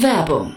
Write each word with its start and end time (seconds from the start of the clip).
Werbung 0.00 0.56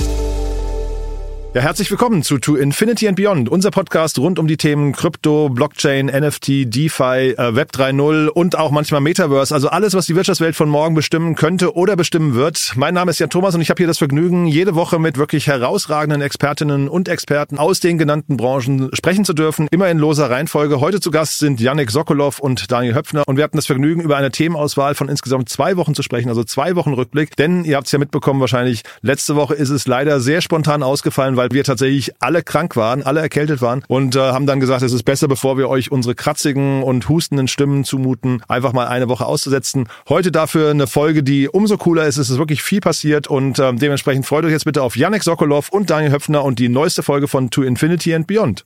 Ja, 1.53 1.59
herzlich 1.59 1.91
willkommen 1.91 2.23
zu 2.23 2.37
To 2.37 2.55
Infinity 2.55 3.09
and 3.09 3.17
Beyond, 3.17 3.49
unser 3.49 3.71
Podcast 3.71 4.17
rund 4.17 4.39
um 4.39 4.47
die 4.47 4.55
Themen 4.55 4.93
Krypto, 4.93 5.49
Blockchain, 5.49 6.05
NFT, 6.05 6.73
DeFi, 6.73 7.35
äh, 7.37 7.53
Web 7.53 7.71
3.0 7.73 8.29
und 8.29 8.57
auch 8.57 8.71
manchmal 8.71 9.01
Metaverse. 9.01 9.53
Also 9.53 9.67
alles, 9.67 9.93
was 9.93 10.05
die 10.05 10.15
Wirtschaftswelt 10.15 10.55
von 10.55 10.69
morgen 10.69 10.95
bestimmen 10.95 11.35
könnte 11.35 11.75
oder 11.75 11.97
bestimmen 11.97 12.35
wird. 12.35 12.71
Mein 12.77 12.93
Name 12.93 13.11
ist 13.11 13.19
Jan 13.19 13.29
Thomas 13.29 13.53
und 13.53 13.59
ich 13.59 13.69
habe 13.69 13.79
hier 13.79 13.87
das 13.87 13.97
Vergnügen, 13.97 14.47
jede 14.47 14.75
Woche 14.75 14.97
mit 14.97 15.17
wirklich 15.17 15.47
herausragenden 15.47 16.21
Expertinnen 16.21 16.87
und 16.87 17.09
Experten 17.09 17.57
aus 17.57 17.81
den 17.81 17.97
genannten 17.97 18.37
Branchen 18.37 18.89
sprechen 18.93 19.25
zu 19.25 19.33
dürfen. 19.33 19.67
Immer 19.71 19.89
in 19.89 19.99
loser 19.99 20.29
Reihenfolge. 20.29 20.79
Heute 20.79 21.01
zu 21.01 21.11
Gast 21.11 21.39
sind 21.39 21.59
Yannick 21.59 21.91
Sokolov 21.91 22.39
und 22.39 22.71
Daniel 22.71 22.95
Höpfner 22.95 23.23
und 23.27 23.35
wir 23.35 23.43
hatten 23.43 23.57
das 23.57 23.65
Vergnügen, 23.65 23.99
über 23.99 24.15
eine 24.15 24.31
Themenauswahl 24.31 24.95
von 24.95 25.09
insgesamt 25.09 25.49
zwei 25.49 25.75
Wochen 25.75 25.95
zu 25.95 26.01
sprechen, 26.01 26.29
also 26.29 26.45
zwei 26.45 26.77
Wochen 26.77 26.93
Rückblick. 26.93 27.35
Denn 27.35 27.65
ihr 27.65 27.75
habt 27.75 27.87
es 27.87 27.91
ja 27.91 27.99
mitbekommen 27.99 28.39
wahrscheinlich, 28.39 28.83
letzte 29.01 29.35
Woche 29.35 29.55
ist 29.55 29.69
es 29.69 29.85
leider 29.85 30.21
sehr 30.21 30.39
spontan 30.39 30.81
ausgefallen, 30.81 31.40
weil 31.41 31.49
wir 31.49 31.63
tatsächlich 31.63 32.11
alle 32.19 32.43
krank 32.43 32.75
waren, 32.75 33.01
alle 33.01 33.19
erkältet 33.19 33.63
waren 33.63 33.83
und 33.87 34.15
äh, 34.15 34.19
haben 34.19 34.45
dann 34.45 34.59
gesagt, 34.59 34.83
es 34.83 34.93
ist 34.93 35.01
besser, 35.01 35.27
bevor 35.27 35.57
wir 35.57 35.69
euch 35.69 35.91
unsere 35.91 36.13
kratzigen 36.13 36.83
und 36.83 37.09
hustenden 37.09 37.47
Stimmen 37.47 37.83
zumuten, 37.83 38.43
einfach 38.47 38.73
mal 38.73 38.85
eine 38.87 39.09
Woche 39.09 39.25
auszusetzen. 39.25 39.87
Heute 40.07 40.31
dafür 40.31 40.69
eine 40.69 40.85
Folge, 40.85 41.23
die 41.23 41.49
umso 41.49 41.77
cooler 41.77 42.05
ist. 42.05 42.17
Es 42.17 42.29
ist 42.29 42.37
wirklich 42.37 42.61
viel 42.61 42.79
passiert 42.79 43.27
und 43.27 43.57
äh, 43.57 43.73
dementsprechend 43.73 44.27
freut 44.27 44.45
euch 44.45 44.51
jetzt 44.51 44.65
bitte 44.65 44.83
auf 44.83 44.95
Yannick 44.95 45.23
Sokolov 45.23 45.69
und 45.69 45.89
Daniel 45.89 46.11
Höpfner 46.11 46.43
und 46.43 46.59
die 46.59 46.69
neueste 46.69 47.01
Folge 47.01 47.27
von 47.27 47.49
To 47.49 47.63
Infinity 47.63 48.13
and 48.13 48.27
Beyond. 48.27 48.63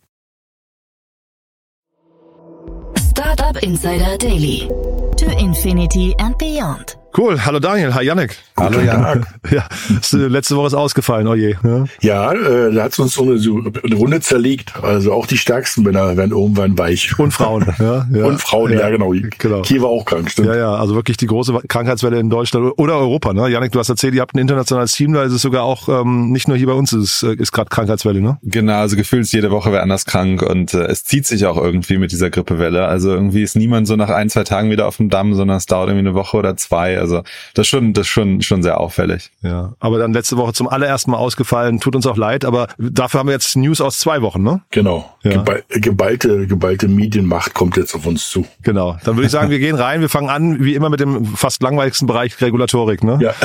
Startup 3.09 3.55
Insider 3.63 4.17
Daily. 4.17 4.67
To 5.15 5.31
Infinity 5.39 6.13
and 6.19 6.37
Beyond. 6.37 6.97
Cool. 7.17 7.45
Hallo 7.45 7.59
Daniel. 7.59 7.93
Hi 7.95 8.03
Yannick. 8.03 8.35
Hallo 8.57 8.81
Jan. 8.81 9.25
Ja, 9.51 9.67
letzte 10.11 10.55
Woche 10.55 10.67
ist 10.67 10.73
ausgefallen, 10.73 11.27
oh 11.27 11.35
je. 11.35 11.55
Ja, 11.63 11.85
ja 12.01 12.33
äh, 12.33 12.73
da 12.73 12.83
hat 12.83 12.97
uns 12.97 13.13
so 13.13 13.23
eine, 13.23 13.37
so 13.37 13.57
eine 13.59 13.95
Runde 13.95 14.19
zerlegt. 14.19 14.73
Also 14.81 15.13
auch 15.13 15.27
die 15.27 15.37
stärksten 15.37 15.83
Männer 15.83 16.17
werden 16.17 16.31
irgendwann 16.31 16.77
weich. 16.77 17.17
Und 17.19 17.31
Frauen. 17.31 17.65
Ja, 17.85 18.07
ja. 18.11 18.25
Und 18.25 18.41
Frauen, 18.41 18.71
ja, 18.71 18.79
ja 18.79 18.89
genau. 18.89 19.13
genau. 19.37 19.63
Hier 19.65 19.81
war 19.81 19.89
auch 19.89 20.05
krank, 20.05 20.31
stimmt. 20.31 20.47
Ja, 20.47 20.55
ja, 20.55 20.73
also 20.73 20.95
wirklich 20.95 21.17
die 21.17 21.27
große 21.27 21.53
Krankheitswelle 21.67 22.19
in 22.19 22.29
Deutschland 22.29 22.73
oder 22.77 22.97
Europa. 22.97 23.33
Ne? 23.33 23.49
Yannick, 23.49 23.73
du 23.73 23.79
hast 23.79 23.89
erzählt, 23.89 24.15
ihr 24.15 24.21
habt 24.21 24.33
ein 24.33 24.39
internationales 24.39 24.93
Team, 24.93 25.13
da 25.13 25.23
ist 25.23 25.33
es 25.33 25.41
sogar 25.41 25.63
auch, 25.63 25.89
ähm, 25.89 26.31
nicht 26.31 26.47
nur 26.47 26.57
hier 26.57 26.67
bei 26.67 26.73
uns 26.73 26.93
ist, 26.93 27.21
äh, 27.23 27.35
ist 27.35 27.51
gerade 27.51 27.69
Krankheitswelle, 27.69 28.21
ne? 28.21 28.37
Genau, 28.43 28.79
also 28.79 28.95
gefühlt 28.95 29.27
jede 29.27 29.51
Woche 29.51 29.71
wer 29.71 29.83
anders 29.83 30.05
krank 30.05 30.41
und 30.41 30.73
äh, 30.73 30.85
es 30.85 31.03
zieht 31.03 31.27
sich 31.27 31.45
auch 31.45 31.57
irgendwie 31.57 31.97
mit 31.97 32.11
dieser 32.11 32.29
Grippewelle. 32.29 32.85
Also 32.85 33.11
irgendwie 33.11 33.43
ist 33.43 33.55
niemand 33.55 33.87
so 33.87 33.95
nach 33.95 34.09
ein, 34.09 34.29
zwei 34.29 34.43
Tagen 34.43 34.71
wieder 34.71 34.87
auf 34.87 34.97
dem 34.97 35.09
Damm, 35.09 35.35
sondern 35.35 35.57
es 35.57 35.65
dauert 35.65 35.89
irgendwie 35.89 36.07
eine 36.07 36.15
Woche 36.15 36.37
oder 36.37 36.55
zwei. 36.57 36.97
Also 37.05 37.23
das 37.53 37.65
ist 37.65 37.69
schon, 37.69 37.93
das 37.93 38.07
ist 38.07 38.11
schon, 38.11 38.41
schon 38.41 38.63
sehr 38.63 38.79
auffällig. 38.79 39.31
Ja, 39.41 39.73
aber 39.79 39.99
dann 39.99 40.11
letzte 40.13 40.37
Woche 40.37 40.53
zum 40.53 40.67
allerersten 40.67 41.11
Mal 41.11 41.17
ausgefallen. 41.17 41.79
Tut 41.79 41.95
uns 41.95 42.07
auch 42.07 42.17
leid, 42.17 42.45
aber 42.45 42.67
dafür 42.77 43.19
haben 43.19 43.27
wir 43.27 43.33
jetzt 43.33 43.55
News 43.55 43.79
aus 43.79 43.99
zwei 43.99 44.21
Wochen, 44.21 44.41
ne? 44.41 44.61
Genau. 44.71 45.11
Ja. 45.23 45.43
geballte, 45.69 46.47
geballte 46.47 46.87
Medienmacht 46.87 47.53
kommt 47.53 47.77
jetzt 47.77 47.95
auf 47.95 48.05
uns 48.05 48.29
zu. 48.29 48.45
Genau. 48.61 48.97
Dann 49.03 49.15
würde 49.15 49.25
ich 49.27 49.31
sagen, 49.31 49.49
wir 49.49 49.59
gehen 49.65 49.75
rein. 49.75 50.01
Wir 50.01 50.09
fangen 50.09 50.29
an, 50.29 50.63
wie 50.63 50.75
immer, 50.75 50.89
mit 50.89 50.99
dem 50.99 51.25
fast 51.25 51.61
langweiligsten 51.61 52.07
Bereich 52.07 52.39
Regulatorik, 52.41 53.03
ne? 53.03 53.19
Ja. 53.21 53.33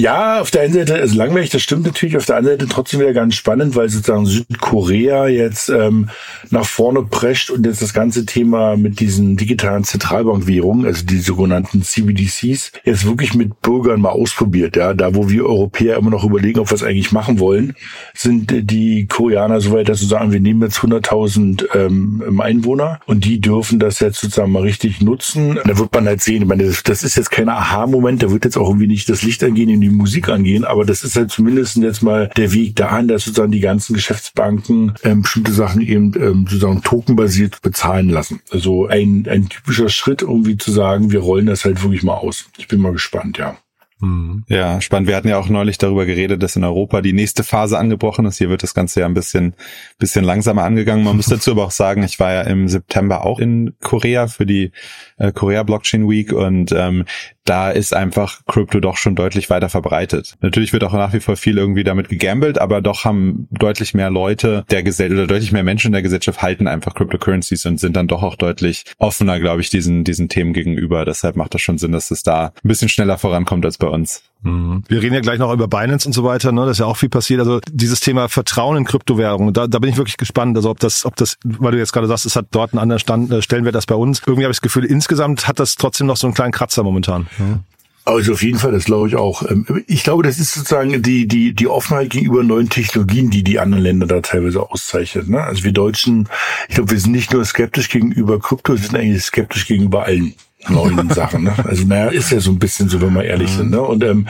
Ja, 0.00 0.40
auf 0.40 0.50
der 0.50 0.62
einen 0.62 0.72
Seite 0.72 0.94
ist 0.94 1.14
langweilig, 1.14 1.50
das 1.50 1.60
stimmt 1.60 1.84
natürlich. 1.84 2.16
Auf 2.16 2.24
der 2.24 2.38
anderen 2.38 2.58
Seite 2.58 2.72
trotzdem 2.72 3.00
wieder 3.00 3.12
ganz 3.12 3.34
spannend, 3.34 3.76
weil 3.76 3.90
sozusagen 3.90 4.24
Südkorea 4.24 5.28
jetzt 5.28 5.68
ähm, 5.68 6.08
nach 6.48 6.64
vorne 6.64 7.02
prescht 7.02 7.50
und 7.50 7.66
jetzt 7.66 7.82
das 7.82 7.92
ganze 7.92 8.24
Thema 8.24 8.78
mit 8.78 8.98
diesen 9.00 9.36
digitalen 9.36 9.84
Zentralbankwährungen, 9.84 10.86
also 10.86 11.04
die 11.04 11.18
sogenannten 11.18 11.82
CBDCs, 11.82 12.72
jetzt 12.82 13.04
wirklich 13.04 13.34
mit 13.34 13.60
Bürgern 13.60 14.00
mal 14.00 14.08
ausprobiert. 14.08 14.74
Ja, 14.74 14.94
da 14.94 15.14
wo 15.14 15.28
wir 15.28 15.44
Europäer 15.44 15.98
immer 15.98 16.08
noch 16.08 16.24
überlegen, 16.24 16.60
ob 16.60 16.70
wir 16.70 16.76
es 16.76 16.82
eigentlich 16.82 17.12
machen 17.12 17.38
wollen, 17.38 17.74
sind 18.14 18.70
die 18.70 19.06
Koreaner 19.06 19.60
soweit, 19.60 19.90
dass 19.90 20.00
sie 20.00 20.06
sagen, 20.06 20.32
wir 20.32 20.40
nehmen 20.40 20.62
jetzt 20.62 20.78
100.000 20.78 21.66
ähm, 21.74 22.40
Einwohner 22.40 23.00
und 23.04 23.26
die 23.26 23.38
dürfen 23.38 23.78
das 23.78 24.00
jetzt 24.00 24.18
sozusagen 24.18 24.50
mal 24.50 24.62
richtig 24.62 25.02
nutzen. 25.02 25.58
Da 25.62 25.76
wird 25.76 25.92
man 25.92 26.06
halt 26.06 26.22
sehen, 26.22 26.40
ich 26.40 26.48
meine, 26.48 26.64
das 26.64 27.02
ist 27.02 27.16
jetzt 27.18 27.30
kein 27.30 27.50
Aha-Moment, 27.50 28.22
da 28.22 28.30
wird 28.30 28.46
jetzt 28.46 28.56
auch 28.56 28.68
irgendwie 28.68 28.86
nicht 28.86 29.06
das 29.10 29.20
Licht 29.20 29.44
angehen 29.44 29.68
in 29.68 29.82
die 29.82 29.89
die 29.90 29.96
Musik 29.96 30.28
angehen, 30.28 30.64
aber 30.64 30.84
das 30.84 31.04
ist 31.04 31.16
halt 31.16 31.30
zumindest 31.30 31.76
jetzt 31.76 32.02
mal 32.02 32.30
der 32.36 32.52
Weg 32.52 32.76
dahin, 32.76 33.08
dass 33.08 33.24
sozusagen 33.24 33.52
die 33.52 33.60
ganzen 33.60 33.94
Geschäftsbanken 33.94 34.94
ähm, 35.02 35.22
bestimmte 35.22 35.52
Sachen 35.52 35.82
eben 35.82 36.12
ähm, 36.16 36.46
sozusagen 36.48 36.82
tokenbasiert 36.82 37.62
bezahlen 37.62 38.08
lassen. 38.08 38.40
Also 38.50 38.86
ein, 38.86 39.26
ein 39.28 39.48
typischer 39.48 39.88
Schritt, 39.88 40.22
irgendwie 40.22 40.56
zu 40.56 40.72
sagen, 40.72 41.10
wir 41.12 41.20
rollen 41.20 41.46
das 41.46 41.64
halt 41.64 41.82
wirklich 41.82 42.02
mal 42.02 42.14
aus. 42.14 42.46
Ich 42.58 42.68
bin 42.68 42.80
mal 42.80 42.92
gespannt, 42.92 43.38
ja. 43.38 43.56
Mhm. 44.00 44.44
Ja, 44.48 44.80
spannend. 44.80 45.08
Wir 45.08 45.16
hatten 45.16 45.28
ja 45.28 45.38
auch 45.38 45.48
neulich 45.48 45.78
darüber 45.78 46.06
geredet, 46.06 46.42
dass 46.42 46.56
in 46.56 46.64
Europa 46.64 47.02
die 47.02 47.12
nächste 47.12 47.44
Phase 47.44 47.78
angebrochen 47.78 48.24
ist. 48.24 48.38
Hier 48.38 48.48
wird 48.48 48.62
das 48.62 48.74
Ganze 48.74 49.00
ja 49.00 49.06
ein 49.06 49.14
bisschen, 49.14 49.54
bisschen 49.98 50.24
langsamer 50.24 50.64
angegangen. 50.64 51.04
Man 51.04 51.16
muss 51.16 51.26
dazu 51.28 51.52
aber 51.52 51.64
auch 51.64 51.70
sagen, 51.70 52.02
ich 52.02 52.18
war 52.18 52.32
ja 52.32 52.40
im 52.42 52.68
September 52.68 53.24
auch 53.24 53.38
in 53.38 53.74
Korea 53.82 54.26
für 54.28 54.46
die 54.46 54.72
äh, 55.18 55.32
Korea 55.32 55.62
Blockchain 55.62 56.08
Week 56.08 56.32
und 56.32 56.72
ähm, 56.72 57.04
da 57.50 57.70
ist 57.70 57.92
einfach 57.92 58.42
Crypto 58.46 58.78
doch 58.78 58.96
schon 58.96 59.16
deutlich 59.16 59.50
weiter 59.50 59.68
verbreitet. 59.68 60.36
Natürlich 60.40 60.72
wird 60.72 60.84
auch 60.84 60.92
nach 60.92 61.12
wie 61.12 61.18
vor 61.18 61.34
viel 61.34 61.58
irgendwie 61.58 61.82
damit 61.82 62.08
gegambelt, 62.08 62.60
aber 62.60 62.80
doch 62.80 63.04
haben 63.04 63.48
deutlich 63.50 63.92
mehr 63.92 64.08
Leute 64.08 64.64
der 64.70 64.84
Gesellschaft 64.84 65.18
oder 65.18 65.26
deutlich 65.26 65.50
mehr 65.50 65.64
Menschen 65.64 65.88
in 65.88 65.94
der 65.94 66.02
Gesellschaft 66.02 66.42
halten 66.42 66.68
einfach 66.68 66.94
Cryptocurrencies 66.94 67.66
und 67.66 67.80
sind 67.80 67.96
dann 67.96 68.06
doch 68.06 68.22
auch 68.22 68.36
deutlich 68.36 68.84
offener, 68.98 69.40
glaube 69.40 69.62
ich, 69.62 69.68
diesen, 69.68 70.04
diesen 70.04 70.28
Themen 70.28 70.52
gegenüber. 70.52 71.04
Deshalb 71.04 71.34
macht 71.34 71.52
das 71.52 71.60
schon 71.60 71.78
Sinn, 71.78 71.90
dass 71.90 72.12
es 72.12 72.22
da 72.22 72.52
ein 72.62 72.68
bisschen 72.68 72.88
schneller 72.88 73.18
vorankommt 73.18 73.64
als 73.64 73.78
bei 73.78 73.88
uns. 73.88 74.22
Mhm. 74.42 74.84
Wir 74.88 75.02
reden 75.02 75.14
ja 75.14 75.20
gleich 75.20 75.38
noch 75.38 75.52
über 75.52 75.68
Binance 75.68 76.06
und 76.06 76.12
so 76.12 76.24
weiter, 76.24 76.52
ne? 76.52 76.62
Das 76.62 76.72
ist 76.72 76.78
ja 76.78 76.86
auch 76.86 76.96
viel 76.96 77.08
passiert. 77.08 77.40
Also 77.40 77.60
dieses 77.70 78.00
Thema 78.00 78.28
Vertrauen 78.28 78.76
in 78.76 78.84
Kryptowährungen, 78.84 79.52
da, 79.52 79.66
da 79.66 79.78
bin 79.78 79.90
ich 79.90 79.96
wirklich 79.96 80.16
gespannt. 80.16 80.56
Also 80.56 80.70
ob 80.70 80.80
das, 80.80 81.04
ob 81.04 81.16
das, 81.16 81.36
weil 81.44 81.72
du 81.72 81.78
jetzt 81.78 81.92
gerade 81.92 82.06
sagst, 82.06 82.26
es 82.26 82.36
hat 82.36 82.46
dort 82.50 82.72
einen 82.72 82.80
anderen 82.80 83.00
Stand, 83.00 83.30
äh, 83.30 83.42
Stellenwert 83.42 83.76
als 83.76 83.86
bei 83.86 83.94
uns. 83.94 84.20
Irgendwie 84.20 84.44
habe 84.44 84.52
ich 84.52 84.58
das 84.58 84.62
Gefühl, 84.62 84.84
insgesamt 84.84 85.46
hat 85.46 85.58
das 85.58 85.76
trotzdem 85.76 86.06
noch 86.06 86.16
so 86.16 86.26
einen 86.26 86.34
kleinen 86.34 86.52
Kratzer 86.52 86.82
momentan. 86.82 87.26
Ja. 87.38 87.60
Also 88.06 88.32
auf 88.32 88.42
jeden 88.42 88.58
Fall, 88.58 88.72
das 88.72 88.86
glaube 88.86 89.08
ich 89.08 89.16
auch. 89.16 89.48
Ähm, 89.48 89.84
ich 89.86 90.02
glaube, 90.04 90.22
das 90.22 90.38
ist 90.38 90.54
sozusagen 90.54 91.02
die, 91.02 91.28
die, 91.28 91.52
die 91.52 91.68
Offenheit 91.68 92.10
gegenüber 92.10 92.42
neuen 92.42 92.70
Technologien, 92.70 93.30
die 93.30 93.44
die 93.44 93.58
anderen 93.58 93.84
Länder 93.84 94.06
da 94.06 94.20
teilweise 94.20 94.62
auszeichnet. 94.62 95.28
Ne? 95.28 95.42
Also 95.42 95.64
wir 95.64 95.72
Deutschen, 95.72 96.28
ich 96.68 96.76
glaube, 96.76 96.90
wir 96.90 96.98
sind 96.98 97.12
nicht 97.12 97.32
nur 97.32 97.44
skeptisch 97.44 97.90
gegenüber 97.90 98.38
Krypto, 98.38 98.72
wir 98.72 98.78
sind 98.78 98.96
eigentlich 98.96 99.22
skeptisch 99.22 99.66
gegenüber 99.66 100.04
allen 100.04 100.34
neuen 100.68 101.10
Sachen. 101.14 101.44
Ne? 101.44 101.54
Also 101.64 101.84
naja, 101.86 102.08
ist 102.08 102.30
ja 102.30 102.40
so 102.40 102.50
ein 102.50 102.58
bisschen 102.58 102.88
so, 102.88 103.00
wenn 103.00 103.14
wir 103.14 103.24
ehrlich 103.24 103.50
sind. 103.50 103.70
Ne? 103.70 103.80
Und 103.80 104.04
ähm, 104.04 104.26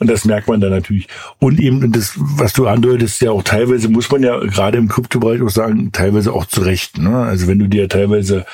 und 0.00 0.08
das 0.08 0.24
merkt 0.24 0.48
man 0.48 0.60
dann 0.60 0.70
natürlich. 0.70 1.08
Und 1.38 1.60
eben 1.60 1.92
das, 1.92 2.14
was 2.16 2.54
du 2.54 2.66
andeutest, 2.66 3.20
ja 3.20 3.32
auch 3.32 3.42
teilweise 3.42 3.90
muss 3.90 4.10
man 4.10 4.22
ja 4.22 4.38
gerade 4.38 4.78
im 4.78 4.88
Kryptobereich 4.88 5.42
auch 5.42 5.50
sagen, 5.50 5.92
teilweise 5.92 6.32
auch 6.32 6.46
zurecht. 6.46 6.96
Ne? 6.96 7.14
Also 7.14 7.46
wenn 7.48 7.58
du 7.58 7.68
dir 7.68 7.86
teilweise, 7.86 8.46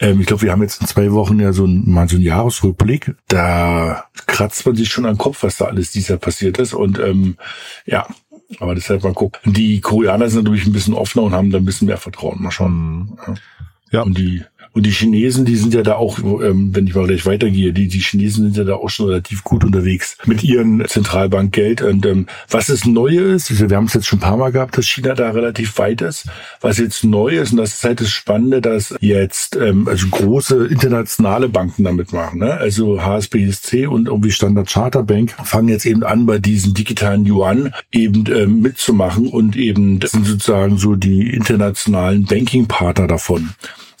ähm, 0.00 0.20
ich 0.20 0.26
glaube, 0.26 0.42
wir 0.42 0.50
haben 0.50 0.62
jetzt 0.62 0.80
in 0.80 0.88
zwei 0.88 1.12
Wochen 1.12 1.38
ja 1.38 1.52
so 1.52 1.66
ein, 1.66 1.88
mal 1.88 2.08
so 2.08 2.16
ein 2.16 2.22
Jahresrückblick, 2.22 3.14
da 3.28 4.06
kratzt 4.26 4.66
man 4.66 4.74
sich 4.74 4.88
schon 4.88 5.06
am 5.06 5.18
Kopf, 5.18 5.44
was 5.44 5.58
da 5.58 5.66
alles 5.66 5.92
dieser 5.92 6.16
passiert 6.16 6.58
ist. 6.58 6.74
Und 6.74 6.98
ähm, 6.98 7.36
ja, 7.86 8.08
Aber 8.58 8.74
deshalb 8.74 9.04
mal 9.04 9.12
gucken. 9.12 9.52
Die 9.52 9.80
Koreaner 9.80 10.28
sind 10.28 10.44
natürlich 10.44 10.66
ein 10.66 10.72
bisschen 10.72 10.94
offener 10.94 11.24
und 11.24 11.32
haben 11.32 11.50
da 11.50 11.58
ein 11.58 11.64
bisschen 11.64 11.86
mehr 11.86 11.98
Vertrauen. 11.98 12.42
Mal 12.42 12.50
schauen. 12.50 13.18
Ja. 13.26 13.34
ja. 13.92 14.02
Und 14.02 14.18
die 14.18 14.42
und 14.72 14.86
die 14.86 14.90
Chinesen, 14.90 15.44
die 15.44 15.56
sind 15.56 15.74
ja 15.74 15.82
da 15.82 15.94
auch, 15.94 16.18
ähm, 16.18 16.74
wenn 16.74 16.86
ich 16.86 16.94
mal 16.94 17.06
gleich 17.06 17.26
weitergehe, 17.26 17.72
die, 17.72 17.88
die 17.88 17.98
Chinesen 17.98 18.44
sind 18.44 18.56
ja 18.56 18.64
da 18.64 18.74
auch 18.74 18.90
schon 18.90 19.08
relativ 19.08 19.44
gut 19.44 19.64
unterwegs 19.64 20.16
mit 20.26 20.44
ihren 20.44 20.86
Zentralbankgeld. 20.86 21.82
Und 21.82 22.06
ähm, 22.06 22.26
was 22.48 22.68
es 22.68 22.84
neu 22.84 23.08
ist, 23.34 23.50
also 23.50 23.68
wir 23.68 23.76
haben 23.76 23.86
es 23.86 23.94
jetzt 23.94 24.06
schon 24.06 24.18
ein 24.18 24.22
paar 24.22 24.36
Mal 24.36 24.52
gehabt, 24.52 24.76
dass 24.76 24.86
China 24.86 25.14
da 25.14 25.30
relativ 25.30 25.76
weit 25.78 26.00
ist. 26.02 26.26
Was 26.60 26.78
jetzt 26.78 27.04
neu 27.04 27.38
ist, 27.38 27.52
und 27.52 27.58
das 27.58 27.74
ist 27.74 27.84
halt 27.84 28.00
das 28.00 28.10
Spannende, 28.10 28.60
dass 28.60 28.94
jetzt 29.00 29.56
ähm, 29.56 29.88
also 29.88 30.06
große 30.08 30.66
internationale 30.66 31.48
Banken 31.48 31.84
damit 31.84 32.12
machen. 32.12 32.40
Ne? 32.40 32.52
Also 32.52 33.02
HSBSC 33.02 33.86
und 33.86 34.08
irgendwie 34.08 34.30
Standard 34.30 34.68
Charter 34.68 35.02
Bank 35.02 35.34
fangen 35.44 35.68
jetzt 35.68 35.86
eben 35.86 36.04
an, 36.04 36.26
bei 36.26 36.38
diesen 36.38 36.74
digitalen 36.74 37.26
Yuan 37.26 37.72
eben 37.90 38.24
ähm, 38.32 38.60
mitzumachen 38.60 39.28
und 39.28 39.56
eben 39.56 39.98
das 39.98 40.12
sind 40.12 40.26
sozusagen 40.26 40.78
so 40.78 40.94
die 40.94 41.30
internationalen 41.34 42.24
Banking-Partner 42.24 43.06
davon. 43.06 43.50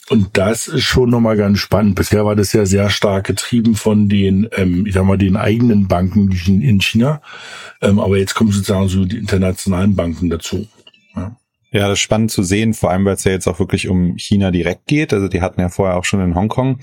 Und 0.08 0.36
das 0.38 0.68
ist 0.68 0.84
schon 0.84 1.10
nochmal 1.10 1.36
ganz 1.36 1.58
spannend. 1.58 1.94
Bisher 1.94 2.24
war 2.24 2.34
das 2.34 2.52
ja 2.52 2.64
sehr 2.64 2.88
stark 2.88 3.26
getrieben 3.26 3.74
von 3.74 4.08
den, 4.08 4.48
ähm, 4.56 4.86
ich 4.86 4.94
sag 4.94 5.04
mal, 5.04 5.18
den 5.18 5.36
eigenen 5.36 5.86
Banken 5.86 6.30
in 6.30 6.80
China. 6.80 7.20
Ähm, 7.82 7.98
aber 7.98 8.16
jetzt 8.16 8.34
kommen 8.34 8.50
sozusagen 8.50 8.88
so 8.88 9.04
die 9.04 9.18
internationalen 9.18 9.94
Banken 9.94 10.30
dazu. 10.30 10.66
Ja. 11.14 11.36
Ja, 11.70 11.88
das 11.88 11.98
ist 11.98 12.02
spannend 12.02 12.30
zu 12.30 12.42
sehen, 12.42 12.72
vor 12.72 12.90
allem 12.90 13.04
weil 13.04 13.14
es 13.14 13.24
ja 13.24 13.32
jetzt 13.32 13.46
auch 13.46 13.58
wirklich 13.58 13.88
um 13.88 14.16
China 14.16 14.50
direkt 14.50 14.86
geht. 14.86 15.12
Also 15.12 15.28
die 15.28 15.42
hatten 15.42 15.60
ja 15.60 15.68
vorher 15.68 15.96
auch 15.96 16.04
schon 16.04 16.22
in 16.22 16.34
Hongkong 16.34 16.78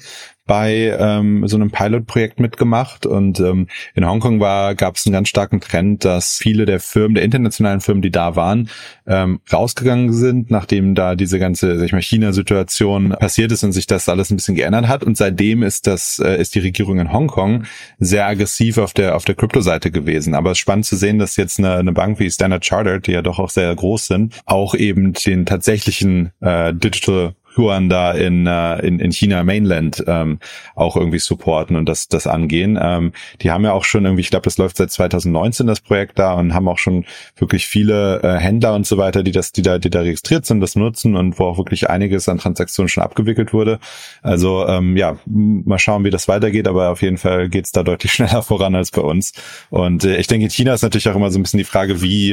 bei 0.45 0.95
ähm, 0.99 1.47
so 1.47 1.55
einem 1.55 1.71
Pilotprojekt 1.71 2.39
mitgemacht 2.39 3.05
und 3.05 3.39
ähm, 3.39 3.67
in 3.95 4.07
Hongkong 4.07 4.39
war 4.39 4.75
gab 4.75 4.95
es 4.95 5.05
einen 5.05 5.13
ganz 5.13 5.29
starken 5.29 5.59
Trend, 5.59 6.05
dass 6.05 6.37
viele 6.37 6.65
der 6.65 6.79
Firmen, 6.79 7.15
der 7.15 7.23
internationalen 7.23 7.81
Firmen, 7.81 8.01
die 8.01 8.11
da 8.11 8.35
waren, 8.35 8.69
ähm, 9.07 9.39
rausgegangen 9.51 10.13
sind, 10.13 10.51
nachdem 10.51 10.93
da 10.93 11.15
diese 11.15 11.39
ganze, 11.39 11.77
sag 11.77 11.85
ich 11.85 11.93
mal, 11.93 12.01
China-Situation 12.01 13.09
passiert 13.19 13.51
ist 13.51 13.63
und 13.63 13.71
sich 13.71 13.87
das 13.87 14.07
alles 14.07 14.29
ein 14.29 14.35
bisschen 14.35 14.55
geändert 14.55 14.87
hat 14.87 15.03
und 15.03 15.17
seitdem 15.17 15.63
ist 15.63 15.87
das 15.87 16.19
äh, 16.19 16.39
ist 16.39 16.53
die 16.53 16.59
Regierung 16.59 16.99
in 16.99 17.11
Hongkong 17.11 17.63
sehr 17.97 18.27
aggressiv 18.27 18.77
auf 18.77 18.93
der 18.93 19.15
auf 19.15 19.25
der 19.25 19.35
Kryptoseite 19.35 19.89
gewesen. 19.91 20.35
Aber 20.35 20.51
es 20.51 20.57
ist 20.57 20.61
spannend 20.61 20.85
zu 20.85 20.95
sehen, 20.95 21.17
dass 21.17 21.37
jetzt 21.37 21.59
eine, 21.59 21.75
eine 21.75 21.91
Bank 21.91 22.19
wie 22.19 22.29
Standard 22.29 22.65
Chartered, 22.65 23.07
die 23.07 23.13
ja 23.13 23.21
doch 23.21 23.39
auch 23.39 23.49
sehr 23.49 23.73
groß 23.75 24.07
sind, 24.07 24.41
auch 24.45 24.75
eben 24.75 25.13
den 25.13 25.45
tatsächlichen 25.45 26.31
äh, 26.41 26.73
Digital 26.73 27.33
Yuan 27.57 27.89
da 27.89 28.11
in, 28.11 28.47
äh, 28.47 28.79
in, 28.79 28.99
in 28.99 29.11
China 29.11 29.43
Mainland 29.43 30.03
ähm, 30.07 30.39
auch 30.75 30.95
irgendwie 30.95 31.19
supporten 31.19 31.75
und 31.75 31.87
das, 31.87 32.07
das 32.07 32.27
angehen. 32.27 32.77
Ähm, 32.81 33.13
die 33.41 33.51
haben 33.51 33.63
ja 33.63 33.73
auch 33.73 33.83
schon 33.83 34.05
irgendwie, 34.05 34.21
ich 34.21 34.29
glaube, 34.29 34.43
das 34.43 34.57
läuft 34.57 34.77
seit 34.77 34.91
2019 34.91 35.67
das 35.67 35.81
Projekt 35.81 36.19
da 36.19 36.33
und 36.33 36.53
haben 36.53 36.67
auch 36.67 36.77
schon 36.77 37.05
wirklich 37.37 37.67
viele 37.67 38.21
äh, 38.23 38.37
Händler 38.39 38.75
und 38.75 38.85
so 38.85 38.97
weiter, 38.97 39.23
die 39.23 39.31
das, 39.31 39.51
die 39.51 39.61
da, 39.61 39.79
die 39.79 39.89
da 39.89 40.01
registriert 40.01 40.45
sind, 40.45 40.61
das 40.61 40.75
nutzen 40.75 41.15
und 41.15 41.39
wo 41.39 41.45
auch 41.45 41.57
wirklich 41.57 41.89
einiges 41.89 42.27
an 42.29 42.37
Transaktionen 42.37 42.89
schon 42.89 43.03
abgewickelt 43.03 43.53
wurde. 43.53 43.79
Also 44.21 44.67
ähm, 44.67 44.97
ja, 44.97 45.17
mal 45.25 45.79
schauen, 45.79 46.03
wie 46.03 46.09
das 46.09 46.27
weitergeht, 46.27 46.67
aber 46.67 46.89
auf 46.89 47.01
jeden 47.01 47.17
Fall 47.17 47.49
geht's 47.49 47.71
da 47.71 47.83
deutlich 47.83 48.11
schneller 48.13 48.41
voran 48.41 48.75
als 48.75 48.91
bei 48.91 49.01
uns. 49.01 49.33
Und 49.69 50.03
äh, 50.03 50.17
ich 50.17 50.27
denke, 50.27 50.45
in 50.45 50.51
China 50.51 50.73
ist 50.73 50.81
natürlich 50.81 51.07
auch 51.09 51.15
immer 51.15 51.31
so 51.31 51.39
ein 51.39 51.43
bisschen 51.43 51.59
die 51.59 51.63
Frage, 51.63 52.01
wie, 52.01 52.31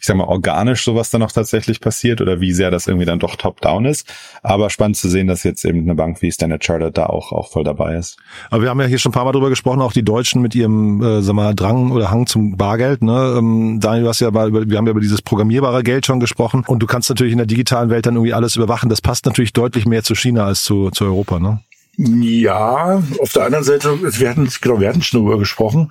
ich 0.00 0.06
sag 0.06 0.16
mal, 0.16 0.24
organisch 0.24 0.84
sowas 0.84 1.10
dann 1.10 1.22
auch 1.22 1.32
tatsächlich 1.32 1.80
passiert 1.80 2.20
oder 2.20 2.40
wie 2.40 2.52
sehr 2.52 2.70
das 2.70 2.86
irgendwie 2.86 3.06
dann 3.06 3.18
doch 3.18 3.36
top-down 3.36 3.84
ist. 3.84 4.12
Aber 4.42 4.57
aber 4.58 4.70
spannend 4.70 4.96
zu 4.96 5.08
sehen, 5.08 5.26
dass 5.26 5.42
jetzt 5.42 5.64
eben 5.64 5.80
eine 5.80 5.94
Bank 5.94 6.22
wie 6.22 6.30
Standard 6.30 6.64
Chartered 6.64 6.96
da 6.96 7.06
auch, 7.06 7.32
auch 7.32 7.50
voll 7.50 7.64
dabei 7.64 7.96
ist. 7.96 8.16
Aber 8.50 8.62
wir 8.62 8.70
haben 8.70 8.80
ja 8.80 8.86
hier 8.86 8.98
schon 8.98 9.10
ein 9.10 9.14
paar 9.14 9.24
Mal 9.24 9.32
drüber 9.32 9.48
gesprochen, 9.48 9.80
auch 9.80 9.92
die 9.92 10.04
Deutschen 10.04 10.42
mit 10.42 10.54
ihrem, 10.54 11.02
äh, 11.02 11.22
sag 11.22 11.34
mal, 11.34 11.54
Drang 11.54 11.90
oder 11.90 12.10
Hang 12.10 12.26
zum 12.26 12.56
Bargeld. 12.56 13.02
Ne? 13.02 13.36
Ähm, 13.38 13.78
Daniel, 13.80 14.04
du 14.04 14.08
hast 14.08 14.20
ja 14.20 14.28
über, 14.28 14.52
wir 14.52 14.78
haben 14.78 14.86
ja 14.86 14.90
über 14.90 15.00
dieses 15.00 15.22
programmierbare 15.22 15.82
Geld 15.82 16.06
schon 16.06 16.20
gesprochen 16.20 16.64
und 16.66 16.80
du 16.80 16.86
kannst 16.86 17.08
natürlich 17.08 17.32
in 17.32 17.38
der 17.38 17.46
digitalen 17.46 17.90
Welt 17.90 18.06
dann 18.06 18.14
irgendwie 18.14 18.34
alles 18.34 18.56
überwachen. 18.56 18.88
Das 18.88 19.00
passt 19.00 19.26
natürlich 19.26 19.52
deutlich 19.52 19.86
mehr 19.86 20.02
zu 20.02 20.14
China 20.14 20.44
als 20.44 20.64
zu, 20.64 20.90
zu 20.90 21.04
Europa, 21.04 21.38
ne? 21.38 21.60
Ja, 22.00 23.02
auf 23.18 23.32
der 23.32 23.46
anderen 23.46 23.64
Seite, 23.64 23.98
wir 24.00 24.30
hatten, 24.30 24.48
genau, 24.60 24.78
wir 24.78 24.88
hatten 24.88 25.02
schon 25.02 25.20
darüber 25.20 25.36
gesprochen. 25.36 25.90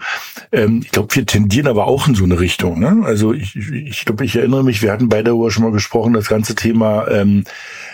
Ähm, 0.54 0.80
ich 0.82 0.92
glaube, 0.92 1.14
wir 1.14 1.26
tendieren 1.26 1.68
aber 1.68 1.86
auch 1.86 2.08
in 2.08 2.16
so 2.16 2.24
eine 2.24 2.40
Richtung. 2.40 2.80
Ne? 2.80 3.02
Also 3.04 3.34
ich, 3.34 3.58
ich 3.58 4.06
glaube, 4.06 4.24
ich 4.24 4.38
erinnere 4.38 4.64
mich, 4.64 4.82
wir 4.82 4.94
hatten 4.94 5.10
beide 5.10 5.26
darüber 5.26 5.52
schon 5.52 5.64
mal 5.64 5.74
gesprochen, 5.74 6.14
das 6.14 6.30
ganze 6.30 6.56
Thema, 6.56 7.10
ähm, 7.10 7.44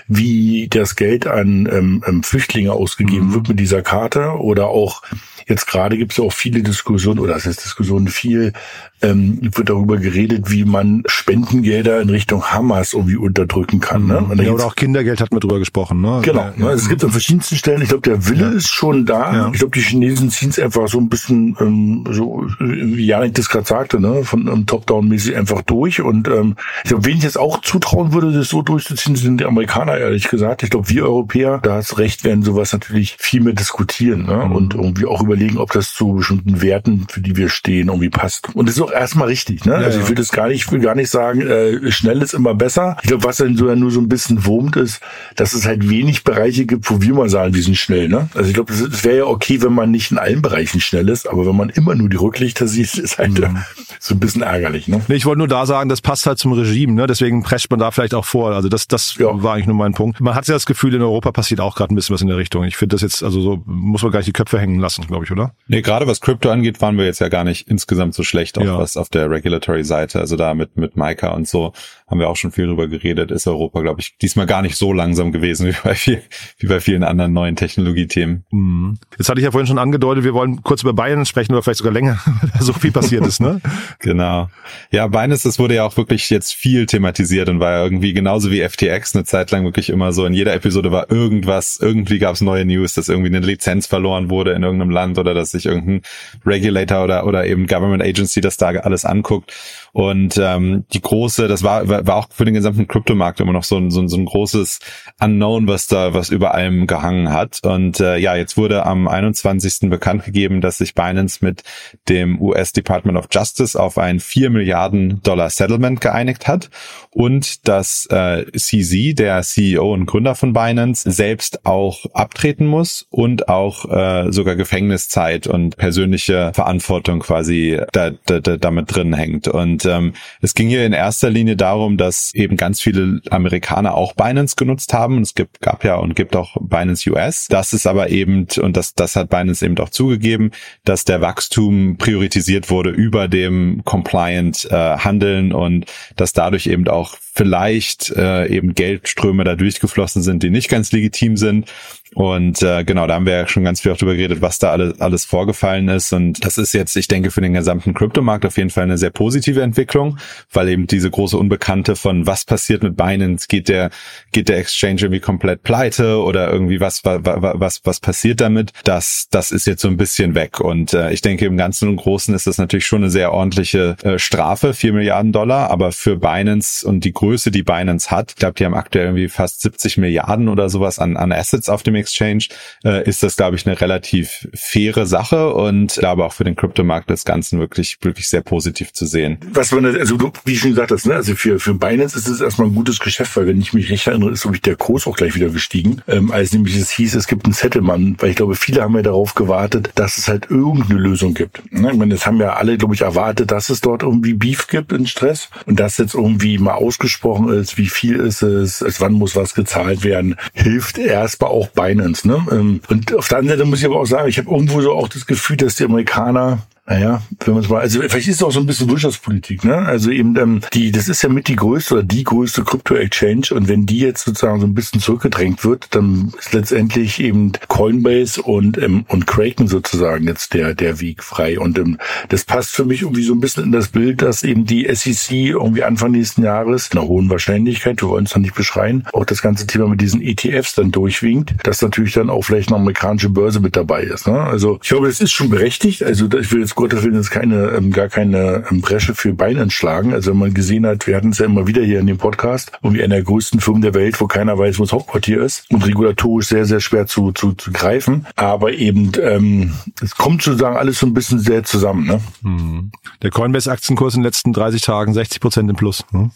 wie 0.07 0.67
das 0.69 0.95
Geld 0.95 1.25
an 1.25 1.67
ähm, 1.71 2.03
ähm 2.07 2.21
Flüchtlinge 2.21 2.71
ausgegeben 2.71 3.29
mhm. 3.29 3.33
wird 3.33 3.49
mit 3.49 3.59
dieser 3.59 3.81
Karte 3.81 4.37
oder 4.37 4.67
auch 4.67 5.01
Jetzt 5.47 5.67
gerade 5.67 5.97
gibt 5.97 6.11
es 6.13 6.17
ja 6.17 6.23
auch 6.23 6.33
viele 6.33 6.61
Diskussionen, 6.61 7.19
oder 7.19 7.35
es 7.35 7.45
ist 7.45 7.63
Diskussionen 7.63 8.07
viel, 8.07 8.53
ähm, 9.01 9.39
wird 9.41 9.69
darüber 9.69 9.97
geredet, 9.97 10.49
wie 10.49 10.63
man 10.63 11.03
Spendengelder 11.07 12.01
in 12.01 12.09
Richtung 12.09 12.43
Hamas 12.45 12.93
irgendwie 12.93 13.17
unterdrücken 13.17 13.79
kann. 13.79 14.07
Ne? 14.07 14.25
Ja, 14.43 14.51
oder 14.51 14.65
auch 14.65 14.75
Kindergeld 14.75 15.19
hat 15.19 15.31
man 15.31 15.41
drüber 15.41 15.59
gesprochen. 15.59 16.01
Ne? 16.01 16.21
Genau. 16.23 16.41
Ja, 16.41 16.53
ne? 16.55 16.71
Es 16.71 16.87
gibt 16.87 17.03
an 17.03 17.11
verschiedensten 17.11 17.55
Stellen, 17.55 17.81
ich 17.81 17.89
glaube, 17.89 18.01
der 18.01 18.27
Wille 18.29 18.45
ja. 18.45 18.51
ist 18.51 18.69
schon 18.69 19.05
da. 19.05 19.49
Ich 19.51 19.59
glaube, 19.59 19.77
die 19.77 19.83
Chinesen 19.83 20.29
ziehen 20.29 20.49
es 20.49 20.59
einfach 20.59 20.87
so 20.87 20.99
ein 20.99 21.09
bisschen, 21.09 21.57
ähm, 21.59 22.05
so 22.09 22.45
wie 22.59 23.05
Janik 23.05 23.35
das 23.35 23.49
gerade 23.49 23.65
sagte, 23.65 23.99
ne? 23.99 24.23
von 24.23 24.47
ähm, 24.47 24.65
Top-Down-mäßig 24.65 25.35
einfach 25.35 25.61
durch. 25.63 26.01
Und 26.01 26.27
ähm, 26.29 26.55
ich 26.83 26.89
glaube, 26.89 27.05
wen 27.05 27.17
ich 27.17 27.23
jetzt 27.23 27.37
auch 27.37 27.61
zutrauen 27.61 28.13
würde, 28.13 28.31
das 28.31 28.49
so 28.49 28.61
durchzuziehen, 28.61 29.15
sind 29.15 29.41
die 29.41 29.45
Amerikaner, 29.45 29.97
ehrlich 29.97 30.29
gesagt. 30.29 30.63
Ich 30.63 30.69
glaube, 30.69 30.89
wir 30.89 31.03
Europäer, 31.03 31.59
da 31.61 31.75
hast 31.75 31.97
recht, 31.97 32.23
werden 32.23 32.43
sowas 32.43 32.71
natürlich 32.71 33.17
viel 33.19 33.41
mehr 33.41 33.53
diskutieren 33.53 34.25
ne? 34.25 34.45
Mhm. 34.45 34.55
und 34.55 34.73
irgendwie 34.75 35.05
auch 35.05 35.21
überlegen, 35.33 35.57
ob 35.57 35.71
das 35.71 35.93
zu 35.93 36.13
bestimmten 36.13 36.61
Werten, 36.61 37.07
für 37.09 37.21
die 37.21 37.35
wir 37.35 37.49
stehen, 37.49 37.87
irgendwie 37.87 38.09
passt. 38.09 38.49
Und 38.53 38.67
das 38.67 38.75
ist 38.75 38.81
auch 38.81 38.91
erstmal 38.91 39.27
richtig. 39.27 39.65
Ne? 39.65 39.73
Ja, 39.73 39.79
also 39.79 39.99
ich 39.99 40.07
will 40.07 40.15
das 40.15 40.31
gar 40.31 40.47
nicht, 40.47 40.71
will 40.71 40.79
gar 40.79 40.95
nicht 40.95 41.09
sagen, 41.09 41.41
äh, 41.41 41.91
schnell 41.91 42.21
ist 42.21 42.33
immer 42.33 42.53
besser. 42.53 42.97
Ich 43.01 43.07
glaube, 43.07 43.23
was 43.23 43.37
dann 43.37 43.57
so 43.57 43.67
ja 43.67 43.75
nur 43.75 43.91
so 43.91 43.99
ein 43.99 44.09
bisschen 44.09 44.45
wurmt 44.45 44.75
ist, 44.75 45.01
dass 45.35 45.53
es 45.53 45.65
halt 45.65 45.89
wenig 45.89 46.23
Bereiche 46.23 46.65
gibt, 46.65 46.89
wo 46.89 47.01
wir 47.01 47.13
mal 47.13 47.29
sagen, 47.29 47.53
wir 47.53 47.63
sind 47.63 47.77
schnell. 47.77 48.07
Ne? 48.07 48.29
Also 48.33 48.47
ich 48.47 48.53
glaube, 48.53 48.71
es 48.71 49.03
wäre 49.03 49.17
ja 49.17 49.25
okay, 49.25 49.61
wenn 49.61 49.73
man 49.73 49.91
nicht 49.91 50.11
in 50.11 50.17
allen 50.17 50.41
Bereichen 50.41 50.79
schnell 50.79 51.09
ist, 51.09 51.27
aber 51.27 51.45
wenn 51.45 51.55
man 51.55 51.69
immer 51.69 51.95
nur 51.95 52.09
die 52.09 52.17
Rücklichter 52.17 52.67
sieht, 52.67 52.93
ist 52.97 53.17
halt 53.17 53.39
mhm. 53.39 53.59
so 53.99 54.15
ein 54.15 54.19
bisschen 54.19 54.41
ärgerlich. 54.41 54.87
Ne? 54.87 55.01
Nee, 55.07 55.15
ich 55.15 55.25
wollte 55.25 55.39
nur 55.39 55.47
da 55.47 55.65
sagen, 55.65 55.89
das 55.89 56.01
passt 56.01 56.25
halt 56.25 56.37
zum 56.37 56.53
Regime, 56.53 56.93
ne? 56.93 57.07
deswegen 57.07 57.43
prescht 57.43 57.69
man 57.71 57.79
da 57.79 57.91
vielleicht 57.91 58.13
auch 58.13 58.25
vor. 58.25 58.51
Also 58.51 58.69
das, 58.69 58.87
das 58.87 59.15
ja. 59.17 59.27
war 59.41 59.55
eigentlich 59.55 59.67
nur 59.67 59.75
mein 59.75 59.93
Punkt. 59.93 60.21
Man 60.21 60.35
hat 60.35 60.47
ja 60.47 60.53
das 60.53 60.65
Gefühl, 60.65 60.93
in 60.93 61.01
Europa 61.01 61.31
passiert 61.31 61.59
auch 61.59 61.75
gerade 61.75 61.93
ein 61.93 61.95
bisschen 61.95 62.13
was 62.13 62.21
in 62.21 62.27
der 62.27 62.37
Richtung. 62.37 62.63
Ich 62.63 62.77
finde 62.77 62.95
das 62.95 63.01
jetzt, 63.01 63.23
also 63.23 63.41
so 63.41 63.63
muss 63.65 64.03
man 64.03 64.11
gar 64.11 64.19
nicht 64.19 64.27
die 64.27 64.33
Köpfe 64.33 64.59
hängen 64.59 64.79
lassen, 64.79 65.05
glaube 65.07 65.22
ich, 65.22 65.22
oder? 65.31 65.55
Nee, 65.67 65.81
gerade 65.81 66.07
was 66.07 66.21
Crypto 66.21 66.49
angeht, 66.49 66.81
waren 66.81 66.97
wir 66.97 67.05
jetzt 67.05 67.19
ja 67.19 67.29
gar 67.29 67.43
nicht 67.43 67.67
insgesamt 67.67 68.13
so 68.13 68.23
schlecht, 68.23 68.57
auch 68.57 68.63
ja. 68.63 68.77
was 68.77 68.97
auf 68.97 69.09
der 69.09 69.29
Regulatory-Seite, 69.29 70.19
also 70.19 70.35
da 70.35 70.53
mit, 70.53 70.77
mit 70.77 70.95
Micah 70.95 71.29
und 71.29 71.47
so, 71.47 71.73
haben 72.13 72.19
wir 72.19 72.29
auch 72.29 72.35
schon 72.35 72.51
viel 72.51 72.67
drüber 72.67 72.87
geredet, 72.87 73.31
ist 73.31 73.47
Europa, 73.47 73.81
glaube 73.81 73.99
ich, 73.99 74.19
diesmal 74.19 74.45
gar 74.45 74.61
nicht 74.61 74.75
so 74.75 74.93
langsam 74.93 75.31
gewesen 75.31 75.67
wie 75.69 75.75
bei, 75.83 75.95
viel, 75.95 76.21
wie 76.59 76.67
bei 76.67 76.79
vielen 76.79 77.03
anderen 77.03 77.33
neuen 77.33 77.55
Technologiethemen. 77.55 78.45
Mhm. 78.51 78.99
Jetzt 79.17 79.29
hatte 79.29 79.39
ich 79.39 79.45
ja 79.45 79.51
vorhin 79.51 79.65
schon 79.65 79.79
angedeutet, 79.79 80.23
wir 80.23 80.35
wollen 80.35 80.61
kurz 80.61 80.83
über 80.83 80.93
Binance 80.93 81.27
sprechen 81.27 81.53
oder 81.53 81.63
vielleicht 81.63 81.79
sogar 81.79 81.91
länger, 81.91 82.19
weil 82.41 82.51
da 82.55 82.63
so 82.63 82.71
viel 82.71 82.91
passiert 82.91 83.25
ist, 83.25 83.41
ne? 83.41 83.61
genau. 83.99 84.49
Ja, 84.91 85.07
Binance, 85.07 85.47
das 85.47 85.57
wurde 85.57 85.73
ja 85.73 85.85
auch 85.85 85.97
wirklich 85.97 86.29
jetzt 86.29 86.53
viel 86.53 86.85
thematisiert 86.85 87.49
und 87.49 87.59
war 87.59 87.71
ja 87.71 87.83
irgendwie 87.83 88.13
genauso 88.13 88.51
wie 88.51 88.61
FTX 88.61 89.15
eine 89.15 89.23
Zeit 89.23 89.49
lang 89.49 89.63
wirklich 89.63 89.89
immer 89.89 90.13
so, 90.13 90.27
in 90.27 90.33
jeder 90.33 90.53
Episode 90.53 90.91
war 90.91 91.09
irgendwas, 91.09 91.79
irgendwie 91.81 92.19
gab 92.19 92.35
es 92.35 92.41
neue 92.41 92.63
News, 92.63 92.93
dass 92.93 93.09
irgendwie 93.09 93.35
eine 93.35 93.43
Lizenz 93.43 93.87
verloren 93.87 94.29
wurde 94.29 94.51
in 94.51 94.61
irgendeinem 94.61 94.91
Land 94.91 95.17
oder 95.17 95.33
dass 95.33 95.49
sich 95.49 95.65
irgendein 95.65 96.03
Regulator 96.45 97.05
oder, 97.05 97.25
oder 97.25 97.47
eben 97.47 97.65
Government 97.65 98.03
Agency 98.03 98.39
das 98.39 98.57
da 98.57 98.67
alles 98.67 99.03
anguckt. 99.03 99.51
Und 99.93 100.39
ähm, 100.41 100.85
die 100.91 101.01
große, 101.01 101.47
das 101.47 101.61
war, 101.61 101.87
war 101.87 102.15
auch 102.15 102.27
für 102.31 102.45
den 102.45 102.55
gesamten 102.55 102.87
Kryptomarkt 102.87 103.39
immer 103.39 103.53
noch 103.53 103.63
so 103.63 103.77
ein, 103.77 103.91
so, 103.91 104.01
ein, 104.01 104.09
so 104.09 104.17
ein 104.17 104.25
großes 104.25 104.79
Unknown, 105.21 105.67
was 105.67 105.85
da, 105.85 106.15
was 106.15 106.29
über 106.29 106.55
allem 106.55 106.87
gehangen 106.87 107.31
hat. 107.31 107.59
Und 107.63 107.99
äh, 107.99 108.17
ja, 108.17 108.35
jetzt 108.35 108.57
wurde 108.57 108.87
am 108.87 109.07
21. 109.07 109.91
bekannt 109.91 110.25
gegeben, 110.25 110.61
dass 110.61 110.79
sich 110.79 110.95
Binance 110.95 111.45
mit 111.45 111.61
dem 112.09 112.41
US 112.41 112.73
Department 112.73 113.19
of 113.19 113.27
Justice 113.31 113.79
auf 113.79 113.99
ein 113.99 114.19
4 114.19 114.49
Milliarden 114.49 115.21
Dollar 115.21 115.51
Settlement 115.51 116.01
geeinigt 116.01 116.47
hat 116.47 116.71
und 117.11 117.67
dass 117.67 118.07
äh, 118.07 118.45
CZ, 118.51 119.19
der 119.19 119.43
CEO 119.43 119.93
und 119.93 120.07
Gründer 120.07 120.33
von 120.33 120.53
Binance, 120.53 121.09
selbst 121.09 121.65
auch 121.67 122.05
abtreten 122.13 122.65
muss 122.65 123.05
und 123.11 123.47
auch 123.47 123.89
äh, 123.91 124.31
sogar 124.31 124.55
Gefängniszeit 124.55 125.45
und 125.45 125.77
persönliche 125.77 126.51
Verantwortung 126.55 127.19
quasi 127.19 127.79
da, 127.91 128.11
da, 128.25 128.39
da 128.39 128.57
damit 128.57 128.95
drin 128.95 129.13
hängt. 129.13 129.47
Und 129.47 129.82
ähm, 129.85 130.13
es 130.41 130.53
ging 130.53 130.67
hier 130.67 130.85
in 130.85 130.93
erster 130.93 131.29
Linie 131.29 131.55
darum, 131.55 131.97
dass 131.97 132.33
eben 132.33 132.57
ganz 132.57 132.81
viele 132.81 133.21
Amerikaner 133.29 133.95
auch 133.95 134.13
Binance 134.13 134.55
genutzt 134.55 134.93
haben. 134.93 135.17
Und 135.17 135.23
es 135.23 135.35
gibt, 135.35 135.61
gab 135.61 135.83
ja 135.83 135.95
und 135.95 136.15
gibt 136.15 136.35
auch 136.35 136.57
Binance 136.59 137.09
US. 137.09 137.47
Das 137.49 137.73
ist 137.73 137.87
aber 137.87 138.09
eben, 138.09 138.47
und 138.61 138.77
das, 138.77 138.93
das 138.93 139.15
hat 139.15 139.29
Binance 139.29 139.65
eben 139.65 139.77
auch 139.79 139.89
zugegeben, 139.89 140.51
dass 140.83 141.05
der 141.05 141.21
Wachstum 141.21 141.97
priorisiert 141.97 142.69
wurde 142.69 142.89
über 142.89 143.27
dem 143.27 143.81
compliant 143.85 144.65
äh, 144.71 144.97
Handeln 144.97 145.53
und 145.53 145.85
dass 146.15 146.33
dadurch 146.33 146.67
eben 146.67 146.87
auch 146.87 147.17
vielleicht 147.33 148.11
äh, 148.11 148.47
eben 148.47 148.75
Geldströme 148.75 149.43
da 149.43 149.55
durchgeflossen 149.55 150.21
sind, 150.21 150.43
die 150.43 150.51
nicht 150.51 150.69
ganz 150.69 150.91
legitim 150.91 151.35
sind. 151.35 151.71
Und 152.15 152.61
äh, 152.61 152.83
genau, 152.83 153.07
da 153.07 153.15
haben 153.15 153.25
wir 153.25 153.33
ja 153.33 153.47
schon 153.47 153.63
ganz 153.63 153.81
viel 153.81 153.91
auch 153.91 153.97
drüber 153.97 154.15
geredet, 154.15 154.41
was 154.41 154.59
da 154.59 154.71
alles, 154.71 154.99
alles 155.01 155.25
vorgefallen 155.25 155.89
ist. 155.89 156.13
Und 156.13 156.45
das 156.45 156.57
ist 156.57 156.73
jetzt, 156.73 156.95
ich 156.95 157.07
denke, 157.07 157.31
für 157.31 157.41
den 157.41 157.53
gesamten 157.53 157.93
Kryptomarkt 157.93 158.45
auf 158.45 158.57
jeden 158.57 158.69
Fall 158.69 158.83
eine 158.83 158.97
sehr 158.97 159.11
positive 159.11 159.61
Entwicklung 159.61 160.17
weil 160.51 160.69
eben 160.69 160.87
diese 160.87 161.09
große 161.09 161.37
Unbekannte 161.37 161.95
von 161.95 162.27
was 162.27 162.45
passiert 162.45 162.83
mit 162.83 162.95
Binance, 162.95 163.47
geht 163.47 163.69
der, 163.69 163.89
geht 164.31 164.49
der 164.49 164.57
Exchange 164.57 165.01
irgendwie 165.01 165.19
komplett 165.19 165.63
pleite 165.63 166.21
oder 166.21 166.51
irgendwie 166.51 166.79
was, 166.79 167.03
was, 167.03 167.19
was, 167.23 167.81
was 167.83 167.99
passiert 167.99 168.41
damit, 168.41 168.71
das, 168.83 169.27
das 169.31 169.51
ist 169.51 169.67
jetzt 169.67 169.81
so 169.81 169.87
ein 169.87 169.97
bisschen 169.97 170.35
weg. 170.35 170.59
Und 170.59 170.93
äh, 170.93 171.11
ich 171.11 171.21
denke, 171.21 171.45
im 171.45 171.57
Ganzen 171.57 171.89
und 171.89 171.97
Großen 171.97 172.33
ist 172.33 172.47
das 172.47 172.57
natürlich 172.57 172.85
schon 172.85 173.03
eine 173.03 173.11
sehr 173.11 173.33
ordentliche 173.33 173.95
äh, 174.03 174.19
Strafe, 174.19 174.73
vier 174.73 174.93
Milliarden 174.93 175.31
Dollar, 175.31 175.69
aber 175.69 175.91
für 175.91 176.17
Binance 176.17 176.87
und 176.87 177.03
die 177.03 177.13
Größe, 177.13 177.51
die 177.51 177.63
Binance 177.63 178.11
hat, 178.11 178.31
ich 178.31 178.35
glaube, 178.37 178.55
die 178.55 178.65
haben 178.65 178.75
aktuell 178.75 179.05
irgendwie 179.05 179.29
fast 179.29 179.61
70 179.61 179.97
Milliarden 179.97 180.49
oder 180.49 180.69
sowas 180.69 180.99
an, 180.99 181.17
an 181.17 181.31
Assets 181.31 181.69
auf 181.69 181.83
dem 181.83 181.95
Exchange, 182.03 182.45
äh, 182.83 183.07
ist 183.07 183.23
das, 183.23 183.35
glaube 183.35 183.55
ich, 183.55 183.65
eine 183.65 183.79
relativ 183.79 184.47
faire 184.53 185.05
Sache 185.05 185.53
und 185.53 185.95
glaube 185.95 186.25
auch 186.25 186.33
für 186.33 186.43
den 186.43 186.55
Kryptomarkt 186.55 187.09
des 187.09 187.25
Ganzen 187.25 187.59
wirklich, 187.59 187.97
wirklich 188.01 188.27
sehr 188.27 188.41
positiv 188.41 188.93
zu 188.93 189.05
sehen. 189.05 189.37
Was 189.51 189.71
man, 189.71 189.85
also 189.85 190.17
du, 190.17 190.31
wie 190.45 190.55
schon 190.55 190.71
gesagt 190.71 190.91
hast, 190.91 191.05
ne, 191.05 191.15
also 191.15 191.35
für, 191.35 191.59
für 191.59 191.73
Binance 191.73 192.17
ist 192.17 192.27
es 192.27 192.41
erstmal 192.41 192.67
ein 192.67 192.75
gutes 192.75 192.99
Geschäft, 192.99 193.35
weil 193.37 193.47
wenn 193.47 193.59
ich 193.59 193.73
mich 193.73 193.89
recht 193.89 194.07
erinnere, 194.07 194.31
ist 194.31 194.41
glaube 194.41 194.57
ich 194.57 194.61
der 194.61 194.75
Kurs 194.75 195.07
auch 195.07 195.15
gleich 195.15 195.35
wieder 195.35 195.49
gestiegen, 195.49 196.01
ähm, 196.07 196.31
als 196.31 196.53
nämlich 196.53 196.75
es 196.75 196.91
hieß, 196.91 197.15
es 197.15 197.27
gibt 197.27 197.45
einen 197.45 197.53
Settlement, 197.53 198.21
weil 198.21 198.31
ich 198.31 198.35
glaube, 198.35 198.55
viele 198.55 198.81
haben 198.81 198.95
ja 198.95 199.01
darauf 199.01 199.35
gewartet, 199.35 199.91
dass 199.95 200.17
es 200.17 200.27
halt 200.27 200.49
irgendeine 200.49 200.99
Lösung 200.99 201.33
gibt. 201.33 201.61
Ne? 201.71 201.91
Ich 201.91 201.97
meine, 201.97 202.13
das 202.13 202.25
haben 202.25 202.39
ja 202.39 202.53
alle, 202.53 202.77
glaube 202.77 202.95
ich, 202.95 203.01
erwartet, 203.01 203.51
dass 203.51 203.69
es 203.69 203.81
dort 203.81 204.03
irgendwie 204.03 204.33
Beef 204.33 204.67
gibt 204.67 204.91
in 204.91 205.07
Stress 205.07 205.49
und 205.65 205.79
dass 205.79 205.97
jetzt 205.97 206.13
irgendwie 206.13 206.57
mal 206.57 206.73
ausgesprochen 206.73 207.49
ist, 207.53 207.77
wie 207.77 207.87
viel 207.87 208.17
ist 208.17 208.41
es, 208.41 208.83
wann 208.99 209.13
muss 209.13 209.35
was 209.35 209.53
gezahlt 209.53 210.03
werden, 210.03 210.35
hilft 210.53 210.97
erstmal 210.97 211.51
auch 211.51 211.67
Binance. 211.69 211.92
Ne? 212.25 212.45
Ähm, 212.51 212.81
und 212.89 213.13
auf 213.15 213.27
der 213.27 213.39
anderen 213.39 213.59
Seite 213.59 213.69
muss 213.69 213.79
ich 213.79 213.85
aber 213.85 213.99
auch 213.99 214.05
sagen, 214.05 214.29
ich 214.29 214.37
habe 214.37 214.49
irgendwo 214.49 214.81
so 214.81 214.93
auch 214.93 215.07
das 215.07 215.25
Gefühl, 215.25 215.57
dass 215.57 215.75
die 215.75 215.85
Amerikaner 215.85 216.59
naja, 216.85 217.21
wenn 217.45 217.53
man 217.53 217.63
es 217.63 217.69
mal, 217.69 217.79
also 217.79 218.01
vielleicht 218.01 218.27
ist 218.27 218.35
es 218.35 218.43
auch 218.43 218.51
so 218.51 218.59
ein 218.59 218.65
bisschen 218.65 218.89
Wirtschaftspolitik, 218.89 219.63
ne? 219.63 219.77
Also 219.77 220.11
eben 220.11 220.35
ähm, 220.35 220.59
die, 220.73 220.91
das 220.91 221.07
ist 221.07 221.21
ja 221.21 221.29
mit 221.29 221.47
die 221.47 221.55
größte 221.55 221.93
oder 221.93 222.03
die 222.03 222.25
größte 222.25 222.65
Crypto-Exchange 222.65 223.55
und 223.55 223.69
wenn 223.69 223.85
die 223.85 223.99
jetzt 223.99 224.25
sozusagen 224.25 224.59
so 224.59 224.67
ein 224.67 224.73
bisschen 224.73 224.99
zurückgedrängt 224.99 225.63
wird, 225.63 225.95
dann 225.95 226.33
ist 226.37 226.51
letztendlich 226.51 227.21
eben 227.21 227.53
Coinbase 227.69 228.41
und 228.41 228.77
ähm, 228.77 229.05
und 229.07 229.27
Kraken 229.27 229.69
sozusagen 229.69 230.27
jetzt 230.27 230.53
der 230.53 230.75
der 230.75 230.99
Weg 230.99 231.23
frei 231.23 231.57
und 231.57 231.79
ähm, 231.79 231.97
das 232.27 232.43
passt 232.43 232.71
für 232.71 232.83
mich 232.83 233.03
irgendwie 233.03 233.23
so 233.23 233.33
ein 233.33 233.39
bisschen 233.39 233.63
in 233.63 233.71
das 233.71 233.87
Bild, 233.87 234.21
dass 234.21 234.43
eben 234.43 234.65
die 234.65 234.85
SEC 234.93 235.31
irgendwie 235.31 235.85
Anfang 235.85 236.11
nächsten 236.11 236.43
Jahres 236.43 236.91
einer 236.91 237.07
hohen 237.07 237.29
Wahrscheinlichkeit, 237.29 238.01
wir 238.01 238.09
wollen 238.09 238.25
es 238.25 238.35
noch 238.35 238.41
nicht 238.41 238.55
beschreien, 238.55 239.07
auch 239.13 239.23
das 239.23 239.41
ganze 239.41 239.67
Thema 239.67 239.87
mit 239.87 240.01
diesen 240.01 240.21
ETFs 240.21 240.75
dann 240.75 240.91
durchwinkt, 240.91 241.55
dass 241.63 241.81
natürlich 241.81 242.11
dann 242.11 242.29
auch 242.29 242.41
vielleicht 242.41 242.67
eine 242.67 242.77
amerikanische 242.77 243.29
Börse 243.29 243.61
mit 243.61 243.77
dabei 243.77 244.03
ist. 244.03 244.27
Ne? 244.27 244.37
Also 244.37 244.79
ich 244.83 244.89
glaube, 244.89 245.07
das 245.07 245.21
ist 245.21 245.31
schon 245.31 245.49
berechtigt. 245.49 246.03
Also 246.03 246.25
ich 246.25 246.51
will 246.51 246.59
jetzt 246.59 246.72
jetzt 246.73 246.75
Gottes 246.75 247.03
Willen 247.03 247.15
jetzt 247.15 247.31
keine, 247.31 247.67
ähm, 247.69 247.91
gar 247.91 248.09
keine 248.09 248.63
ähm, 248.69 248.81
Bresche 248.81 249.13
für 249.13 249.33
Bein 249.33 249.57
entschlagen. 249.57 250.13
Also 250.13 250.31
wenn 250.31 250.39
man 250.39 250.53
gesehen 250.53 250.85
hat, 250.85 251.07
wir 251.07 251.15
hatten 251.15 251.29
es 251.29 251.37
ja 251.37 251.45
immer 251.45 251.67
wieder 251.67 251.83
hier 251.83 251.99
in 251.99 252.07
dem 252.07 252.17
Podcast, 252.17 252.71
irgendwie 252.81 253.03
einer 253.03 253.15
der 253.15 253.23
größten 253.23 253.59
Firmen 253.59 253.81
der 253.81 253.93
Welt, 253.93 254.19
wo 254.19 254.27
keiner 254.27 254.57
weiß, 254.57 254.79
wo 254.79 254.83
das 254.83 254.91
Hauptquartier 254.91 255.41
ist 255.41 255.69
und 255.69 255.85
regulatorisch 255.85 256.47
sehr, 256.47 256.65
sehr 256.65 256.79
schwer 256.79 257.05
zu, 257.05 257.31
zu, 257.31 257.53
zu 257.53 257.71
greifen. 257.71 258.25
Aber 258.35 258.73
eben, 258.73 259.11
ähm, 259.21 259.73
es 260.01 260.15
kommt 260.15 260.41
sozusagen 260.41 260.75
alles 260.75 260.99
so 260.99 261.05
ein 261.05 261.13
bisschen 261.13 261.39
sehr 261.39 261.63
zusammen. 261.63 262.07
Ne? 262.07 262.19
Mhm. 262.41 262.91
Der 263.21 263.29
Coinbase-Aktienkurs 263.29 264.15
in 264.15 264.21
den 264.21 264.25
letzten 264.25 264.53
30 264.53 264.81
Tagen 264.81 265.13
60 265.13 265.39
Prozent 265.39 265.69
im 265.69 265.75
Plus. 265.75 266.03
Ne? 266.11 266.31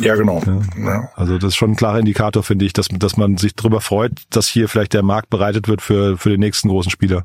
Ja, 0.00 0.16
genau. 0.16 0.42
Ja. 0.76 1.08
Also 1.14 1.38
das 1.38 1.50
ist 1.50 1.56
schon 1.56 1.70
ein 1.70 1.76
klarer 1.76 2.00
Indikator, 2.00 2.42
finde 2.42 2.64
ich, 2.64 2.72
dass, 2.72 2.88
dass 2.88 3.16
man 3.16 3.36
sich 3.36 3.54
darüber 3.54 3.80
freut, 3.80 4.12
dass 4.30 4.48
hier 4.48 4.68
vielleicht 4.68 4.92
der 4.94 5.02
Markt 5.02 5.30
bereitet 5.30 5.68
wird 5.68 5.80
für, 5.80 6.18
für 6.18 6.30
den 6.30 6.40
nächsten 6.40 6.68
großen 6.68 6.90
Spieler. 6.90 7.24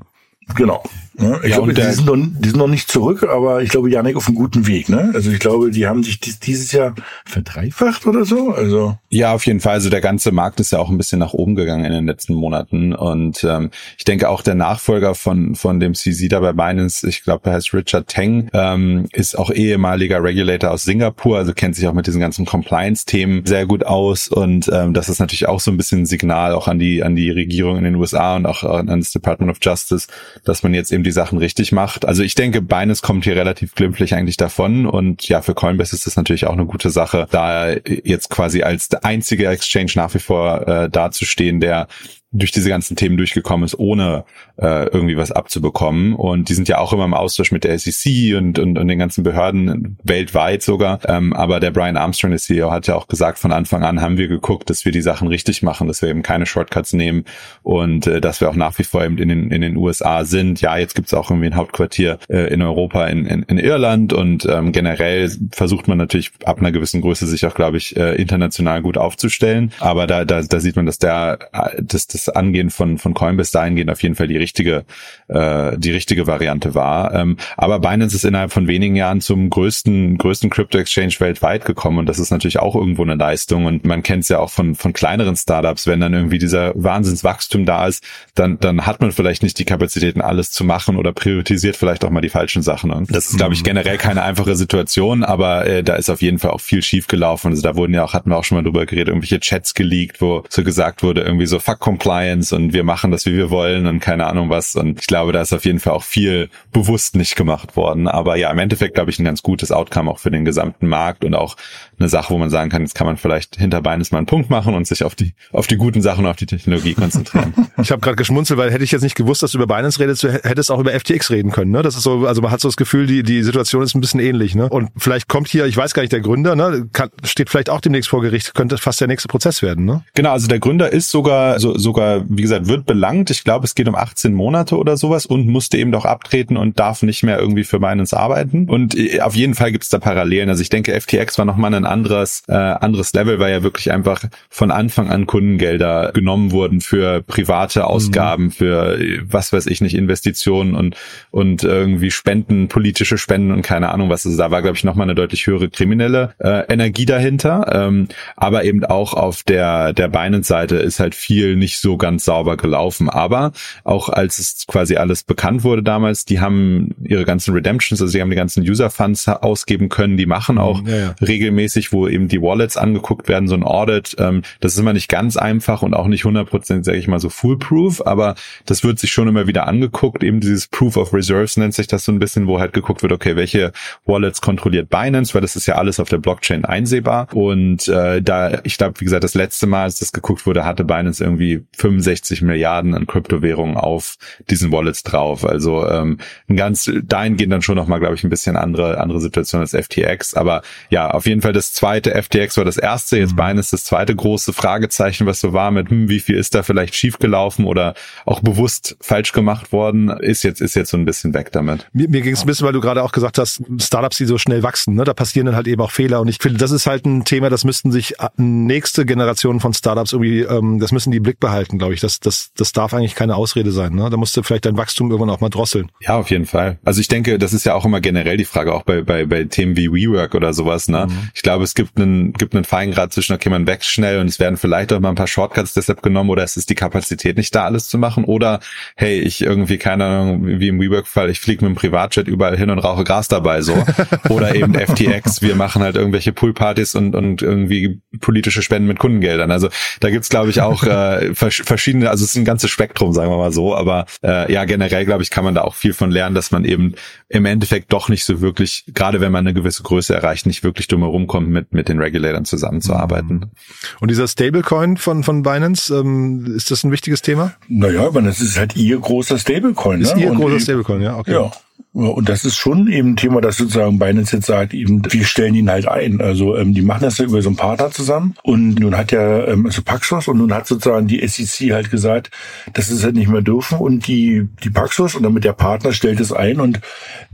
Genau. 0.55 0.83
Ne? 1.21 1.39
Ich 1.43 1.49
ja, 1.49 1.57
glaube, 1.57 1.73
die 1.73 1.81
sind, 1.81 2.05
noch, 2.05 2.15
die 2.15 2.49
sind 2.49 2.57
noch 2.57 2.67
nicht 2.67 2.89
zurück, 2.89 3.23
aber 3.23 3.61
ich 3.61 3.69
glaube, 3.69 3.89
Janik 3.89 4.15
auf 4.15 4.27
einem 4.27 4.35
guten 4.35 4.65
Weg. 4.65 4.87
Ne? 4.87 5.11
Also 5.13 5.29
ich 5.29 5.39
glaube, 5.39 5.69
die 5.69 5.85
haben 5.85 6.03
sich 6.03 6.19
dieses 6.19 6.71
Jahr 6.71 6.95
verdreifacht 7.25 8.07
oder 8.07 8.23
so. 8.23 8.51
Also 8.51 8.97
ja, 9.09 9.33
auf 9.33 9.45
jeden 9.45 9.59
Fall. 9.59 9.73
Also 9.73 9.89
der 9.89 9.99
ganze 9.99 10.31
Markt 10.31 10.59
ist 10.61 10.71
ja 10.71 10.79
auch 10.79 10.89
ein 10.89 10.97
bisschen 10.97 11.19
nach 11.19 11.33
oben 11.33 11.55
gegangen 11.55 11.83
in 11.83 11.91
den 11.91 12.05
letzten 12.05 12.33
Monaten 12.33 12.93
und 12.93 13.43
ähm, 13.43 13.71
ich 13.97 14.05
denke 14.05 14.29
auch 14.29 14.41
der 14.41 14.55
Nachfolger 14.55 15.13
von 15.13 15.55
von 15.55 15.79
dem 15.79 15.95
CZ 15.95 16.29
da 16.29 16.39
bei 16.39 16.53
Binance, 16.53 17.07
ich 17.07 17.23
glaube, 17.23 17.49
er 17.49 17.55
heißt 17.55 17.73
Richard 17.73 18.07
Teng, 18.07 18.49
ähm, 18.53 19.07
ist 19.11 19.37
auch 19.37 19.51
ehemaliger 19.51 20.23
Regulator 20.23 20.71
aus 20.71 20.85
Singapur, 20.85 21.37
also 21.37 21.53
kennt 21.53 21.75
sich 21.75 21.87
auch 21.87 21.93
mit 21.93 22.07
diesen 22.07 22.21
ganzen 22.21 22.45
Compliance-Themen 22.45 23.45
sehr 23.45 23.65
gut 23.65 23.85
aus 23.85 24.29
und 24.29 24.69
ähm, 24.73 24.93
das 24.93 25.09
ist 25.09 25.19
natürlich 25.19 25.47
auch 25.47 25.59
so 25.59 25.71
ein 25.71 25.77
bisschen 25.77 26.01
ein 26.03 26.05
Signal 26.05 26.53
auch 26.53 26.69
an 26.69 26.79
die 26.79 27.03
an 27.03 27.15
die 27.15 27.31
Regierung 27.31 27.77
in 27.77 27.83
den 27.83 27.95
USA 27.95 28.37
und 28.37 28.45
auch 28.45 28.63
an 28.63 28.87
das 28.87 29.11
Department 29.11 29.51
of 29.51 29.57
Justice, 29.61 30.07
dass 30.43 30.63
man 30.63 30.73
jetzt 30.73 30.91
eben 30.91 31.03
die 31.03 31.11
Sachen 31.11 31.37
richtig 31.37 31.71
macht. 31.71 32.05
Also 32.05 32.23
ich 32.23 32.35
denke, 32.35 32.61
Binance 32.61 33.01
kommt 33.01 33.23
hier 33.23 33.35
relativ 33.35 33.75
glimpflich 33.75 34.13
eigentlich 34.15 34.37
davon 34.37 34.85
und 34.85 35.27
ja, 35.27 35.41
für 35.41 35.53
Coinbase 35.53 35.95
ist 35.95 36.07
das 36.07 36.15
natürlich 36.15 36.47
auch 36.47 36.53
eine 36.53 36.65
gute 36.65 36.89
Sache, 36.89 37.27
da 37.31 37.71
jetzt 37.71 38.29
quasi 38.29 38.63
als 38.63 38.89
der 38.89 39.05
einzige 39.05 39.47
Exchange 39.47 39.91
nach 39.95 40.13
wie 40.13 40.19
vor 40.19 40.67
äh, 40.67 40.89
dazustehen, 40.89 41.59
der 41.59 41.87
durch 42.33 42.51
diese 42.51 42.69
ganzen 42.69 42.95
Themen 42.95 43.17
durchgekommen 43.17 43.65
ist, 43.65 43.77
ohne 43.77 44.23
äh, 44.57 44.85
irgendwie 44.85 45.17
was 45.17 45.31
abzubekommen. 45.31 46.13
Und 46.13 46.47
die 46.47 46.53
sind 46.53 46.69
ja 46.69 46.77
auch 46.77 46.93
immer 46.93 47.03
im 47.03 47.13
Austausch 47.13 47.51
mit 47.51 47.65
der 47.65 47.77
SEC 47.77 48.37
und, 48.37 48.57
und, 48.57 48.77
und 48.77 48.87
den 48.87 48.99
ganzen 48.99 49.23
Behörden 49.23 49.97
weltweit 50.03 50.63
sogar. 50.63 50.99
Ähm, 51.07 51.33
aber 51.33 51.59
der 51.59 51.71
Brian 51.71 51.97
Armstrong, 51.97 52.31
der 52.31 52.39
CEO, 52.39 52.71
hat 52.71 52.87
ja 52.87 52.95
auch 52.95 53.07
gesagt, 53.07 53.37
von 53.37 53.51
Anfang 53.51 53.83
an 53.83 54.01
haben 54.01 54.17
wir 54.17 54.29
geguckt, 54.29 54.69
dass 54.69 54.85
wir 54.85 54.93
die 54.93 55.01
Sachen 55.01 55.27
richtig 55.27 55.61
machen, 55.61 55.87
dass 55.87 56.01
wir 56.01 56.09
eben 56.09 56.21
keine 56.21 56.45
Shortcuts 56.45 56.93
nehmen 56.93 57.25
und 57.63 58.07
äh, 58.07 58.21
dass 58.21 58.39
wir 58.39 58.49
auch 58.49 58.55
nach 58.55 58.79
wie 58.79 58.83
vor 58.83 59.03
eben 59.03 59.17
in 59.17 59.27
den, 59.27 59.51
in 59.51 59.61
den 59.61 59.75
USA 59.75 60.23
sind. 60.23 60.61
Ja, 60.61 60.77
jetzt 60.77 60.95
gibt's 60.95 61.13
auch 61.13 61.31
irgendwie 61.31 61.47
ein 61.47 61.55
Hauptquartier 61.57 62.17
äh, 62.29 62.53
in 62.53 62.61
Europa, 62.61 63.07
in, 63.07 63.25
in, 63.25 63.43
in 63.43 63.57
Irland 63.57 64.13
und 64.13 64.45
ähm, 64.45 64.71
generell 64.71 65.29
versucht 65.51 65.89
man 65.89 65.97
natürlich 65.97 66.31
ab 66.45 66.59
einer 66.59 66.71
gewissen 66.71 67.01
Größe 67.01 67.27
sich 67.27 67.45
auch, 67.45 67.55
glaube 67.55 67.75
ich, 67.75 67.97
äh, 67.97 68.15
international 68.15 68.81
gut 68.81 68.97
aufzustellen. 68.97 69.73
Aber 69.79 70.07
da, 70.07 70.23
da, 70.23 70.41
da 70.41 70.59
sieht 70.61 70.77
man, 70.77 70.85
dass 70.85 70.97
der, 70.97 71.39
äh, 71.51 71.81
dass 71.83 72.07
das 72.25 72.35
Angehen 72.35 72.69
von, 72.69 72.97
von 72.97 73.13
Coinbase 73.13 73.51
dahingehend 73.51 73.89
auf 73.89 74.01
jeden 74.03 74.15
Fall 74.15 74.27
die 74.27 74.37
richtige, 74.37 74.85
äh, 75.27 75.77
die 75.77 75.91
richtige 75.91 76.27
Variante 76.27 76.75
war. 76.75 77.13
Ähm, 77.13 77.37
aber 77.57 77.79
Binance 77.79 78.15
ist 78.15 78.25
innerhalb 78.25 78.51
von 78.51 78.67
wenigen 78.67 78.95
Jahren 78.95 79.21
zum 79.21 79.49
größten, 79.49 80.17
größten 80.17 80.49
Crypto-Exchange 80.49 81.15
weltweit 81.19 81.65
gekommen 81.65 81.99
und 81.99 82.07
das 82.07 82.19
ist 82.19 82.31
natürlich 82.31 82.59
auch 82.59 82.75
irgendwo 82.75 83.03
eine 83.03 83.15
Leistung 83.15 83.65
und 83.65 83.85
man 83.85 84.03
kennt 84.03 84.23
es 84.23 84.29
ja 84.29 84.39
auch 84.39 84.49
von, 84.49 84.75
von 84.75 84.93
kleineren 84.93 85.35
Startups, 85.35 85.87
wenn 85.87 85.99
dann 85.99 86.13
irgendwie 86.13 86.37
dieser 86.37 86.73
Wahnsinnswachstum 86.75 87.65
da 87.65 87.87
ist, 87.87 88.03
dann, 88.35 88.59
dann 88.59 88.85
hat 88.85 89.01
man 89.01 89.11
vielleicht 89.11 89.43
nicht 89.43 89.57
die 89.59 89.65
Kapazitäten, 89.65 90.21
alles 90.21 90.51
zu 90.51 90.63
machen 90.63 90.97
oder 90.97 91.11
priorisiert 91.11 91.75
vielleicht 91.75 92.05
auch 92.05 92.09
mal 92.09 92.21
die 92.21 92.29
falschen 92.29 92.61
Sachen. 92.61 92.91
Und 92.91 93.13
das 93.13 93.29
ist, 93.29 93.37
glaube 93.37 93.53
ich, 93.53 93.63
generell 93.63 93.97
keine 93.97 94.23
einfache 94.23 94.55
Situation, 94.55 95.23
aber 95.23 95.65
äh, 95.65 95.83
da 95.83 95.95
ist 95.95 96.09
auf 96.09 96.21
jeden 96.21 96.39
Fall 96.39 96.51
auch 96.51 96.61
viel 96.61 96.81
schief 96.81 97.07
gelaufen. 97.07 97.49
Also 97.49 97.61
da 97.61 97.75
wurden 97.75 97.93
ja 97.93 98.03
auch, 98.03 98.13
hatten 98.13 98.29
wir 98.29 98.37
auch 98.37 98.43
schon 98.43 98.57
mal 98.57 98.63
drüber 98.63 98.85
geredet, 98.85 99.09
irgendwelche 99.09 99.39
Chats 99.39 99.73
geleakt, 99.73 100.21
wo 100.21 100.43
so 100.49 100.63
gesagt 100.63 101.03
wurde, 101.03 101.21
irgendwie 101.21 101.45
so 101.45 101.59
fuck 101.59 101.79
Compliance 101.79 102.10
und 102.53 102.73
wir 102.73 102.83
machen 102.83 103.11
das, 103.11 103.25
wie 103.25 103.33
wir 103.33 103.49
wollen 103.49 103.87
und 103.87 103.99
keine 103.99 104.27
Ahnung 104.27 104.49
was. 104.49 104.75
Und 104.75 104.99
ich 104.99 105.07
glaube, 105.07 105.31
da 105.31 105.41
ist 105.41 105.53
auf 105.53 105.65
jeden 105.65 105.79
Fall 105.79 105.93
auch 105.93 106.03
viel 106.03 106.49
bewusst 106.71 107.15
nicht 107.15 107.35
gemacht 107.35 107.75
worden. 107.75 108.07
Aber 108.07 108.35
ja, 108.35 108.51
im 108.51 108.59
Endeffekt 108.59 108.95
glaube 108.95 109.11
ich 109.11 109.19
ein 109.19 109.25
ganz 109.25 109.41
gutes 109.41 109.71
Outcome 109.71 110.11
auch 110.11 110.19
für 110.19 110.31
den 110.31 110.45
gesamten 110.45 110.87
Markt 110.87 111.23
und 111.23 111.35
auch 111.35 111.55
eine 111.99 112.09
Sache, 112.09 112.33
wo 112.33 112.37
man 112.37 112.49
sagen 112.49 112.69
kann, 112.69 112.81
jetzt 112.81 112.95
kann 112.95 113.07
man 113.07 113.17
vielleicht 113.17 113.55
hinter 113.57 113.81
Beines 113.81 114.11
mal 114.11 114.17
einen 114.17 114.27
Punkt 114.27 114.49
machen 114.49 114.73
und 114.73 114.87
sich 114.87 115.03
auf 115.03 115.15
die 115.15 115.33
auf 115.51 115.67
die 115.67 115.77
guten 115.77 116.01
Sachen 116.01 116.25
und 116.25 116.31
auf 116.31 116.37
die 116.37 116.45
Technologie 116.45 116.93
konzentrieren. 116.93 117.53
ich 117.81 117.91
habe 117.91 118.01
gerade 118.01 118.15
geschmunzelt, 118.15 118.59
weil 118.59 118.71
hätte 118.71 118.83
ich 118.83 118.91
jetzt 118.91 119.03
nicht 119.03 119.15
gewusst, 119.15 119.43
dass 119.43 119.51
du 119.51 119.57
über 119.57 119.67
Binance 119.67 119.99
redest, 119.99 120.23
du 120.23 120.31
hättest 120.31 120.71
auch 120.71 120.79
über 120.79 120.91
FTX 120.91 121.31
reden 121.31 121.51
können. 121.51 121.71
Ne? 121.71 121.81
Das 121.81 121.95
ist 121.95 122.03
so, 122.03 122.25
also 122.25 122.41
man 122.41 122.51
hat 122.51 122.59
so 122.59 122.67
das 122.67 122.77
Gefühl, 122.77 123.07
die 123.07 123.23
die 123.23 123.43
Situation 123.43 123.83
ist 123.83 123.95
ein 123.95 124.01
bisschen 124.01 124.19
ähnlich. 124.19 124.55
Ne? 124.55 124.69
Und 124.69 124.89
vielleicht 124.97 125.27
kommt 125.27 125.47
hier, 125.47 125.65
ich 125.65 125.77
weiß 125.77 125.93
gar 125.93 126.01
nicht, 126.01 126.11
der 126.11 126.21
Gründer, 126.21 126.55
ne, 126.55 126.87
kann, 126.91 127.09
steht 127.23 127.49
vielleicht 127.49 127.69
auch 127.69 127.81
demnächst 127.81 128.09
vor 128.09 128.21
Gericht, 128.21 128.53
könnte 128.53 128.77
fast 128.77 128.99
der 128.99 129.07
nächste 129.07 129.27
Prozess 129.27 129.61
werden. 129.61 129.85
Ne? 129.85 130.03
Genau, 130.13 130.31
also 130.31 130.47
der 130.47 130.59
Gründer 130.59 130.91
ist 130.91 131.11
sogar 131.11 131.59
so, 131.59 131.77
sogar, 131.77 132.00
wie 132.27 132.41
gesagt, 132.41 132.67
wird 132.67 132.85
belangt. 132.85 133.29
Ich 133.29 133.43
glaube, 133.43 133.65
es 133.65 133.75
geht 133.75 133.87
um 133.87 133.95
18 133.95 134.33
Monate 134.33 134.77
oder 134.77 134.97
sowas 134.97 135.25
und 135.25 135.47
musste 135.47 135.77
eben 135.77 135.91
doch 135.91 136.05
abtreten 136.05 136.57
und 136.57 136.79
darf 136.79 137.01
nicht 137.03 137.23
mehr 137.23 137.39
irgendwie 137.39 137.63
für 137.63 137.79
Binance 137.79 138.17
arbeiten. 138.17 138.69
Und 138.69 138.97
äh, 138.97 139.21
auf 139.21 139.35
jeden 139.35 139.55
Fall 139.55 139.71
gibt 139.71 139.83
es 139.83 139.89
da 139.89 139.99
Parallelen. 139.99 140.49
Also 140.49 140.61
ich 140.61 140.69
denke, 140.69 140.99
FTX 140.99 141.37
war 141.37 141.45
nochmal 141.45 141.73
ein 141.73 141.85
anderes, 141.85 142.43
äh, 142.47 142.53
anderes 142.53 143.13
Level, 143.13 143.39
weil 143.39 143.51
ja 143.51 143.63
wirklich 143.63 143.91
einfach 143.91 144.23
von 144.49 144.71
Anfang 144.71 145.09
an 145.09 145.27
Kundengelder 145.27 146.11
genommen 146.13 146.51
wurden 146.51 146.81
für 146.81 147.21
private 147.21 147.85
Ausgaben, 147.87 148.45
mhm. 148.45 148.51
für 148.51 148.99
was 149.23 149.53
weiß 149.53 149.67
ich 149.67 149.81
nicht, 149.81 149.95
Investitionen 149.95 150.75
und, 150.75 150.95
und 151.31 151.63
irgendwie 151.63 152.11
Spenden, 152.11 152.67
politische 152.67 153.17
Spenden 153.17 153.51
und 153.51 153.61
keine 153.61 153.89
Ahnung 153.89 154.09
was. 154.09 154.25
Also 154.25 154.37
da 154.37 154.51
war, 154.51 154.61
glaube 154.61 154.77
ich, 154.77 154.83
nochmal 154.83 155.05
eine 155.05 155.15
deutlich 155.15 155.47
höhere 155.47 155.69
kriminelle 155.69 156.33
äh, 156.39 156.65
Energie 156.71 157.05
dahinter. 157.05 157.69
Ähm, 157.71 158.07
aber 158.35 158.63
eben 158.63 158.83
auch 158.85 159.13
auf 159.13 159.43
der, 159.43 159.93
der 159.93 160.07
Binance-Seite 160.07 160.77
ist 160.77 160.99
halt 160.99 161.15
viel 161.15 161.55
nicht 161.55 161.79
so 161.79 161.90
so 161.91 161.97
ganz 161.97 162.25
sauber 162.25 162.55
gelaufen. 162.57 163.09
Aber 163.09 163.51
auch 163.83 164.07
als 164.09 164.39
es 164.39 164.65
quasi 164.67 164.95
alles 164.95 165.23
bekannt 165.23 165.63
wurde 165.63 165.83
damals, 165.83 166.25
die 166.25 166.39
haben 166.39 166.95
ihre 167.03 167.25
ganzen 167.25 167.53
Redemptions, 167.53 168.01
also 168.01 168.11
sie 168.11 168.21
haben 168.21 168.29
die 168.29 168.35
ganzen 168.35 168.63
User 168.63 168.89
Funds 168.89 169.27
ausgeben 169.27 169.89
können, 169.89 170.15
die 170.15 170.25
machen 170.25 170.57
auch 170.57 170.85
ja, 170.87 170.95
ja. 170.95 171.15
regelmäßig, 171.21 171.91
wo 171.91 172.07
eben 172.07 172.27
die 172.27 172.41
Wallets 172.41 172.77
angeguckt 172.77 173.27
werden, 173.27 173.47
so 173.47 173.55
ein 173.55 173.63
Audit. 173.63 174.15
Ähm, 174.19 174.41
das 174.61 174.73
ist 174.73 174.79
immer 174.79 174.93
nicht 174.93 175.09
ganz 175.09 175.35
einfach 175.35 175.81
und 175.81 175.93
auch 175.93 176.07
nicht 176.07 176.23
100%, 176.23 176.83
sage 176.83 176.97
ich 176.97 177.07
mal, 177.07 177.19
so 177.19 177.29
foolproof, 177.29 178.05
aber 178.05 178.35
das 178.65 178.83
wird 178.83 178.99
sich 178.99 179.11
schon 179.11 179.27
immer 179.27 179.47
wieder 179.47 179.67
angeguckt. 179.67 180.23
Eben 180.23 180.39
dieses 180.39 180.67
Proof 180.67 180.95
of 180.95 181.13
Reserves 181.13 181.57
nennt 181.57 181.73
sich 181.73 181.87
das 181.87 182.05
so 182.05 182.11
ein 182.11 182.19
bisschen, 182.19 182.47
wo 182.47 182.59
halt 182.59 182.73
geguckt 182.73 183.01
wird, 183.01 183.11
okay, 183.11 183.35
welche 183.35 183.73
Wallets 184.05 184.39
kontrolliert 184.39 184.89
Binance, 184.89 185.33
weil 185.33 185.41
das 185.41 185.55
ist 185.55 185.65
ja 185.65 185.75
alles 185.75 185.99
auf 185.99 186.07
der 186.07 186.19
Blockchain 186.19 186.63
einsehbar. 186.63 187.27
Und 187.33 187.87
äh, 187.89 188.21
da, 188.21 188.61
ich 188.63 188.77
glaube, 188.77 188.99
wie 188.99 189.05
gesagt, 189.05 189.23
das 189.23 189.33
letzte 189.33 189.67
Mal, 189.67 189.83
als 189.83 189.99
das 189.99 190.13
geguckt 190.13 190.45
wurde, 190.45 190.63
hatte 190.63 190.85
Binance 190.85 191.23
irgendwie 191.23 191.65
65 191.77 192.41
Milliarden 192.41 192.93
an 192.93 193.07
Kryptowährungen 193.07 193.77
auf 193.77 194.17
diesen 194.49 194.71
Wallets 194.71 195.03
drauf. 195.03 195.45
Also 195.45 195.87
ähm, 195.87 196.17
ein 196.47 196.55
ganz 196.55 196.91
dahingehend 197.03 197.53
dann 197.53 197.61
schon 197.61 197.75
nochmal, 197.75 197.99
glaube 197.99 198.15
ich, 198.15 198.23
ein 198.23 198.29
bisschen 198.29 198.55
andere, 198.55 198.99
andere 198.99 199.19
Situation 199.19 199.61
als 199.61 199.71
FTX. 199.71 200.33
Aber 200.33 200.61
ja, 200.89 201.09
auf 201.11 201.25
jeden 201.25 201.41
Fall 201.41 201.53
das 201.53 201.73
zweite 201.73 202.11
FTX 202.21 202.57
war 202.57 202.65
das 202.65 202.77
erste, 202.77 203.17
jetzt 203.17 203.33
mhm. 203.33 203.37
Binance 203.37 203.71
das 203.71 203.83
zweite 203.83 204.15
große 204.15 204.53
Fragezeichen, 204.53 205.25
was 205.25 205.39
so 205.39 205.53
war 205.53 205.71
mit, 205.71 205.89
hm, 205.89 206.09
wie 206.09 206.19
viel 206.19 206.35
ist 206.35 206.55
da 206.55 206.63
vielleicht 206.63 206.95
schiefgelaufen 206.95 207.65
oder 207.65 207.93
auch 208.25 208.41
bewusst 208.41 208.97
falsch 209.01 209.31
gemacht 209.31 209.71
worden, 209.71 210.09
ist 210.09 210.43
jetzt, 210.43 210.61
ist 210.61 210.75
jetzt 210.75 210.91
so 210.91 210.97
ein 210.97 211.05
bisschen 211.05 211.33
weg 211.33 211.51
damit. 211.51 211.87
Mir, 211.93 212.09
mir 212.09 212.21
ging 212.21 212.33
es 212.33 212.41
ein 212.41 212.47
bisschen, 212.47 212.65
weil 212.65 212.73
du 212.73 212.81
gerade 212.81 213.03
auch 213.03 213.11
gesagt 213.11 213.37
hast, 213.37 213.63
Startups, 213.79 214.17
die 214.17 214.25
so 214.25 214.37
schnell 214.37 214.63
wachsen, 214.63 214.95
ne? 214.95 215.03
da 215.03 215.13
passieren 215.13 215.45
dann 215.45 215.55
halt 215.55 215.67
eben 215.67 215.81
auch 215.81 215.91
Fehler. 215.91 216.21
Und 216.21 216.27
ich 216.27 216.37
finde, 216.39 216.57
das 216.57 216.71
ist 216.71 216.85
halt 216.85 217.05
ein 217.05 217.25
Thema, 217.25 217.49
das 217.49 217.63
müssten 217.63 217.91
sich 217.91 218.15
nächste 218.37 219.05
Generationen 219.05 219.59
von 219.59 219.73
Startups 219.73 220.13
irgendwie, 220.13 220.41
ähm, 220.41 220.79
das 220.79 220.91
müssen 220.91 221.11
die 221.11 221.19
Blick 221.19 221.39
behalten, 221.39 221.60
glaube 221.69 221.93
ich. 221.93 222.01
Das, 222.01 222.19
das, 222.19 222.51
das 222.55 222.71
darf 222.71 222.93
eigentlich 222.93 223.15
keine 223.15 223.35
Ausrede 223.35 223.71
sein. 223.71 223.93
Ne? 223.93 224.09
Da 224.09 224.17
musst 224.17 224.35
du 224.35 224.43
vielleicht 224.43 224.65
dein 224.65 224.77
Wachstum 224.77 225.11
irgendwann 225.11 225.29
auch 225.29 225.41
mal 225.41 225.49
drosseln. 225.49 225.91
Ja, 226.01 226.17
auf 226.17 226.29
jeden 226.31 226.45
Fall. 226.45 226.79
Also 226.83 226.99
ich 226.99 227.07
denke, 227.07 227.37
das 227.37 227.53
ist 227.53 227.65
ja 227.65 227.75
auch 227.75 227.85
immer 227.85 228.01
generell 228.01 228.37
die 228.37 228.45
Frage, 228.45 228.73
auch 228.73 228.83
bei, 228.83 229.01
bei, 229.01 229.25
bei 229.25 229.43
Themen 229.45 229.77
wie 229.77 229.91
WeWork 229.91 230.35
oder 230.35 230.53
sowas. 230.53 230.87
Ne? 230.87 231.07
Mhm. 231.07 231.29
Ich 231.33 231.41
glaube, 231.41 231.63
es 231.63 231.75
gibt 231.75 231.97
einen, 231.97 232.33
gibt 232.33 232.55
einen 232.55 232.65
Feingrad 232.65 233.13
zwischen, 233.13 233.33
okay, 233.33 233.49
man 233.49 233.67
wächst 233.67 233.89
schnell 233.89 234.19
und 234.19 234.27
es 234.27 234.39
werden 234.39 234.57
vielleicht 234.57 234.91
auch 234.91 234.99
mal 234.99 235.09
ein 235.09 235.15
paar 235.15 235.27
Shortcuts 235.27 235.73
deshalb 235.73 236.01
genommen 236.01 236.29
oder 236.29 236.43
es 236.43 236.57
ist 236.57 236.69
die 236.69 236.75
Kapazität 236.75 237.37
nicht 237.37 237.53
da, 237.53 237.65
alles 237.65 237.87
zu 237.87 237.97
machen. 237.97 238.25
Oder 238.25 238.59
hey, 238.95 239.19
ich 239.19 239.41
irgendwie, 239.41 239.77
keine 239.77 240.05
Ahnung, 240.05 240.47
wie 240.47 240.67
im 240.69 240.81
WeWork-Fall, 240.81 241.29
ich 241.29 241.39
fliege 241.39 241.65
mit 241.65 241.75
dem 241.75 241.79
Privatjet 241.79 242.27
überall 242.27 242.57
hin 242.57 242.69
und 242.69 242.79
rauche 242.79 243.03
Gras 243.03 243.27
dabei 243.27 243.61
so. 243.61 243.75
oder 244.29 244.55
eben 244.55 244.73
FTX, 244.73 245.41
wir 245.41 245.55
machen 245.55 245.83
halt 245.83 245.95
irgendwelche 245.95 246.33
Poolpartys 246.33 246.95
und, 246.95 247.15
und 247.15 247.41
irgendwie 247.41 248.01
politische 248.19 248.61
Spenden 248.61 248.87
mit 248.87 248.99
Kundengeldern. 248.99 249.51
Also 249.51 249.69
da 249.99 250.09
gibt's 250.09 250.31
glaube 250.31 250.49
ich, 250.49 250.61
auch 250.61 250.83
äh, 250.83 251.35
verschiedene, 251.51 252.09
also 252.09 252.23
es 252.23 252.31
ist 252.31 252.37
ein 252.37 252.45
ganzes 252.45 252.69
Spektrum, 252.69 253.13
sagen 253.13 253.31
wir 253.31 253.37
mal 253.37 253.51
so. 253.51 253.75
Aber 253.75 254.05
äh, 254.23 254.51
ja, 254.51 254.65
generell, 254.65 255.05
glaube 255.05 255.23
ich, 255.23 255.29
kann 255.29 255.43
man 255.43 255.55
da 255.55 255.61
auch 255.61 255.75
viel 255.75 255.93
von 255.93 256.11
lernen, 256.11 256.35
dass 256.35 256.51
man 256.51 256.65
eben 256.65 256.93
im 257.29 257.45
Endeffekt 257.45 257.91
doch 257.93 258.09
nicht 258.09 258.25
so 258.25 258.41
wirklich, 258.41 258.85
gerade 258.93 259.21
wenn 259.21 259.31
man 259.31 259.45
eine 259.45 259.53
gewisse 259.53 259.83
Größe 259.83 260.13
erreicht, 260.13 260.45
nicht 260.45 260.63
wirklich 260.63 260.87
dumm 260.87 261.01
herumkommt, 261.01 261.49
mit, 261.49 261.73
mit 261.73 261.89
den 261.89 261.99
Regulatoren 261.99 262.45
zusammenzuarbeiten. 262.45 263.51
Und 263.99 264.11
dieser 264.11 264.27
Stablecoin 264.27 264.97
von, 264.97 265.23
von 265.23 265.43
Binance, 265.43 265.93
ähm, 265.93 266.53
ist 266.55 266.71
das 266.71 266.83
ein 266.83 266.91
wichtiges 266.91 267.21
Thema? 267.21 267.53
Naja, 267.67 268.05
aber 268.05 268.21
das 268.21 268.39
ist 268.41 268.57
halt 268.57 268.75
ihr 268.75 268.99
großer 268.99 269.37
Stablecoin. 269.37 269.99
Ne? 269.99 270.05
Ist 270.05 270.17
ihr 270.17 270.31
Und 270.31 270.37
großer 270.37 270.59
Stablecoin, 270.59 271.01
ja, 271.01 271.17
okay. 271.17 271.33
Ja. 271.33 271.51
Und 271.93 272.29
das 272.29 272.45
ist 272.45 272.57
schon 272.57 272.87
eben 272.87 273.11
ein 273.11 273.15
Thema, 273.17 273.41
dass 273.41 273.57
sozusagen 273.57 273.99
Binance 273.99 274.37
jetzt 274.37 274.45
sagt, 274.45 274.73
eben, 274.73 275.01
wir 275.11 275.25
stellen 275.25 275.55
ihn 275.55 275.69
halt 275.69 275.87
ein. 275.87 276.21
Also 276.21 276.55
ähm, 276.55 276.73
die 276.73 276.81
machen 276.81 277.01
das 277.03 277.17
ja 277.17 277.25
über 277.25 277.41
so 277.41 277.49
einen 277.49 277.57
Partner 277.57 277.91
zusammen. 277.91 278.35
Und 278.43 278.75
nun 278.75 278.95
hat 278.95 279.11
ja, 279.11 279.45
ähm, 279.47 279.65
also 279.65 279.81
Paxos 279.81 280.27
und 280.27 280.37
nun 280.37 280.53
hat 280.53 280.67
sozusagen 280.67 281.07
die 281.07 281.25
SEC 281.27 281.71
halt 281.71 281.91
gesagt, 281.91 282.31
dass 282.73 282.87
sie 282.87 282.95
es 282.95 283.03
halt 283.03 283.15
nicht 283.15 283.29
mehr 283.29 283.41
dürfen. 283.41 283.77
Und 283.77 284.07
die, 284.07 284.47
die 284.63 284.69
Paxos 284.69 285.15
und 285.15 285.23
damit 285.23 285.43
der 285.43 285.53
Partner 285.53 285.91
stellt 285.91 286.19
es 286.19 286.31
ein. 286.31 286.59
Und 286.59 286.79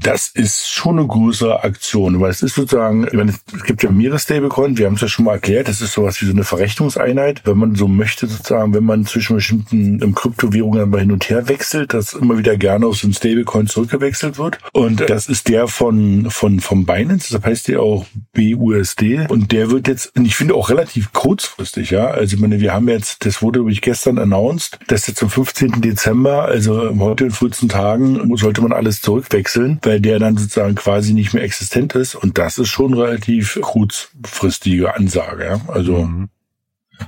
das 0.01 0.29
ist 0.29 0.69
schon 0.69 0.97
eine 0.97 1.07
größere 1.07 1.63
Aktion. 1.63 2.19
Weil 2.19 2.31
es 2.31 2.41
ist 2.41 2.55
sozusagen, 2.55 3.05
ich 3.05 3.13
meine, 3.13 3.31
es 3.31 3.63
gibt 3.63 3.83
ja 3.83 3.91
mehrere 3.91 4.17
Stablecoin, 4.17 4.77
wir 4.77 4.87
haben 4.87 4.95
es 4.95 5.01
ja 5.01 5.07
schon 5.07 5.25
mal 5.25 5.33
erklärt, 5.33 5.67
das 5.67 5.81
ist 5.81 5.93
sowas 5.93 6.19
wie 6.21 6.25
so 6.25 6.31
eine 6.31 6.43
Verrechnungseinheit. 6.43 7.41
Wenn 7.45 7.57
man 7.57 7.75
so 7.75 7.87
möchte, 7.87 8.27
sozusagen, 8.27 8.73
wenn 8.73 8.85
man 8.85 9.05
zwischen 9.05 9.35
bestimmten 9.35 10.01
ähm, 10.01 10.15
Kryptowährungen 10.15 10.89
mal 10.89 11.01
hin 11.01 11.11
und 11.11 11.29
her 11.29 11.47
wechselt, 11.47 11.93
dass 11.93 12.13
immer 12.13 12.37
wieder 12.37 12.57
gerne 12.57 12.87
auf 12.87 12.97
so 12.97 13.07
ein 13.07 13.13
Stablecoin 13.13 13.67
zurückgewechselt 13.67 14.36
wird. 14.37 14.59
Und 14.73 15.09
das 15.09 15.27
ist 15.27 15.47
der 15.47 15.67
von, 15.67 16.29
von, 16.29 16.59
vom 16.59 16.85
Binance, 16.85 17.33
das 17.33 17.43
heißt 17.43 17.67
der 17.67 17.81
auch 17.81 18.05
BUSD. 18.33 19.27
Und 19.29 19.51
der 19.51 19.71
wird 19.71 19.87
jetzt, 19.87 20.15
und 20.15 20.25
ich 20.25 20.35
finde 20.35 20.55
auch 20.55 20.69
relativ 20.69 21.13
kurzfristig, 21.13 21.91
ja. 21.91 22.07
Also 22.07 22.35
ich 22.35 22.41
meine, 22.41 22.59
wir 22.59 22.73
haben 22.73 22.87
jetzt, 22.87 23.25
das 23.25 23.41
wurde 23.41 23.63
ich 23.69 23.81
gestern 23.81 24.17
announced, 24.17 24.79
dass 24.87 25.07
jetzt 25.07 25.19
zum 25.19 25.29
15. 25.29 25.81
Dezember, 25.81 26.43
also 26.43 26.97
heute 26.99 27.25
in 27.25 27.31
14 27.31 27.69
Tagen, 27.69 28.35
sollte 28.37 28.61
man 28.61 28.73
alles 28.73 29.01
zurückwechseln, 29.01 29.79
weil 29.83 29.99
der 29.99 30.19
dann 30.19 30.37
sozusagen 30.37 30.75
quasi 30.75 31.13
nicht 31.13 31.33
mehr 31.33 31.43
existent 31.43 31.95
ist. 31.95 32.15
Und 32.15 32.37
das 32.37 32.57
ist 32.57 32.69
schon 32.69 32.93
relativ 32.93 33.59
kurzfristige 33.61 34.95
Ansage, 34.95 35.45
ja. 35.45 35.61
Also. 35.67 36.05
Mhm. 36.05 36.29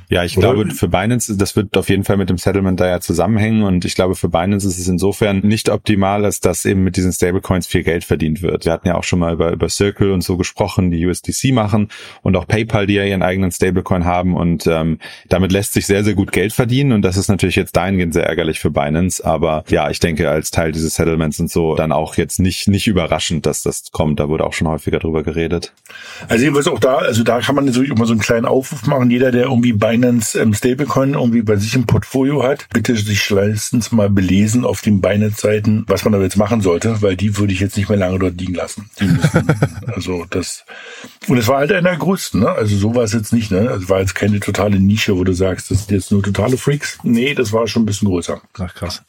Ja, 0.09 0.23
ich 0.23 0.37
Oder? 0.37 0.53
glaube, 0.53 0.71
für 0.71 0.87
Binance, 0.87 1.37
das 1.37 1.55
wird 1.55 1.77
auf 1.77 1.89
jeden 1.89 2.03
Fall 2.03 2.17
mit 2.17 2.29
dem 2.29 2.37
Settlement 2.37 2.79
da 2.79 2.87
ja 2.87 2.99
zusammenhängen 2.99 3.63
und 3.63 3.85
ich 3.85 3.95
glaube, 3.95 4.15
für 4.15 4.29
Binance 4.29 4.67
ist 4.67 4.79
es 4.79 4.87
insofern 4.87 5.39
nicht 5.39 5.69
optimal, 5.69 6.25
als 6.25 6.39
dass 6.39 6.65
eben 6.65 6.83
mit 6.83 6.97
diesen 6.97 7.11
Stablecoins 7.11 7.67
viel 7.67 7.83
Geld 7.83 8.03
verdient 8.03 8.41
wird. 8.41 8.65
Wir 8.65 8.73
hatten 8.73 8.87
ja 8.87 8.95
auch 8.95 9.03
schon 9.03 9.19
mal 9.19 9.33
über, 9.33 9.51
über 9.51 9.69
Circle 9.69 10.11
und 10.11 10.21
so 10.21 10.37
gesprochen, 10.37 10.91
die 10.91 11.05
USDC 11.05 11.51
machen 11.53 11.89
und 12.21 12.35
auch 12.35 12.47
PayPal, 12.47 12.87
die 12.87 12.95
ja 12.95 13.03
ihren 13.03 13.21
eigenen 13.21 13.51
Stablecoin 13.51 14.05
haben 14.05 14.35
und 14.35 14.67
ähm, 14.67 14.99
damit 15.27 15.51
lässt 15.51 15.73
sich 15.73 15.85
sehr, 15.85 16.03
sehr 16.03 16.15
gut 16.15 16.31
Geld 16.31 16.53
verdienen 16.53 16.91
und 16.91 17.03
das 17.03 17.17
ist 17.17 17.29
natürlich 17.29 17.55
jetzt 17.55 17.75
dahingehend 17.75 18.13
sehr 18.13 18.25
ärgerlich 18.25 18.59
für 18.59 18.71
Binance, 18.71 19.23
aber 19.25 19.63
ja, 19.69 19.89
ich 19.89 19.99
denke, 19.99 20.29
als 20.29 20.51
Teil 20.51 20.71
dieses 20.71 20.95
Settlements 20.95 21.39
und 21.39 21.49
so 21.49 21.75
dann 21.75 21.91
auch 21.91 22.15
jetzt 22.15 22.39
nicht, 22.39 22.67
nicht 22.67 22.87
überraschend, 22.87 23.45
dass 23.45 23.63
das 23.63 23.91
kommt. 23.91 24.19
Da 24.19 24.29
wurde 24.29 24.45
auch 24.45 24.53
schon 24.53 24.67
häufiger 24.67 24.99
drüber 24.99 25.23
geredet. 25.23 25.73
Also 26.27 26.43
jedenfalls 26.43 26.67
auch 26.67 26.79
da, 26.79 26.97
also 26.97 27.23
da 27.23 27.39
kann 27.39 27.55
man 27.55 27.65
natürlich 27.65 27.89
immer 27.89 28.05
so 28.05 28.13
einen 28.13 28.21
kleinen 28.21 28.45
Aufruf 28.45 28.85
machen. 28.85 29.09
Jeder, 29.09 29.31
der 29.31 29.43
irgendwie 29.43 29.78
Binance 29.79 30.39
ähm, 30.39 30.53
Stablecoin 30.53 31.13
irgendwie 31.13 31.41
bei 31.41 31.55
sich 31.55 31.75
im 31.75 31.85
Portfolio 31.85 32.43
hat, 32.43 32.67
bitte 32.73 32.95
sich 32.95 33.29
leistens 33.29 33.91
mal 33.91 34.09
belesen 34.09 34.65
auf 34.65 34.81
den 34.81 35.01
Binance-Seiten, 35.01 35.85
was 35.87 36.03
man 36.03 36.13
da 36.13 36.21
jetzt 36.21 36.37
machen 36.37 36.61
sollte, 36.61 37.01
weil 37.01 37.15
die 37.15 37.37
würde 37.37 37.53
ich 37.53 37.59
jetzt 37.59 37.77
nicht 37.77 37.89
mehr 37.89 37.97
lange 37.97 38.19
dort 38.19 38.39
liegen 38.39 38.53
lassen. 38.53 38.89
Müssen, 38.99 39.47
also 39.87 40.25
das 40.29 40.65
und 41.27 41.37
es 41.37 41.47
war 41.47 41.57
halt 41.57 41.71
einer 41.71 41.89
der 41.89 41.97
größten, 41.97 42.41
ne? 42.41 42.51
Also 42.51 42.75
so 42.75 42.95
war 42.95 43.03
es 43.03 43.13
jetzt 43.13 43.33
nicht, 43.33 43.51
ne? 43.51 43.69
Es 43.69 43.89
war 43.89 43.99
jetzt 43.99 44.15
keine 44.15 44.39
totale 44.39 44.79
Nische, 44.79 45.17
wo 45.17 45.23
du 45.23 45.33
sagst, 45.33 45.71
das 45.71 45.85
sind 45.85 45.91
jetzt 45.91 46.11
nur 46.11 46.23
totale 46.23 46.57
Freaks. 46.57 46.97
Nee, 47.03 47.33
das 47.33 47.53
war 47.53 47.67
schon 47.67 47.83
ein 47.83 47.85
bisschen 47.85 48.07
größer. 48.07 48.41
Ach 48.57 48.73
krass. 48.73 49.03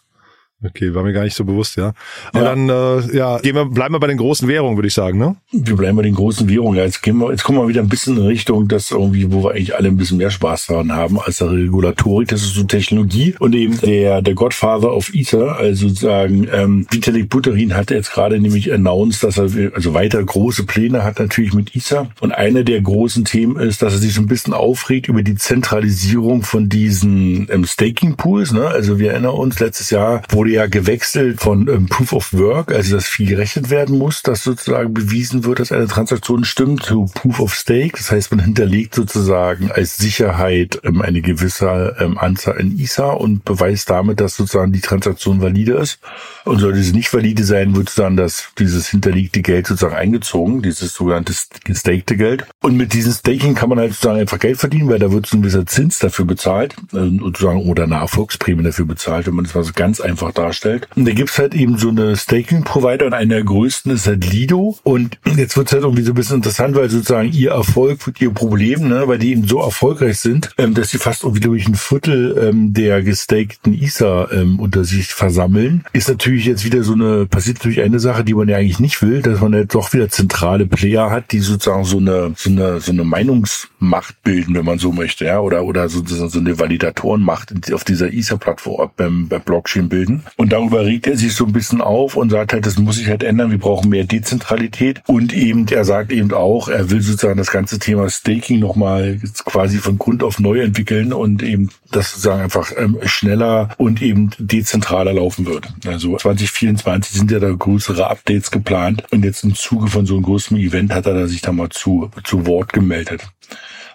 Okay, 0.62 0.94
war 0.94 1.02
mir 1.02 1.14
gar 1.14 1.24
nicht 1.24 1.34
so 1.34 1.44
bewusst, 1.44 1.76
ja. 1.76 1.94
Aber 2.34 2.42
ja. 2.42 2.54
dann, 2.54 2.68
äh, 2.68 3.16
ja, 3.16 3.38
gehen 3.38 3.54
wir, 3.54 3.64
bleiben 3.64 3.94
wir 3.94 4.00
bei 4.00 4.08
den 4.08 4.18
großen 4.18 4.46
Währungen, 4.46 4.76
würde 4.76 4.88
ich 4.88 4.94
sagen, 4.94 5.18
ne? 5.18 5.36
Wir 5.52 5.74
bleiben 5.74 5.96
bei 5.96 6.02
den 6.02 6.14
großen 6.14 6.46
Währungen. 6.50 6.76
Ja, 6.76 6.84
jetzt, 6.84 7.02
gehen 7.02 7.16
wir, 7.16 7.30
jetzt 7.30 7.44
kommen 7.44 7.58
wir 7.58 7.68
wieder 7.68 7.80
ein 7.80 7.88
bisschen 7.88 8.18
in 8.18 8.26
Richtung, 8.26 8.68
dass 8.68 8.90
irgendwie, 8.90 9.32
wo 9.32 9.42
wir 9.42 9.52
eigentlich 9.52 9.74
alle 9.74 9.88
ein 9.88 9.96
bisschen 9.96 10.18
mehr 10.18 10.30
Spaß 10.30 10.66
daran 10.66 10.92
haben 10.92 11.18
als 11.18 11.38
der 11.38 11.50
Regulatorik. 11.50 12.28
Das 12.28 12.42
ist 12.42 12.54
so 12.54 12.64
Technologie. 12.64 13.34
Und 13.38 13.54
eben 13.54 13.80
der, 13.80 14.20
der 14.20 14.34
Godfather 14.34 14.94
of 14.94 15.14
Ether, 15.14 15.56
also 15.56 15.88
sozusagen, 15.88 16.46
ähm, 16.52 16.86
Vitalik 16.90 17.30
Buterin 17.30 17.74
hat 17.74 17.90
jetzt 17.90 18.12
gerade 18.12 18.38
nämlich 18.38 18.70
announced, 18.70 19.24
dass 19.24 19.38
er 19.38 19.74
also 19.74 19.94
weiter 19.94 20.22
große 20.22 20.64
Pläne 20.64 21.04
hat 21.04 21.18
natürlich 21.18 21.54
mit 21.54 21.74
Ether. 21.74 22.10
Und 22.20 22.32
eine 22.32 22.64
der 22.64 22.82
großen 22.82 23.24
Themen 23.24 23.56
ist, 23.56 23.80
dass 23.80 23.94
er 23.94 23.98
sich 23.98 24.12
so 24.12 24.20
ein 24.20 24.26
bisschen 24.26 24.52
aufregt 24.52 25.08
über 25.08 25.22
die 25.22 25.36
Zentralisierung 25.36 26.42
von 26.42 26.68
diesen 26.68 27.48
ähm, 27.50 27.64
Staking 27.64 28.16
Pools. 28.16 28.52
Ne? 28.52 28.66
Also 28.66 28.98
wir 28.98 29.12
erinnern 29.12 29.32
uns, 29.32 29.58
letztes 29.58 29.88
Jahr 29.88 30.20
wurde 30.28 30.49
ja 30.52 30.66
gewechselt 30.66 31.40
von 31.40 31.68
ähm, 31.68 31.86
Proof 31.86 32.12
of 32.12 32.32
Work, 32.32 32.72
also 32.72 32.96
dass 32.96 33.06
viel 33.08 33.28
gerechnet 33.28 33.70
werden 33.70 33.98
muss, 33.98 34.22
dass 34.22 34.44
sozusagen 34.44 34.94
bewiesen 34.94 35.44
wird, 35.44 35.60
dass 35.60 35.72
eine 35.72 35.86
Transaktion 35.86 36.44
stimmt, 36.44 36.84
zu 36.84 37.06
Proof 37.14 37.40
of 37.40 37.54
Stake. 37.54 37.92
Das 37.96 38.10
heißt, 38.10 38.30
man 38.30 38.44
hinterlegt 38.44 38.94
sozusagen 38.94 39.70
als 39.70 39.96
Sicherheit 39.96 40.80
ähm, 40.84 41.02
eine 41.02 41.20
gewisse 41.20 41.96
ähm, 41.98 42.18
Anzahl 42.18 42.56
in 42.56 42.78
ISA 42.78 43.10
und 43.10 43.44
beweist 43.44 43.90
damit, 43.90 44.20
dass 44.20 44.36
sozusagen 44.36 44.72
die 44.72 44.80
Transaktion 44.80 45.40
valide 45.40 45.74
ist. 45.74 45.98
Und 46.44 46.58
sollte 46.58 46.82
sie 46.82 46.92
nicht 46.92 47.12
valide 47.12 47.44
sein, 47.44 47.76
wird 47.76 47.88
sozusagen 47.88 48.16
das, 48.16 48.48
dieses 48.58 48.88
hinterlegte 48.88 49.42
Geld 49.42 49.66
sozusagen 49.66 49.94
eingezogen, 49.94 50.62
dieses 50.62 50.94
sogenannte 50.94 51.34
gestakte 51.64 52.16
Geld. 52.16 52.46
Und 52.62 52.76
mit 52.76 52.92
diesem 52.92 53.12
Staking 53.12 53.54
kann 53.54 53.68
man 53.68 53.78
halt 53.78 53.92
sozusagen 53.92 54.20
einfach 54.20 54.38
Geld 54.38 54.58
verdienen, 54.58 54.88
weil 54.88 54.98
da 54.98 55.12
wird 55.12 55.26
so 55.26 55.36
ein 55.36 55.42
gewisser 55.42 55.66
Zins 55.66 55.98
dafür 55.98 56.24
bezahlt, 56.24 56.74
äh, 56.92 57.18
sozusagen, 57.18 57.62
oder 57.68 57.86
Nachfolgsprämie 57.86 58.62
dafür 58.62 58.86
bezahlt, 58.86 59.26
wenn 59.26 59.34
man 59.34 59.44
das 59.44 59.54
mal 59.54 59.64
so 59.64 59.72
ganz 59.74 60.00
einfach 60.00 60.32
darstellt. 60.40 60.88
Und 60.96 61.06
da 61.06 61.12
gibt's 61.12 61.38
halt 61.38 61.54
eben 61.54 61.76
so 61.78 61.88
eine 61.88 62.16
Staking-Provider 62.16 63.06
und 63.06 63.14
einer 63.14 63.36
der 63.36 63.44
größten 63.44 63.92
ist 63.92 64.06
halt 64.06 64.30
Lido. 64.30 64.78
Und 64.82 65.18
jetzt 65.36 65.56
wird's 65.56 65.72
halt 65.72 65.82
irgendwie 65.82 66.02
so 66.02 66.12
ein 66.12 66.14
bisschen 66.14 66.36
interessant, 66.36 66.74
weil 66.76 66.88
sozusagen 66.90 67.32
ihr 67.32 67.50
Erfolg 67.50 68.06
wird 68.06 68.20
ihr 68.20 68.30
Problem, 68.30 68.88
ne, 68.88 69.06
weil 69.06 69.18
die 69.18 69.32
eben 69.32 69.46
so 69.46 69.60
erfolgreich 69.60 70.18
sind, 70.18 70.50
ähm, 70.58 70.74
dass 70.74 70.90
sie 70.90 70.98
fast 70.98 71.24
irgendwie, 71.24 71.56
ich, 71.56 71.68
ein 71.68 71.74
Viertel 71.74 72.36
ähm, 72.38 72.72
der 72.72 73.02
gestakten 73.02 73.74
Ether 73.74 74.28
ähm, 74.32 74.58
unter 74.58 74.84
sich 74.84 75.08
versammeln. 75.08 75.84
Ist 75.92 76.08
natürlich 76.08 76.46
jetzt 76.46 76.64
wieder 76.64 76.82
so 76.82 76.94
eine, 76.94 77.26
passiert 77.26 77.58
natürlich 77.58 77.82
eine 77.82 78.00
Sache, 78.00 78.24
die 78.24 78.34
man 78.34 78.48
ja 78.48 78.56
eigentlich 78.56 78.80
nicht 78.80 79.02
will, 79.02 79.22
dass 79.22 79.40
man 79.40 79.52
jetzt 79.52 79.74
doch 79.74 79.92
wieder 79.92 80.08
zentrale 80.08 80.66
Player 80.66 81.10
hat, 81.10 81.32
die 81.32 81.40
sozusagen 81.40 81.84
so 81.84 81.98
eine, 81.98 82.32
so 82.36 82.50
eine, 82.50 82.80
so 82.80 82.92
eine 82.92 83.04
Meinungsmacht 83.04 84.22
bilden, 84.22 84.54
wenn 84.54 84.64
man 84.64 84.78
so 84.78 84.92
möchte, 84.92 85.26
ja, 85.26 85.40
oder, 85.40 85.64
oder 85.64 85.88
so, 85.88 86.02
so 86.04 86.38
eine 86.38 86.58
Validatorenmacht 86.58 87.72
auf 87.72 87.84
dieser 87.84 88.12
Ether-Plattform 88.12 88.90
beim, 88.96 89.28
beim 89.28 89.42
Blockchain 89.42 89.88
bilden. 89.88 90.24
Und 90.36 90.52
darüber 90.52 90.84
regt 90.84 91.06
er 91.06 91.16
sich 91.16 91.34
so 91.34 91.44
ein 91.44 91.52
bisschen 91.52 91.80
auf 91.80 92.16
und 92.16 92.30
sagt 92.30 92.52
halt, 92.52 92.66
das 92.66 92.78
muss 92.78 92.96
sich 92.96 93.08
halt 93.08 93.22
ändern, 93.22 93.50
wir 93.50 93.58
brauchen 93.58 93.90
mehr 93.90 94.04
Dezentralität. 94.04 95.02
Und 95.06 95.32
eben, 95.32 95.66
er 95.68 95.84
sagt 95.84 96.12
eben 96.12 96.32
auch, 96.32 96.68
er 96.68 96.90
will 96.90 97.00
sozusagen 97.00 97.38
das 97.38 97.50
ganze 97.50 97.78
Thema 97.78 98.08
Staking 98.08 98.58
nochmal 98.60 99.20
quasi 99.44 99.78
von 99.78 99.98
Grund 99.98 100.22
auf 100.22 100.38
neu 100.38 100.60
entwickeln 100.60 101.12
und 101.12 101.42
eben 101.42 101.70
das 101.90 102.10
sozusagen 102.10 102.42
einfach 102.42 102.72
ähm, 102.76 102.98
schneller 103.04 103.70
und 103.76 104.02
eben 104.02 104.30
dezentraler 104.38 105.12
laufen 105.12 105.46
wird. 105.46 105.68
Also 105.86 106.16
2024 106.16 107.16
sind 107.16 107.30
ja 107.30 107.38
da 107.38 107.50
größere 107.50 108.08
Updates 108.08 108.50
geplant 108.50 109.04
und 109.10 109.24
jetzt 109.24 109.44
im 109.44 109.54
Zuge 109.54 109.88
von 109.88 110.06
so 110.06 110.14
einem 110.14 110.22
größeren 110.22 110.58
Event 110.58 110.94
hat 110.94 111.06
er 111.06 111.14
da 111.14 111.26
sich 111.26 111.42
da 111.42 111.52
mal 111.52 111.68
zu, 111.68 112.10
zu 112.24 112.46
Wort 112.46 112.72
gemeldet. 112.72 113.22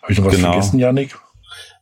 Habe 0.01 0.11
ich 0.11 0.19
noch 0.19 0.27
was 0.27 0.35
genau. 0.35 0.51
vergessen, 0.51 0.79
Janik? 0.79 1.15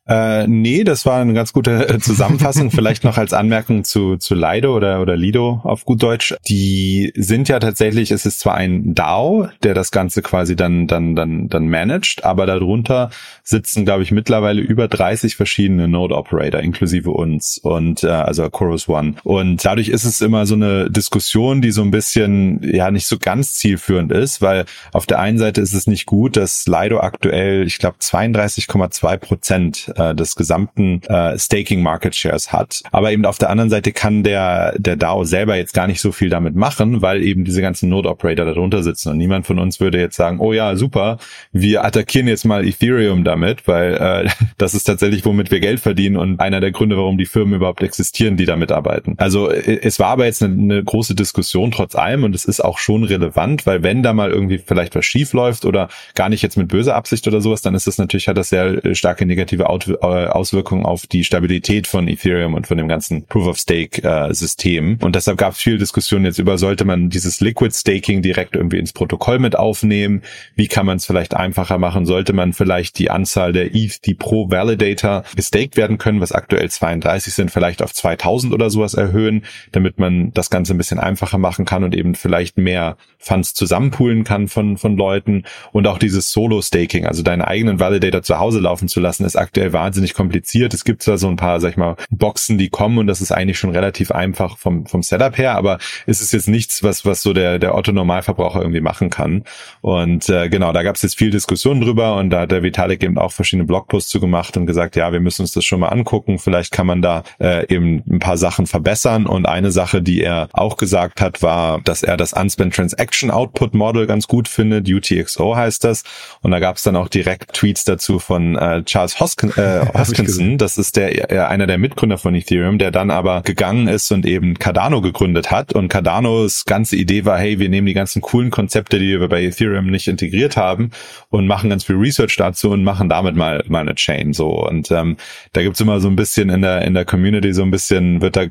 Äh, 0.05 0.47
nee, 0.47 0.83
das 0.83 1.05
war 1.05 1.21
eine 1.21 1.33
ganz 1.33 1.53
gute 1.53 1.87
äh, 1.87 1.99
Zusammenfassung. 1.99 2.71
Vielleicht 2.71 3.05
noch 3.05 3.17
als 3.17 3.31
Anmerkung 3.31 3.85
zu, 3.85 4.17
zu 4.17 4.35
Lido 4.35 4.75
oder, 4.75 5.01
oder 5.01 5.15
Lido 5.15 5.61
auf 5.63 5.85
gut 5.85 6.03
Deutsch. 6.03 6.35
Die 6.49 7.13
sind 7.15 7.47
ja 7.47 7.59
tatsächlich, 7.59 8.11
es 8.11 8.25
ist 8.25 8.39
zwar 8.39 8.55
ein 8.55 8.95
DAO, 8.95 9.47
der 9.63 9.73
das 9.73 9.91
Ganze 9.91 10.21
quasi 10.21 10.57
dann, 10.57 10.87
dann, 10.87 11.15
dann, 11.15 11.47
dann 11.47 11.69
managt, 11.69 12.25
aber 12.25 12.45
darunter 12.45 13.11
sitzen, 13.43 13.85
glaube 13.85 14.03
ich, 14.03 14.11
mittlerweile 14.11 14.61
über 14.61 14.89
30 14.89 15.37
verschiedene 15.37 15.87
Node 15.87 16.15
Operator, 16.15 16.59
inklusive 16.59 17.11
uns 17.11 17.57
und, 17.57 18.03
äh, 18.03 18.09
also 18.09 18.49
Chorus 18.49 18.89
One. 18.89 19.15
Und 19.23 19.63
dadurch 19.63 19.87
ist 19.87 20.03
es 20.03 20.19
immer 20.19 20.45
so 20.45 20.55
eine 20.55 20.91
Diskussion, 20.91 21.61
die 21.61 21.71
so 21.71 21.81
ein 21.81 21.91
bisschen, 21.91 22.59
ja, 22.61 22.91
nicht 22.91 23.07
so 23.07 23.17
ganz 23.17 23.55
zielführend 23.55 24.11
ist, 24.11 24.41
weil 24.41 24.65
auf 24.91 25.05
der 25.05 25.19
einen 25.19 25.37
Seite 25.37 25.61
ist 25.61 25.73
es 25.73 25.87
nicht 25.87 26.05
gut, 26.07 26.35
dass 26.35 26.67
Lido 26.67 26.99
aktuell, 26.99 27.65
ich 27.65 27.77
glaube, 27.77 27.97
32,2 28.01 29.17
Prozent 29.17 29.92
äh, 29.95 30.15
des 30.15 30.35
gesamten 30.35 31.01
äh, 31.03 31.37
Staking 31.37 31.81
Market 31.81 32.15
Shares 32.15 32.51
hat. 32.51 32.81
Aber 32.91 33.11
eben 33.11 33.25
auf 33.25 33.37
der 33.37 33.49
anderen 33.49 33.69
Seite 33.69 33.91
kann 33.91 34.23
der, 34.23 34.73
der 34.77 34.95
DAO 34.95 35.23
selber 35.23 35.55
jetzt 35.55 35.73
gar 35.73 35.87
nicht 35.87 36.01
so 36.01 36.11
viel 36.11 36.29
damit 36.29 36.55
machen, 36.55 37.01
weil 37.01 37.23
eben 37.23 37.43
diese 37.45 37.61
ganzen 37.61 37.89
Node 37.89 38.09
Operator 38.09 38.45
darunter 38.45 38.83
sitzen 38.83 39.09
und 39.09 39.17
niemand 39.17 39.45
von 39.45 39.59
uns 39.59 39.79
würde 39.79 39.99
jetzt 39.99 40.15
sagen, 40.15 40.39
oh 40.39 40.53
ja, 40.53 40.75
super, 40.75 41.17
wir 41.51 41.83
attackieren 41.83 42.27
jetzt 42.27 42.45
mal 42.45 42.65
Ethereum 42.65 43.23
damit, 43.23 43.67
weil 43.67 43.93
äh, 43.95 44.29
das 44.57 44.73
ist 44.73 44.83
tatsächlich, 44.83 45.25
womit 45.25 45.51
wir 45.51 45.59
Geld 45.59 45.79
verdienen 45.79 46.17
und 46.17 46.39
einer 46.39 46.59
der 46.59 46.71
Gründe, 46.71 46.97
warum 46.97 47.17
die 47.17 47.25
Firmen 47.25 47.55
überhaupt 47.55 47.83
existieren, 47.83 48.37
die 48.37 48.45
damit 48.45 48.71
arbeiten. 48.71 49.15
Also 49.17 49.49
äh, 49.49 49.79
es 49.81 49.99
war 49.99 50.09
aber 50.09 50.25
jetzt 50.25 50.43
eine, 50.43 50.53
eine 50.53 50.83
große 50.83 51.15
Diskussion 51.15 51.71
trotz 51.71 51.95
allem 51.95 52.23
und 52.23 52.35
es 52.35 52.45
ist 52.45 52.63
auch 52.63 52.77
schon 52.77 53.03
relevant, 53.03 53.65
weil 53.65 53.83
wenn 53.83 54.03
da 54.03 54.13
mal 54.13 54.31
irgendwie 54.31 54.57
vielleicht 54.57 54.95
was 54.95 55.05
schief 55.05 55.33
läuft 55.33 55.65
oder 55.65 55.89
gar 56.15 56.29
nicht 56.29 56.41
jetzt 56.41 56.57
mit 56.57 56.67
böser 56.67 56.95
Absicht 56.95 57.27
oder 57.27 57.41
sowas, 57.41 57.61
dann 57.61 57.75
ist 57.75 57.87
das 57.87 57.97
natürlich, 57.97 58.27
hat 58.27 58.37
das 58.37 58.49
sehr 58.49 58.83
äh, 58.85 58.95
starke 58.95 59.25
negative 59.25 59.63
äh, 59.63 59.65
Auswirkungen 60.01 60.85
auf 60.85 61.07
die 61.07 61.23
Stabilität 61.23 61.87
von 61.87 62.07
Ethereum 62.07 62.53
und 62.53 62.67
von 62.67 62.77
dem 62.77 62.87
ganzen 62.87 63.25
Proof-of-Stake-System. 63.25 64.97
Äh, 64.99 65.05
und 65.05 65.15
deshalb 65.15 65.37
gab 65.37 65.53
es 65.53 65.59
viel 65.59 65.77
Diskussion 65.77 66.25
jetzt 66.25 66.39
über, 66.39 66.57
sollte 66.57 66.85
man 66.85 67.09
dieses 67.09 67.41
Liquid 67.41 67.73
Staking 67.75 68.21
direkt 68.21 68.55
irgendwie 68.55 68.79
ins 68.79 68.93
Protokoll 68.93 69.39
mit 69.39 69.57
aufnehmen? 69.57 70.21
Wie 70.55 70.67
kann 70.67 70.85
man 70.85 70.97
es 70.97 71.05
vielleicht 71.05 71.35
einfacher 71.35 71.77
machen? 71.77 72.05
Sollte 72.05 72.33
man 72.33 72.53
vielleicht 72.53 72.99
die 72.99 73.11
Anzahl 73.11 73.53
der 73.53 73.75
ETH, 73.75 74.05
die 74.05 74.13
pro 74.13 74.49
Validator 74.49 75.23
gestaked 75.35 75.77
werden 75.77 75.97
können, 75.97 76.21
was 76.21 76.31
aktuell 76.31 76.69
32 76.69 77.33
sind, 77.33 77.51
vielleicht 77.51 77.81
auf 77.81 77.93
2000 77.93 78.53
oder 78.53 78.69
sowas 78.69 78.93
erhöhen, 78.93 79.43
damit 79.71 79.99
man 79.99 80.31
das 80.33 80.49
Ganze 80.49 80.73
ein 80.73 80.77
bisschen 80.77 80.99
einfacher 80.99 81.37
machen 81.37 81.65
kann 81.65 81.83
und 81.83 81.95
eben 81.95 82.15
vielleicht 82.15 82.57
mehr 82.57 82.97
Funds 83.17 83.53
zusammenpoolen 83.53 84.23
kann 84.23 84.47
von, 84.47 84.77
von 84.77 84.97
Leuten. 84.97 85.43
Und 85.71 85.87
auch 85.87 85.97
dieses 85.97 86.31
Solo-Staking, 86.31 87.05
also 87.05 87.23
deinen 87.23 87.41
eigenen 87.41 87.79
Validator 87.79 88.21
zu 88.21 88.39
Hause 88.39 88.59
laufen 88.59 88.87
zu 88.87 88.99
lassen, 88.99 89.25
ist 89.25 89.35
aktuell 89.35 89.72
wahnsinnig 89.73 90.13
kompliziert. 90.13 90.73
Es 90.73 90.83
gibt 90.83 91.03
zwar 91.03 91.17
so 91.17 91.27
ein 91.27 91.35
paar, 91.35 91.59
sag 91.59 91.71
ich 91.71 91.77
mal, 91.77 91.95
Boxen, 92.09 92.57
die 92.57 92.69
kommen 92.69 92.97
und 92.97 93.07
das 93.07 93.21
ist 93.21 93.31
eigentlich 93.31 93.59
schon 93.59 93.71
relativ 93.71 94.11
einfach 94.11 94.57
vom, 94.57 94.85
vom 94.85 95.03
Setup 95.03 95.37
her, 95.37 95.55
aber 95.55 95.79
es 96.05 96.21
ist 96.21 96.33
jetzt 96.33 96.47
nichts, 96.47 96.83
was, 96.83 97.05
was 97.05 97.21
so 97.21 97.33
der, 97.33 97.59
der 97.59 97.75
Otto-Normalverbraucher 97.75 98.61
irgendwie 98.61 98.81
machen 98.81 99.09
kann. 99.09 99.43
Und 99.81 100.29
äh, 100.29 100.49
genau, 100.49 100.71
da 100.71 100.83
gab 100.83 100.95
es 100.95 101.01
jetzt 101.01 101.17
viel 101.17 101.31
Diskussion 101.31 101.81
drüber 101.81 102.15
und 102.15 102.29
da 102.29 102.41
hat 102.41 102.51
der 102.51 102.63
Vitalik 102.63 103.03
eben 103.03 103.17
auch 103.17 103.31
verschiedene 103.31 103.65
Blogposts 103.65 104.09
zu 104.09 104.19
gemacht 104.19 104.55
und 104.57 104.65
gesagt, 104.65 104.95
ja, 104.95 105.11
wir 105.11 105.19
müssen 105.19 105.41
uns 105.41 105.53
das 105.53 105.65
schon 105.65 105.79
mal 105.79 105.89
angucken. 105.89 106.39
Vielleicht 106.39 106.71
kann 106.71 106.87
man 106.87 107.01
da 107.01 107.23
äh, 107.39 107.67
eben 107.73 108.03
ein 108.09 108.19
paar 108.19 108.37
Sachen 108.37 108.67
verbessern. 108.67 109.25
Und 109.25 109.47
eine 109.47 109.71
Sache, 109.71 110.01
die 110.01 110.21
er 110.21 110.49
auch 110.53 110.77
gesagt 110.77 111.21
hat, 111.21 111.41
war, 111.41 111.81
dass 111.81 112.03
er 112.03 112.17
das 112.17 112.33
Unspent 112.33 112.75
Transaction 112.75 113.31
Output 113.31 113.73
Model 113.73 114.07
ganz 114.07 114.27
gut 114.27 114.47
findet. 114.47 114.89
UTXO 114.89 115.55
heißt 115.55 115.83
das. 115.83 116.03
Und 116.41 116.51
da 116.51 116.59
gab 116.59 116.77
es 116.77 116.83
dann 116.83 116.95
auch 116.95 117.07
direkt 117.07 117.53
Tweets 117.53 117.83
dazu 117.85 118.19
von 118.19 118.55
äh, 118.55 118.83
Charles 118.83 119.19
Hoskin, 119.19 119.51
äh, 119.63 119.85
Hoskinson, 119.97 120.57
das 120.57 120.77
ist 120.77 120.95
der 120.95 121.31
äh, 121.31 121.39
einer 121.39 121.67
der 121.67 121.77
Mitgründer 121.77 122.17
von 122.17 122.35
Ethereum, 122.35 122.77
der 122.77 122.91
dann 122.91 123.11
aber 123.11 123.41
gegangen 123.41 123.87
ist 123.87 124.11
und 124.11 124.25
eben 124.25 124.59
Cardano 124.59 125.01
gegründet 125.01 125.51
hat. 125.51 125.73
Und 125.73 125.89
Cardanos 125.89 126.65
ganze 126.65 126.95
Idee 126.95 127.25
war, 127.25 127.37
hey, 127.37 127.59
wir 127.59 127.69
nehmen 127.69 127.87
die 127.87 127.93
ganzen 127.93 128.21
coolen 128.21 128.51
Konzepte, 128.51 128.99
die 128.99 129.19
wir 129.19 129.27
bei 129.27 129.43
Ethereum 129.43 129.87
nicht 129.87 130.07
integriert 130.07 130.57
haben, 130.57 130.91
und 131.29 131.47
machen 131.47 131.69
ganz 131.69 131.83
viel 131.83 131.95
Research 131.95 132.35
dazu 132.37 132.71
und 132.71 132.83
machen 132.83 133.09
damit 133.09 133.35
mal 133.35 133.63
mal 133.67 133.81
eine 133.81 133.95
Chain. 133.95 134.33
So 134.33 134.49
und 134.67 134.91
ähm, 134.91 135.17
da 135.53 135.61
gibt's 135.61 135.79
immer 135.79 135.99
so 135.99 136.07
ein 136.07 136.15
bisschen 136.15 136.49
in 136.49 136.61
der 136.61 136.81
in 136.83 136.93
der 136.93 137.05
Community 137.05 137.53
so 137.53 137.63
ein 137.63 137.71
bisschen 137.71 138.21
wird 138.21 138.35
da 138.35 138.45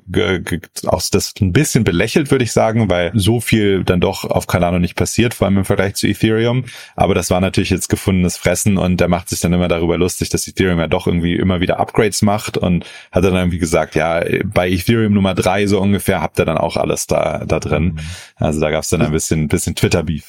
auch 0.86 1.02
das 1.10 1.34
ein 1.40 1.52
bisschen 1.52 1.84
belächelt, 1.84 2.30
würde 2.30 2.44
ich 2.44 2.52
sagen, 2.52 2.88
weil 2.88 3.10
so 3.14 3.40
viel 3.40 3.84
dann 3.84 4.00
doch 4.00 4.24
auf 4.24 4.46
Cardano 4.46 4.78
nicht 4.78 4.96
passiert, 4.96 5.34
vor 5.34 5.46
allem 5.46 5.58
im 5.58 5.64
Vergleich 5.64 5.94
zu 5.94 6.06
Ethereum. 6.06 6.64
Aber 6.96 7.14
das 7.14 7.30
war 7.30 7.40
natürlich 7.40 7.70
jetzt 7.70 7.88
gefundenes 7.88 8.36
Fressen 8.36 8.78
und 8.78 9.00
der 9.00 9.08
macht 9.08 9.28
sich 9.28 9.40
dann 9.40 9.52
immer 9.52 9.68
darüber 9.68 9.98
lustig, 9.98 10.28
dass 10.30 10.46
Ethereum 10.46 10.78
ja 10.78 10.88
doch 10.88 11.01
irgendwie 11.06 11.34
immer 11.36 11.60
wieder 11.60 11.78
Upgrades 11.80 12.22
macht 12.22 12.56
und 12.56 12.84
hat 13.10 13.24
dann 13.24 13.34
irgendwie 13.34 13.58
gesagt, 13.58 13.94
ja, 13.94 14.22
bei 14.44 14.70
Ethereum 14.70 15.14
Nummer 15.14 15.34
drei 15.34 15.66
so 15.66 15.80
ungefähr 15.80 16.20
habt 16.20 16.38
ihr 16.38 16.44
dann 16.44 16.58
auch 16.58 16.76
alles 16.76 17.06
da, 17.06 17.44
da 17.46 17.60
drin. 17.60 17.84
Mhm. 17.94 17.98
Also 18.36 18.60
da 18.60 18.70
gab's 18.70 18.88
dann 18.90 19.02
ein 19.02 19.12
bisschen, 19.12 19.48
bisschen 19.48 19.74
Twitter-Beef. 19.74 20.24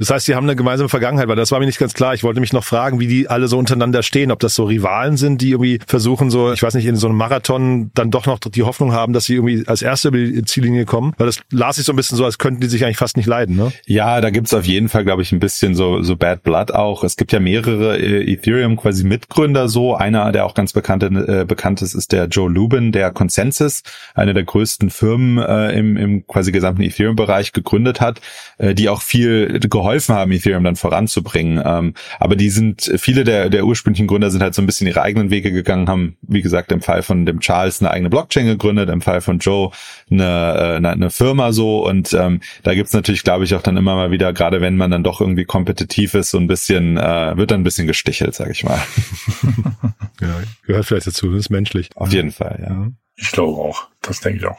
Das 0.00 0.08
heißt, 0.08 0.24
sie 0.24 0.34
haben 0.34 0.44
eine 0.44 0.56
gemeinsame 0.56 0.88
Vergangenheit, 0.88 1.28
weil 1.28 1.36
das 1.36 1.52
war 1.52 1.60
mir 1.60 1.66
nicht 1.66 1.78
ganz 1.78 1.92
klar. 1.92 2.14
Ich 2.14 2.24
wollte 2.24 2.40
mich 2.40 2.54
noch 2.54 2.64
fragen, 2.64 3.00
wie 3.00 3.06
die 3.06 3.28
alle 3.28 3.48
so 3.48 3.58
untereinander 3.58 4.02
stehen, 4.02 4.30
ob 4.30 4.40
das 4.40 4.54
so 4.54 4.64
Rivalen 4.64 5.18
sind, 5.18 5.42
die 5.42 5.50
irgendwie 5.50 5.78
versuchen, 5.86 6.30
so, 6.30 6.54
ich 6.54 6.62
weiß 6.62 6.72
nicht, 6.72 6.86
in 6.86 6.96
so 6.96 7.06
einem 7.06 7.18
Marathon 7.18 7.90
dann 7.92 8.10
doch 8.10 8.24
noch 8.24 8.38
die 8.38 8.62
Hoffnung 8.62 8.94
haben, 8.94 9.12
dass 9.12 9.26
sie 9.26 9.34
irgendwie 9.34 9.68
als 9.68 9.82
Erste 9.82 10.08
über 10.08 10.16
die 10.16 10.42
Ziellinie 10.44 10.86
kommen. 10.86 11.12
Weil 11.18 11.26
das 11.26 11.40
las 11.50 11.76
ich 11.76 11.84
so 11.84 11.92
ein 11.92 11.96
bisschen 11.96 12.16
so, 12.16 12.24
als 12.24 12.38
könnten 12.38 12.62
die 12.62 12.68
sich 12.68 12.82
eigentlich 12.82 12.96
fast 12.96 13.18
nicht 13.18 13.26
leiden, 13.26 13.56
ne? 13.56 13.72
Ja, 13.84 14.22
da 14.22 14.30
gibt's 14.30 14.54
auf 14.54 14.64
jeden 14.64 14.88
Fall, 14.88 15.04
glaube 15.04 15.20
ich, 15.20 15.32
ein 15.32 15.38
bisschen 15.38 15.74
so, 15.74 16.02
so 16.02 16.16
Bad 16.16 16.44
Blood 16.44 16.72
auch. 16.72 17.04
Es 17.04 17.16
gibt 17.16 17.32
ja 17.32 17.40
mehrere 17.40 17.98
äh, 17.98 18.32
Ethereum 18.32 18.78
quasi 18.78 19.04
Mitgründer 19.04 19.68
so. 19.68 19.94
Einer, 19.94 20.32
der 20.32 20.46
auch 20.46 20.54
ganz 20.54 20.72
bekannt, 20.72 21.02
äh, 21.02 21.44
bekannt 21.46 21.82
ist, 21.82 21.92
ist 21.92 22.12
der 22.12 22.24
Joe 22.28 22.50
Lubin, 22.50 22.92
der 22.92 23.10
Consensus, 23.10 23.82
eine 24.14 24.32
der 24.32 24.44
größten 24.44 24.88
Firmen 24.88 25.36
äh, 25.36 25.78
im, 25.78 25.98
im 25.98 26.26
quasi 26.26 26.52
gesamten 26.52 26.80
Ethereum-Bereich 26.80 27.52
gegründet 27.52 28.00
hat, 28.00 28.22
äh, 28.56 28.74
die 28.74 28.88
auch 28.88 29.02
viel 29.02 29.60
geholfen 29.60 29.89
geholfen 29.90 30.14
haben, 30.14 30.30
Ethereum 30.30 30.62
dann 30.62 30.76
voranzubringen. 30.76 31.60
Ähm, 31.64 31.94
aber 32.18 32.36
die 32.36 32.48
sind, 32.48 32.92
viele 32.96 33.24
der, 33.24 33.50
der 33.50 33.64
ursprünglichen 33.64 34.06
Gründer 34.06 34.30
sind 34.30 34.42
halt 34.42 34.54
so 34.54 34.62
ein 34.62 34.66
bisschen 34.66 34.86
ihre 34.86 35.02
eigenen 35.02 35.30
Wege 35.30 35.50
gegangen, 35.50 35.88
haben, 35.88 36.16
wie 36.22 36.42
gesagt, 36.42 36.70
im 36.70 36.80
Fall 36.80 37.02
von 37.02 37.26
dem 37.26 37.40
Charles 37.40 37.80
eine 37.80 37.90
eigene 37.90 38.08
Blockchain 38.08 38.46
gegründet, 38.46 38.88
im 38.88 39.00
Fall 39.00 39.20
von 39.20 39.38
Joe 39.38 39.70
eine, 40.10 40.24
äh, 40.24 40.76
eine, 40.76 40.90
eine 40.90 41.10
Firma 41.10 41.52
so 41.52 41.86
und 41.86 42.12
ähm, 42.12 42.40
da 42.62 42.74
gibt's 42.74 42.92
natürlich, 42.92 43.24
glaube 43.24 43.44
ich, 43.44 43.54
auch 43.54 43.62
dann 43.62 43.76
immer 43.76 43.96
mal 43.96 44.10
wieder, 44.12 44.32
gerade 44.32 44.60
wenn 44.60 44.76
man 44.76 44.90
dann 44.90 45.02
doch 45.02 45.20
irgendwie 45.20 45.44
kompetitiv 45.44 46.14
ist, 46.14 46.30
so 46.30 46.38
ein 46.38 46.46
bisschen, 46.46 46.96
äh, 46.96 47.36
wird 47.36 47.50
dann 47.50 47.60
ein 47.60 47.64
bisschen 47.64 47.88
gestichelt, 47.88 48.34
sag 48.34 48.50
ich 48.50 48.62
mal. 48.62 48.78
ja, 50.20 50.28
gehört 50.66 50.86
vielleicht 50.86 51.08
dazu, 51.08 51.32
das 51.32 51.40
ist 51.40 51.50
menschlich. 51.50 51.90
Auf 51.96 52.12
jeden 52.12 52.30
Fall, 52.30 52.60
ja. 52.62 52.86
Ich 53.16 53.32
glaube 53.32 53.60
auch. 53.60 53.88
Das 54.00 54.20
denke 54.20 54.38
ich 54.38 54.46
auch. 54.46 54.58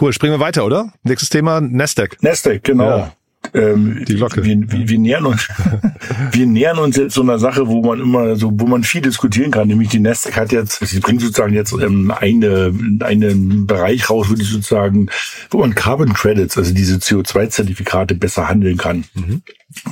Cool, 0.00 0.14
springen 0.14 0.32
wir 0.32 0.40
weiter, 0.40 0.64
oder? 0.64 0.94
Nächstes 1.02 1.28
Thema, 1.28 1.60
Nasdaq. 1.60 2.16
Nasdaq, 2.22 2.64
genau. 2.64 2.88
Ja. 2.88 3.12
Ähm, 3.54 4.04
die 4.06 4.16
Glocke. 4.16 4.44
Wir, 4.44 4.56
wir, 4.70 4.88
wir, 4.88 4.98
nähern 4.98 5.26
uns, 5.26 5.48
wir 6.32 6.46
nähern 6.46 6.78
uns 6.78 6.96
jetzt 6.96 7.14
so 7.14 7.22
einer 7.22 7.38
Sache, 7.38 7.66
wo 7.68 7.82
man 7.82 8.00
immer 8.00 8.36
so, 8.36 8.50
wo 8.52 8.66
man 8.66 8.84
viel 8.84 9.00
diskutieren 9.00 9.50
kann. 9.50 9.68
Nämlich 9.68 9.88
die 9.88 10.00
Nasdaq 10.00 10.36
hat 10.36 10.52
jetzt, 10.52 10.84
sie 10.84 11.00
bringt 11.00 11.20
sozusagen 11.20 11.54
jetzt 11.54 11.72
ähm, 11.72 12.10
eine, 12.10 12.72
einen 13.00 13.66
Bereich 13.66 14.10
raus, 14.10 14.28
würde 14.28 14.42
ich 14.42 14.50
sozusagen, 14.50 15.08
wo 15.50 15.58
man 15.58 15.74
Carbon 15.74 16.12
Credits, 16.12 16.56
also 16.58 16.72
diese 16.74 16.96
CO2-Zertifikate 16.96 18.14
besser 18.14 18.48
handeln 18.48 18.76
kann. 18.76 19.04
Mhm. 19.14 19.42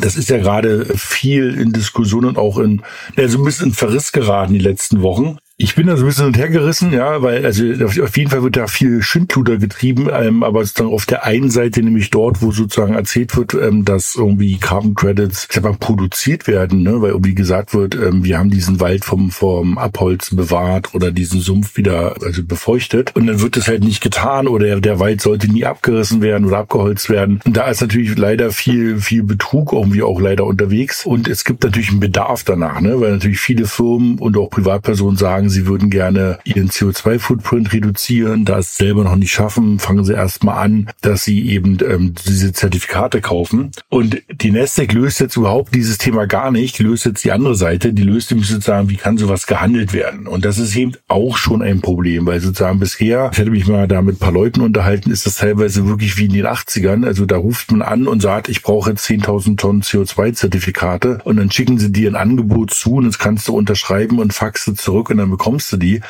Das 0.00 0.16
ist 0.16 0.30
ja 0.30 0.38
gerade 0.38 0.86
viel 0.96 1.58
in 1.58 1.72
Diskussion 1.72 2.24
und 2.24 2.38
auch 2.38 2.58
in, 2.58 2.82
ja, 3.16 3.28
so 3.28 3.38
ein 3.38 3.44
bisschen 3.44 3.66
in 3.68 3.74
Verriss 3.74 4.12
geraten 4.12 4.54
die 4.54 4.58
letzten 4.58 5.02
Wochen 5.02 5.38
Ich 5.58 5.74
bin 5.74 5.86
da 5.86 5.96
so 5.96 6.02
ein 6.04 6.08
bisschen 6.08 6.24
hintergerissen, 6.26 6.92
ja, 6.92 7.22
weil 7.22 7.46
also 7.46 7.64
auf 8.02 8.14
jeden 8.18 8.28
Fall 8.30 8.42
wird 8.42 8.58
da 8.58 8.66
viel 8.66 9.00
Schindluder 9.00 9.56
getrieben, 9.56 10.10
ähm, 10.12 10.42
aber 10.42 10.62
sozusagen 10.62 10.92
auf 10.92 11.06
der 11.06 11.24
einen 11.24 11.48
Seite 11.48 11.82
nämlich 11.82 12.10
dort, 12.10 12.42
wo 12.42 12.52
sozusagen 12.52 12.92
erzählt 12.92 13.34
wird, 13.38 13.54
ähm, 13.54 13.86
dass 13.86 14.16
irgendwie 14.16 14.58
Carbon 14.58 14.94
Credits 14.94 15.48
selber 15.50 15.72
produziert 15.72 16.46
werden, 16.46 16.82
ne, 16.82 17.00
weil 17.00 17.12
irgendwie 17.12 17.34
gesagt 17.34 17.72
wird, 17.72 17.94
ähm, 17.94 18.22
wir 18.22 18.38
haben 18.38 18.50
diesen 18.50 18.80
Wald 18.80 19.06
vom 19.06 19.30
vom 19.30 19.78
Abholzen 19.78 20.36
bewahrt 20.36 20.94
oder 20.94 21.10
diesen 21.10 21.40
Sumpf 21.40 21.78
wieder 21.78 22.16
also 22.22 22.44
befeuchtet 22.44 23.16
und 23.16 23.26
dann 23.26 23.40
wird 23.40 23.56
das 23.56 23.66
halt 23.66 23.82
nicht 23.82 24.02
getan 24.02 24.48
oder 24.48 24.78
der 24.78 25.00
Wald 25.00 25.22
sollte 25.22 25.50
nie 25.50 25.64
abgerissen 25.64 26.20
werden 26.20 26.48
oder 26.48 26.58
abgeholzt 26.58 27.08
werden. 27.08 27.40
Und 27.46 27.56
da 27.56 27.68
ist 27.68 27.80
natürlich 27.80 28.18
leider 28.18 28.50
viel 28.50 28.98
viel 28.98 29.22
Betrug 29.22 29.72
irgendwie 29.72 30.02
auch 30.02 30.20
leider 30.20 30.44
unterwegs 30.44 31.06
und 31.06 31.28
es 31.28 31.44
gibt 31.44 31.64
natürlich 31.64 31.88
einen 31.88 32.00
Bedarf 32.00 32.44
danach, 32.44 32.82
ne, 32.82 33.00
weil 33.00 33.12
natürlich 33.12 33.40
viele 33.40 33.64
Firmen 33.64 34.18
und 34.18 34.36
auch 34.36 34.50
Privatpersonen 34.50 35.16
sagen 35.16 35.45
sagen, 35.46 35.50
sie 35.50 35.66
würden 35.66 35.90
gerne 35.90 36.38
ihren 36.44 36.70
CO2-Footprint 36.70 37.72
reduzieren, 37.72 38.44
da 38.44 38.62
selber 38.62 39.04
noch 39.04 39.16
nicht 39.16 39.32
schaffen, 39.32 39.78
fangen 39.78 40.04
sie 40.04 40.14
erstmal 40.14 40.58
an, 40.58 40.90
dass 41.00 41.24
sie 41.24 41.48
eben 41.48 41.78
ähm, 41.86 42.14
diese 42.26 42.52
Zertifikate 42.52 43.20
kaufen. 43.20 43.70
Und 43.88 44.22
die 44.30 44.50
Nasdaq 44.50 44.92
löst 44.92 45.20
jetzt 45.20 45.36
überhaupt 45.36 45.74
dieses 45.74 45.98
Thema 45.98 46.26
gar 46.26 46.50
nicht, 46.50 46.78
die 46.78 46.82
löst 46.82 47.06
jetzt 47.06 47.24
die 47.24 47.32
andere 47.32 47.54
Seite, 47.54 47.92
die 47.92 48.02
löst 48.02 48.30
nämlich 48.30 48.48
sozusagen, 48.48 48.88
wie 48.88 48.96
kann 48.96 49.18
sowas 49.18 49.46
gehandelt 49.46 49.92
werden? 49.92 50.26
Und 50.26 50.44
das 50.44 50.58
ist 50.58 50.76
eben 50.76 50.92
auch 51.08 51.36
schon 51.36 51.62
ein 51.62 51.80
Problem, 51.80 52.26
weil 52.26 52.40
sozusagen 52.40 52.78
bisher, 52.78 53.30
ich 53.32 53.38
hätte 53.38 53.50
mich 53.50 53.66
mal 53.66 53.88
da 53.88 54.02
mit 54.02 54.16
ein 54.16 54.18
paar 54.18 54.32
Leuten 54.32 54.60
unterhalten, 54.60 55.10
ist 55.10 55.26
das 55.26 55.36
teilweise 55.36 55.86
wirklich 55.86 56.18
wie 56.18 56.26
in 56.26 56.32
den 56.32 56.46
80ern. 56.46 57.06
Also 57.06 57.26
da 57.26 57.36
ruft 57.36 57.70
man 57.70 57.82
an 57.82 58.08
und 58.08 58.20
sagt, 58.20 58.48
ich 58.48 58.62
brauche 58.62 58.90
10.000 58.90 59.56
Tonnen 59.56 59.82
CO2-Zertifikate 59.82 61.20
und 61.24 61.36
dann 61.36 61.50
schicken 61.50 61.78
sie 61.78 61.92
dir 61.92 62.10
ein 62.10 62.16
Angebot 62.16 62.70
zu 62.70 62.94
und 62.94 63.06
das 63.06 63.18
kannst 63.18 63.48
du 63.48 63.56
unterschreiben 63.56 64.18
und 64.18 64.32
faxe 64.32 64.74
zurück 64.74 65.10
und 65.10 65.18
dann 65.18 65.30
bekommst 65.36 65.72
du 65.72 65.76
die. 65.76 66.00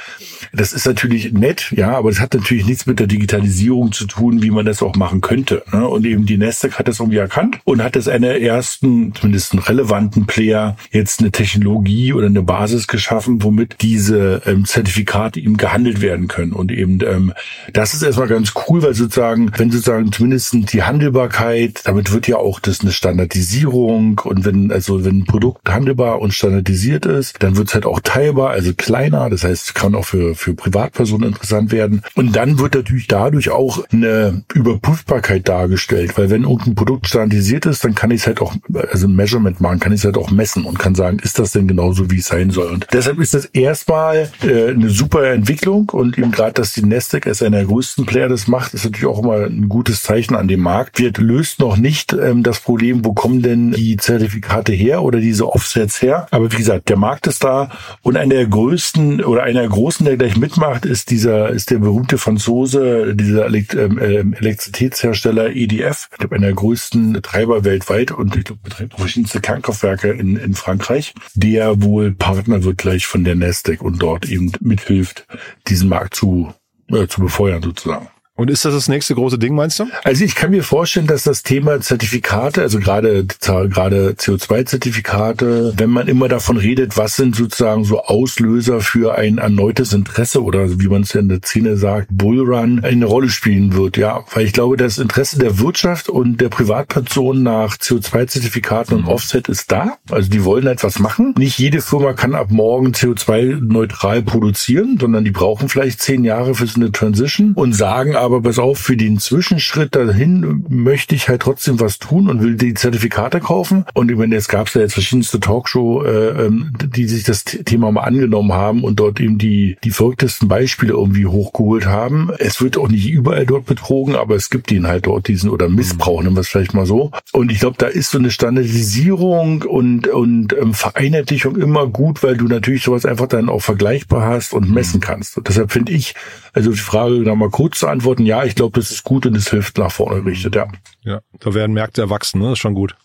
Das 0.52 0.72
ist 0.72 0.86
natürlich 0.86 1.32
nett, 1.32 1.72
ja, 1.76 1.96
aber 1.96 2.10
das 2.10 2.20
hat 2.20 2.34
natürlich 2.34 2.64
nichts 2.64 2.86
mit 2.86 3.00
der 3.00 3.06
Digitalisierung 3.06 3.92
zu 3.92 4.06
tun, 4.06 4.42
wie 4.42 4.50
man 4.50 4.64
das 4.64 4.82
auch 4.82 4.94
machen 4.94 5.20
könnte. 5.20 5.62
Ne? 5.72 5.86
Und 5.86 6.06
eben 6.06 6.26
die 6.26 6.38
Nasdaq 6.38 6.78
hat 6.78 6.88
das 6.88 7.00
irgendwie 7.00 7.18
erkannt 7.18 7.58
und 7.64 7.82
hat 7.82 7.96
das 7.96 8.08
einer 8.08 8.36
ersten, 8.36 9.14
zumindest 9.14 9.52
einen 9.52 9.62
relevanten 9.62 10.26
Player, 10.26 10.76
jetzt 10.92 11.20
eine 11.20 11.32
Technologie 11.32 12.12
oder 12.12 12.26
eine 12.26 12.42
Basis 12.42 12.86
geschaffen, 12.86 13.42
womit 13.42 13.76
diese 13.80 14.42
ähm, 14.46 14.64
Zertifikate 14.64 15.40
eben 15.40 15.56
gehandelt 15.56 16.00
werden 16.00 16.28
können. 16.28 16.52
Und 16.52 16.70
eben 16.70 17.00
ähm, 17.04 17.32
das 17.72 17.94
ist 17.94 18.02
erstmal 18.02 18.28
ganz 18.28 18.52
cool, 18.68 18.82
weil 18.82 18.94
sozusagen, 18.94 19.50
wenn 19.56 19.70
sozusagen 19.70 20.12
zumindest 20.12 20.72
die 20.72 20.82
Handelbarkeit, 20.84 21.80
damit 21.84 22.12
wird 22.12 22.28
ja 22.28 22.36
auch 22.36 22.60
das 22.60 22.80
eine 22.80 22.92
Standardisierung 22.92 24.20
und 24.24 24.44
wenn 24.44 24.70
also 24.70 25.04
wenn 25.04 25.18
ein 25.18 25.24
Produkt 25.24 25.68
handelbar 25.68 26.20
und 26.20 26.32
standardisiert 26.32 27.06
ist, 27.06 27.42
dann 27.42 27.56
wird 27.56 27.68
es 27.68 27.74
halt 27.74 27.86
auch 27.86 28.00
teilbar, 28.00 28.50
also 28.50 28.72
kleiner 28.74 29.15
Partner. 29.16 29.31
Das 29.31 29.44
heißt, 29.44 29.74
kann 29.74 29.94
auch 29.94 30.05
für, 30.05 30.35
für 30.35 30.55
Privatpersonen 30.55 31.31
interessant 31.31 31.72
werden. 31.72 32.02
Und 32.14 32.37
dann 32.37 32.59
wird 32.59 32.74
natürlich 32.74 33.07
dadurch 33.07 33.50
auch 33.50 33.85
eine 33.92 34.44
Überprüfbarkeit 34.55 35.48
dargestellt, 35.48 36.16
weil 36.16 36.31
wenn 36.31 36.42
irgendein 36.42 36.74
Produkt 36.74 37.09
standardisiert 37.09 37.66
ist, 37.66 37.85
dann 37.85 37.94
kann 37.94 38.11
ich 38.11 38.22
es 38.22 38.26
halt 38.26 38.40
auch, 38.40 38.55
also 38.90 39.07
ein 39.07 39.16
Measurement 39.16 39.61
machen, 39.61 39.81
kann 39.81 39.92
ich 39.92 40.00
es 40.00 40.05
halt 40.05 40.16
auch 40.16 40.31
messen 40.31 40.64
und 40.64 40.79
kann 40.79 40.94
sagen, 40.94 41.18
ist 41.18 41.38
das 41.38 41.52
denn 41.52 41.68
genauso, 41.68 42.11
wie 42.11 42.18
es 42.18 42.26
sein 42.26 42.50
soll. 42.50 42.72
Und 42.72 42.87
deshalb 42.92 43.18
ist 43.18 43.35
das 43.35 43.46
erstmal 43.46 44.31
äh, 44.42 44.70
eine 44.70 44.90
super 44.90 45.24
Entwicklung 45.31 45.90
und 45.90 46.18
eben 46.18 46.31
gerade, 46.31 46.52
dass 46.52 46.72
die 46.72 46.85
Nasdaq 46.85 47.26
als 47.26 47.42
einer 47.42 47.59
der 47.59 47.66
größten 47.66 48.07
Player 48.07 48.29
das 48.29 48.48
macht, 48.48 48.74
ist 48.74 48.85
natürlich 48.85 49.07
auch 49.07 49.22
immer 49.22 49.46
ein 49.46 49.68
gutes 49.68 50.02
Zeichen 50.02 50.35
an 50.35 50.48
dem 50.48 50.61
Markt. 50.61 50.98
Wird 50.98 51.18
löst 51.18 51.61
noch 51.61 51.76
nicht 51.76 52.12
ähm, 52.12 52.42
das 52.42 52.61
Problem, 52.61 53.05
wo 53.05 53.12
kommen 53.12 53.42
denn 53.42 53.72
die 53.72 53.96
Zertifikate 53.96 54.72
her 54.72 55.02
oder 55.02 55.20
diese 55.20 55.48
Offsets 55.48 56.02
her. 56.02 56.26
Aber 56.31 56.52
wie 56.52 56.57
gesagt, 56.57 56.88
der 56.88 56.96
Markt 56.96 57.26
ist 57.26 57.44
da 57.44 57.70
und 58.02 58.16
einer 58.16 58.35
der 58.35 58.46
größten 58.46 59.05
großen 59.06 59.24
oder 59.24 59.42
einer 59.42 59.66
großen, 59.66 60.04
der 60.06 60.16
gleich 60.16 60.36
mitmacht, 60.36 60.84
ist 60.84 61.10
dieser, 61.10 61.50
ist 61.50 61.70
der 61.70 61.78
berühmte 61.78 62.18
Franzose, 62.18 63.14
dieser 63.14 63.46
ähm, 63.46 63.98
ähm 64.00 64.34
Elektrizitätshersteller 64.34 65.54
EDF, 65.54 66.08
ich 66.12 66.18
glaube, 66.18 66.36
einer 66.36 66.46
der 66.46 66.54
größten 66.54 67.20
Treiber 67.22 67.64
weltweit 67.64 68.10
und 68.10 68.36
ich 68.36 68.44
glaube, 68.44 68.60
betreibt 68.62 68.94
verschiedenste 68.94 69.40
Kernkraftwerke 69.40 70.10
in, 70.10 70.36
in 70.36 70.54
Frankreich, 70.54 71.14
der 71.34 71.82
wohl 71.82 72.12
Partner 72.12 72.64
wird 72.64 72.78
gleich 72.78 73.06
von 73.06 73.24
der 73.24 73.34
Nasdaq 73.34 73.82
und 73.82 74.02
dort 74.02 74.28
eben 74.28 74.52
mithilft, 74.60 75.26
diesen 75.68 75.88
Markt 75.88 76.14
zu, 76.14 76.52
äh, 76.88 77.06
zu 77.06 77.20
befeuern 77.20 77.62
sozusagen. 77.62 78.08
Und 78.37 78.51
ist 78.51 78.64
das 78.64 78.75
das 78.75 78.88
nächste 78.88 79.14
große 79.14 79.38
Ding, 79.38 79.55
meinst 79.55 79.79
du? 79.79 79.87
Also 80.05 80.25
ich 80.25 80.35
kann 80.35 80.51
mir 80.51 80.62
vorstellen, 80.62 81.07
dass 81.07 81.25
das 81.25 81.42
Thema 81.42 81.81
Zertifikate, 81.81 82.62
also 82.62 82.79
gerade 82.79 83.27
gerade 83.27 84.14
CO2-Zertifikate, 84.18 85.72
wenn 85.77 85.90
man 85.90 86.09
immer 86.09 86.29
davon 86.29 86.57
redet, 86.57 86.96
was 86.96 87.16
sind 87.16 87.35
sozusagen 87.35 87.85
so 87.85 88.03
Auslöser 88.03 88.81
für 88.81 89.16
ein 89.16 89.38
erneutes 89.38 89.92
Interesse 89.92 90.42
oder 90.42 90.79
wie 90.79 90.88
man 90.88 91.03
es 91.03 91.14
ja 91.14 91.20
in 91.20 91.29
der 91.29 91.40
Szene 91.42 91.77
sagt, 91.77 92.09
Bullrun, 92.11 92.85
eine 92.85 93.07
Rolle 93.07 93.31
spielen 93.31 93.75
wird. 93.75 93.96
Ja, 93.96 94.25
weil 94.35 94.44
ich 94.44 94.53
glaube, 94.53 94.77
das 94.77 94.99
Interesse 94.99 95.38
der 95.38 95.59
Wirtschaft 95.59 96.09
und 96.09 96.40
der 96.40 96.51
Privatpersonen 96.51 97.42
nach 97.42 97.77
CO2-Zertifikaten 97.77 98.96
und. 98.96 99.07
Offset 99.07 99.49
ist 99.49 99.72
da. 99.72 99.96
Also 100.11 100.29
die 100.29 100.44
wollen 100.44 100.66
etwas 100.66 100.99
machen. 100.99 101.35
Nicht 101.38 101.59
jede 101.59 101.81
Firma 101.81 102.12
kann 102.12 102.35
ab 102.35 102.51
morgen 102.51 102.88
CO2-neutral 102.88 104.22
produzieren, 104.22 104.99
sondern 105.01 105.25
die 105.25 105.31
brauchen 105.31 105.68
vielleicht 105.68 106.03
zehn 106.03 106.22
Jahre 106.22 106.55
für 106.55 106.66
so 106.66 106.79
eine 106.79 106.92
Transition 106.92 107.53
und 107.55 107.72
sagen 107.72 108.14
pass 108.30 108.58
auf, 108.58 108.78
für 108.78 108.96
den 108.96 109.18
Zwischenschritt 109.18 109.94
dahin 109.94 110.64
möchte 110.68 111.14
ich 111.14 111.28
halt 111.28 111.42
trotzdem 111.42 111.80
was 111.80 111.98
tun 111.98 112.28
und 112.28 112.42
will 112.42 112.56
die 112.56 112.74
Zertifikate 112.74 113.40
kaufen. 113.40 113.84
Und 113.94 114.10
ich 114.10 114.16
meine, 114.16 114.34
jetzt 114.34 114.48
gab 114.48 114.68
es 114.68 114.74
ja 114.74 114.82
jetzt 114.82 114.94
verschiedenste 114.94 115.40
Talkshow, 115.40 116.04
äh, 116.04 116.46
ähm, 116.46 116.72
die 116.84 117.06
sich 117.06 117.24
das 117.24 117.44
Thema 117.44 117.90
mal 117.92 118.02
angenommen 118.02 118.52
haben 118.52 118.84
und 118.84 119.00
dort 119.00 119.20
eben 119.20 119.38
die, 119.38 119.76
die 119.84 119.90
verrücktesten 119.90 120.48
Beispiele 120.48 120.92
irgendwie 120.92 121.26
hochgeholt 121.26 121.86
haben. 121.86 122.30
Es 122.38 122.60
wird 122.60 122.76
auch 122.76 122.88
nicht 122.88 123.08
überall 123.08 123.46
dort 123.46 123.66
betrogen, 123.66 124.14
aber 124.16 124.34
es 124.34 124.50
gibt 124.50 124.70
ihn 124.72 124.86
halt 124.86 125.06
dort 125.06 125.28
diesen 125.28 125.50
oder 125.50 125.68
Missbrauch, 125.68 126.22
nennen 126.22 126.36
wir 126.36 126.40
es 126.40 126.48
vielleicht 126.48 126.74
mal 126.74 126.86
so. 126.86 127.10
Und 127.32 127.50
ich 127.52 127.60
glaube, 127.60 127.76
da 127.78 127.86
ist 127.86 128.10
so 128.10 128.18
eine 128.18 128.30
Standardisierung 128.30 129.62
und, 129.62 130.08
und 130.08 130.54
ähm, 130.60 130.74
Vereinheitlichung 130.74 131.56
immer 131.56 131.86
gut, 131.86 132.22
weil 132.22 132.36
du 132.36 132.46
natürlich 132.46 132.82
sowas 132.82 133.06
einfach 133.06 133.26
dann 133.26 133.48
auch 133.48 133.62
vergleichbar 133.62 134.26
hast 134.26 134.52
und 134.52 134.70
messen 134.70 135.00
kannst. 135.00 135.36
Und 135.36 135.48
deshalb 135.48 135.72
finde 135.72 135.92
ich, 135.92 136.14
also 136.52 136.70
die 136.70 136.76
Frage 136.78 137.22
da 137.24 137.34
mal 137.34 137.50
kurz 137.50 137.78
zu 137.80 137.88
antworten, 137.88 138.15
ja, 138.18 138.44
ich 138.44 138.55
glaube, 138.55 138.79
das 138.79 138.90
ist 138.90 139.05
gut 139.05 139.26
und 139.26 139.37
es 139.37 139.50
hilft 139.50 139.79
nach 139.79 139.92
vorne 139.92 140.22
gerichtet, 140.22 140.55
ja. 140.55 140.68
Ja, 141.02 141.20
da 141.40 141.55
werden 141.55 141.72
Märkte 141.72 142.02
erwachsen, 142.02 142.40
ne? 142.40 142.46
Das 142.46 142.55
ist 142.55 142.59
schon 142.61 142.74
gut. 142.74 142.96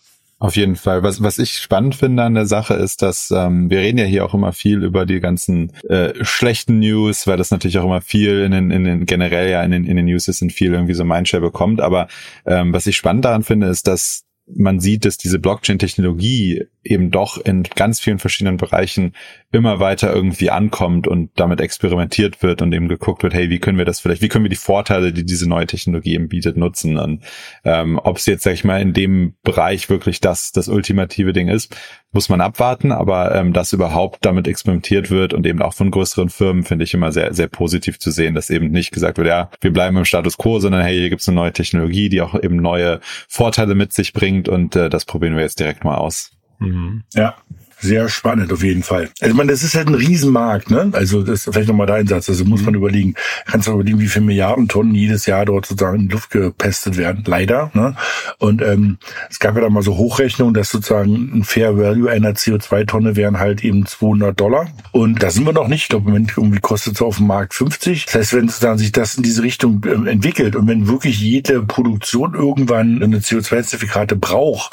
Auf 0.42 0.56
jeden 0.56 0.74
Fall. 0.74 1.04
Was, 1.04 1.22
was 1.22 1.38
ich 1.38 1.58
spannend 1.58 1.94
finde 1.94 2.24
an 2.24 2.34
der 2.34 2.46
Sache 2.46 2.74
ist, 2.74 3.00
dass 3.00 3.30
ähm, 3.30 3.70
wir 3.70 3.78
reden 3.78 3.98
ja 3.98 4.04
hier 4.04 4.24
auch 4.24 4.34
immer 4.34 4.52
viel 4.52 4.82
über 4.82 5.06
die 5.06 5.20
ganzen 5.20 5.72
äh, 5.88 6.12
schlechten 6.24 6.80
News, 6.80 7.28
weil 7.28 7.36
das 7.36 7.52
natürlich 7.52 7.78
auch 7.78 7.84
immer 7.84 8.00
viel 8.00 8.40
in 8.40 8.50
den, 8.50 8.72
in 8.72 8.82
den 8.82 9.06
generell 9.06 9.48
ja 9.48 9.62
in 9.62 9.70
den, 9.70 9.84
in 9.84 9.94
den 9.94 10.06
News 10.06 10.26
ist 10.26 10.42
und 10.42 10.52
viel 10.52 10.72
irgendwie 10.72 10.94
so 10.94 11.04
Mindshare 11.04 11.40
bekommt. 11.40 11.80
Aber 11.80 12.08
ähm, 12.44 12.72
was 12.72 12.88
ich 12.88 12.96
spannend 12.96 13.24
daran 13.24 13.44
finde, 13.44 13.68
ist, 13.68 13.86
dass 13.86 14.21
man 14.46 14.80
sieht, 14.80 15.04
dass 15.04 15.16
diese 15.16 15.38
Blockchain-Technologie 15.38 16.66
eben 16.84 17.12
doch 17.12 17.38
in 17.38 17.62
ganz 17.62 18.00
vielen 18.00 18.18
verschiedenen 18.18 18.56
Bereichen 18.56 19.14
immer 19.52 19.78
weiter 19.78 20.12
irgendwie 20.12 20.50
ankommt 20.50 21.06
und 21.06 21.30
damit 21.36 21.60
experimentiert 21.60 22.42
wird 22.42 22.60
und 22.60 22.72
eben 22.72 22.88
geguckt 22.88 23.22
wird, 23.22 23.34
hey, 23.34 23.50
wie 23.50 23.60
können 23.60 23.78
wir 23.78 23.84
das 23.84 24.00
vielleicht, 24.00 24.20
wie 24.20 24.28
können 24.28 24.44
wir 24.44 24.50
die 24.50 24.56
Vorteile, 24.56 25.12
die 25.12 25.24
diese 25.24 25.48
neue 25.48 25.66
Technologie 25.66 26.14
eben 26.14 26.28
bietet, 26.28 26.56
nutzen? 26.56 26.98
Und 26.98 27.22
ähm, 27.64 28.00
ob 28.02 28.16
es 28.16 28.26
jetzt, 28.26 28.42
sag 28.42 28.54
ich 28.54 28.64
mal, 28.64 28.80
in 28.80 28.92
dem 28.92 29.34
Bereich 29.44 29.88
wirklich 29.90 30.20
das, 30.20 30.50
das 30.50 30.68
ultimative 30.68 31.32
Ding 31.32 31.48
ist, 31.48 31.76
muss 32.10 32.28
man 32.28 32.40
abwarten, 32.40 32.90
aber 32.90 33.34
ähm, 33.34 33.52
dass 33.52 33.72
überhaupt 33.72 34.24
damit 34.24 34.48
experimentiert 34.48 35.10
wird 35.10 35.34
und 35.34 35.46
eben 35.46 35.62
auch 35.62 35.74
von 35.74 35.90
größeren 35.90 36.30
Firmen, 36.30 36.64
finde 36.64 36.84
ich 36.84 36.94
immer 36.94 37.12
sehr, 37.12 37.32
sehr 37.32 37.48
positiv 37.48 37.98
zu 38.00 38.10
sehen, 38.10 38.34
dass 38.34 38.50
eben 38.50 38.70
nicht 38.70 38.90
gesagt 38.90 39.18
wird, 39.18 39.28
ja, 39.28 39.50
wir 39.60 39.72
bleiben 39.72 39.96
im 39.96 40.04
Status 40.04 40.36
quo, 40.36 40.58
sondern 40.58 40.82
hey, 40.82 40.98
hier 40.98 41.10
gibt's 41.10 41.28
eine 41.28 41.36
neue 41.36 41.52
Technologie, 41.52 42.08
die 42.08 42.20
auch 42.20 42.34
eben 42.34 42.56
neue 42.56 43.00
Vorteile 43.28 43.74
mit 43.74 43.92
sich 43.92 44.12
bringt 44.12 44.31
und 44.48 44.76
äh, 44.76 44.88
das 44.88 45.04
probieren 45.04 45.34
wir 45.36 45.42
jetzt 45.42 45.60
direkt 45.60 45.84
mal 45.84 45.96
aus. 45.96 46.32
Mhm. 46.58 47.02
Ja, 47.14 47.36
sehr 47.82 48.08
spannend 48.08 48.52
auf 48.52 48.62
jeden 48.62 48.82
Fall. 48.82 49.10
Also 49.20 49.34
man, 49.34 49.48
das 49.48 49.62
ist 49.62 49.74
halt 49.74 49.88
ein 49.88 49.94
Riesenmarkt, 49.94 50.70
ne? 50.70 50.90
Also 50.92 51.22
das 51.22 51.46
ist 51.46 51.52
vielleicht 51.52 51.68
nochmal 51.68 51.88
dein 51.88 52.06
Satz. 52.06 52.28
Also 52.28 52.44
muss 52.44 52.62
man 52.62 52.74
überlegen, 52.74 53.14
kannst 53.46 53.66
du 53.66 53.72
überlegen, 53.72 53.98
wie 53.98 54.06
viele 54.06 54.24
Milliarden 54.24 54.68
Tonnen 54.68 54.94
jedes 54.94 55.26
Jahr 55.26 55.44
dort 55.44 55.66
sozusagen 55.66 55.96
in 55.96 56.08
die 56.08 56.14
Luft 56.14 56.30
gepestet 56.30 56.96
werden. 56.96 57.24
Leider. 57.26 57.70
Ne? 57.74 57.96
Und 58.38 58.62
ähm, 58.62 58.98
es 59.28 59.38
gab 59.40 59.56
ja 59.56 59.62
da 59.62 59.68
mal 59.68 59.82
so 59.82 59.96
Hochrechnungen, 59.96 60.54
dass 60.54 60.70
sozusagen 60.70 61.30
ein 61.34 61.44
Fair 61.44 61.76
Value 61.76 62.10
einer 62.10 62.32
CO2-Tonne 62.32 63.16
wären 63.16 63.38
halt 63.38 63.64
eben 63.64 63.84
200 63.84 64.38
Dollar. 64.38 64.68
Und 64.92 65.22
da 65.22 65.30
sind 65.30 65.44
wir 65.44 65.52
noch 65.52 65.68
nicht. 65.68 65.82
Ich 65.82 65.88
glaube, 65.88 66.06
im 66.06 66.12
Moment 66.12 66.34
irgendwie 66.36 66.60
kostet 66.60 66.94
es 66.94 67.02
auf 67.02 67.16
dem 67.16 67.26
Markt 67.26 67.54
50. 67.54 68.06
Das 68.06 68.14
heißt, 68.14 68.34
wenn 68.34 68.48
sozusagen 68.48 68.78
sich 68.78 68.92
das 68.92 69.16
in 69.16 69.24
diese 69.24 69.42
Richtung 69.42 69.82
ähm, 69.86 70.06
entwickelt 70.06 70.54
und 70.54 70.68
wenn 70.68 70.86
wirklich 70.86 71.20
jede 71.20 71.62
Produktion 71.62 72.34
irgendwann 72.34 73.02
eine 73.02 73.18
CO2-Zertifikate 73.18 74.14
braucht, 74.16 74.70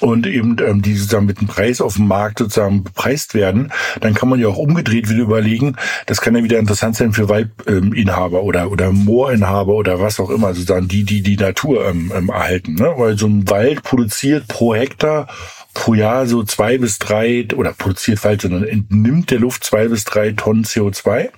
und 0.00 0.26
eben 0.26 0.56
ähm, 0.66 0.82
die 0.82 0.94
sozusagen 0.96 1.26
mit 1.26 1.40
dem 1.40 1.48
Preis 1.48 1.80
auf 1.80 1.96
dem 1.96 2.08
Markt 2.08 2.38
sozusagen 2.38 2.82
bepreist 2.84 3.34
werden, 3.34 3.72
dann 4.00 4.14
kann 4.14 4.28
man 4.28 4.40
ja 4.40 4.48
auch 4.48 4.56
umgedreht 4.56 5.08
wieder 5.08 5.22
überlegen, 5.22 5.76
das 6.06 6.20
kann 6.20 6.34
ja 6.34 6.42
wieder 6.42 6.58
interessant 6.58 6.96
sein 6.96 7.12
für 7.12 7.28
Waldinhaber 7.28 8.42
oder 8.42 8.70
oder 8.70 8.92
Moorinhaber 8.92 9.74
oder 9.74 10.00
was 10.00 10.20
auch 10.20 10.30
immer, 10.30 10.54
sozusagen 10.54 10.88
die, 10.88 11.04
die 11.04 11.22
die 11.22 11.36
Natur 11.36 11.86
ähm, 11.88 12.12
ähm, 12.14 12.28
erhalten. 12.28 12.74
Ne? 12.74 12.92
Weil 12.96 13.18
so 13.18 13.26
ein 13.26 13.48
Wald 13.48 13.82
produziert 13.82 14.48
pro 14.48 14.74
Hektar 14.74 15.28
pro 15.74 15.94
Jahr 15.94 16.26
so 16.26 16.42
zwei 16.42 16.78
bis 16.78 16.98
drei 16.98 17.46
oder 17.54 17.72
produziert 17.72 18.18
falsch, 18.18 18.42
sondern 18.42 18.64
entnimmt 18.64 19.30
der 19.30 19.38
Luft 19.38 19.64
zwei 19.64 19.88
bis 19.88 20.04
drei 20.04 20.32
Tonnen 20.32 20.64
CO2. 20.64 21.30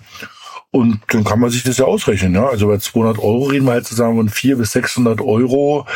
Und 0.70 1.00
dann 1.08 1.24
kann 1.24 1.38
man 1.38 1.50
sich 1.50 1.64
das 1.64 1.76
ja 1.76 1.84
ausrechnen. 1.84 2.34
Ja? 2.34 2.48
Also 2.48 2.66
bei 2.66 2.78
200 2.78 3.18
Euro 3.18 3.44
reden 3.44 3.66
wir 3.66 3.72
halt 3.72 3.86
zusammen 3.86 4.16
von 4.16 4.28
400 4.30 4.62
bis 4.62 4.72
600 4.72 5.20
Euro 5.20 5.86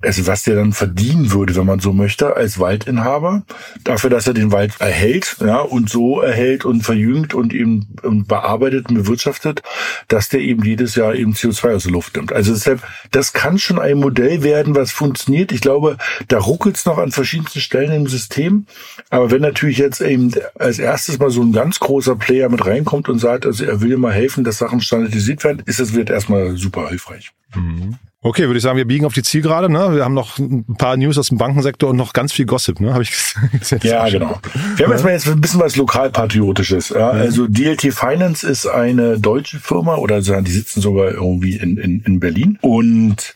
also 0.00 0.28
was 0.28 0.44
der 0.44 0.54
dann 0.54 0.72
verdienen 0.72 1.32
würde, 1.32 1.56
wenn 1.56 1.66
man 1.66 1.80
so 1.80 1.92
möchte, 1.92 2.36
als 2.36 2.60
Waldinhaber, 2.60 3.42
dafür, 3.82 4.10
dass 4.10 4.28
er 4.28 4.34
den 4.34 4.52
Wald 4.52 4.74
erhält, 4.78 5.36
ja, 5.40 5.58
und 5.58 5.90
so 5.90 6.20
erhält 6.20 6.64
und 6.64 6.82
verjüngt 6.82 7.34
und 7.34 7.52
eben 7.52 7.96
und 8.02 8.28
bearbeitet 8.28 8.88
und 8.88 8.94
bewirtschaftet, 8.94 9.62
dass 10.06 10.28
der 10.28 10.40
eben 10.40 10.64
jedes 10.64 10.94
Jahr 10.94 11.16
eben 11.16 11.32
CO2 11.32 11.74
aus 11.74 11.82
der 11.82 11.92
Luft 11.92 12.16
nimmt. 12.16 12.32
Also 12.32 12.52
deshalb, 12.52 12.80
das 13.10 13.32
kann 13.32 13.58
schon 13.58 13.80
ein 13.80 13.98
Modell 13.98 14.44
werden, 14.44 14.76
was 14.76 14.92
funktioniert. 14.92 15.50
Ich 15.50 15.60
glaube, 15.60 15.96
da 16.28 16.38
ruckelt 16.38 16.76
es 16.76 16.86
noch 16.86 16.98
an 16.98 17.10
verschiedensten 17.10 17.60
Stellen 17.60 17.90
im 17.90 18.06
System. 18.06 18.66
Aber 19.10 19.32
wenn 19.32 19.42
natürlich 19.42 19.78
jetzt 19.78 20.00
eben 20.00 20.32
als 20.56 20.78
erstes 20.78 21.18
mal 21.18 21.30
so 21.30 21.42
ein 21.42 21.52
ganz 21.52 21.80
großer 21.80 22.14
Player 22.14 22.48
mit 22.48 22.64
reinkommt 22.64 23.08
und 23.08 23.18
sagt, 23.18 23.46
also 23.46 23.64
er 23.64 23.80
will 23.80 23.96
mal 23.96 24.12
helfen, 24.12 24.44
dass 24.44 24.58
Sachen 24.58 24.80
standardisiert 24.80 25.42
werden, 25.42 25.62
ist 25.66 25.80
das 25.80 25.92
wird 25.92 26.08
erstmal 26.08 26.56
super 26.56 26.88
hilfreich. 26.88 27.32
Mhm. 27.56 27.98
Okay, 28.20 28.46
würde 28.46 28.56
ich 28.56 28.64
sagen, 28.64 28.76
wir 28.76 28.84
biegen 28.84 29.04
auf 29.06 29.14
die 29.14 29.22
Zielgerade. 29.22 29.70
Ne? 29.70 29.94
Wir 29.94 30.04
haben 30.04 30.14
noch 30.14 30.38
ein 30.38 30.74
paar 30.76 30.96
News 30.96 31.18
aus 31.18 31.28
dem 31.28 31.38
Bankensektor 31.38 31.90
und 31.90 31.96
noch 31.96 32.12
ganz 32.12 32.32
viel 32.32 32.46
Gossip, 32.46 32.80
ne? 32.80 32.92
Habe 32.92 33.04
ich 33.04 33.10
gesehen. 33.10 33.80
Ja, 33.82 34.08
genau. 34.08 34.40
Wir 34.76 34.86
haben 34.86 34.92
jetzt 34.92 35.04
mal 35.04 35.12
jetzt 35.12 35.28
ein 35.28 35.40
bisschen 35.40 35.60
was 35.60 35.76
lokalpatriotisches. 35.76 36.88
Ja? 36.88 37.12
Mhm. 37.12 37.20
Also 37.20 37.46
DLT 37.46 37.94
Finance 37.94 38.44
ist 38.44 38.66
eine 38.66 39.20
deutsche 39.20 39.60
Firma 39.60 39.96
oder 39.96 40.20
die 40.20 40.50
sitzen 40.50 40.80
sogar 40.80 41.12
irgendwie 41.12 41.56
in, 41.56 41.76
in, 41.76 42.00
in 42.00 42.18
Berlin 42.18 42.58
und 42.60 43.34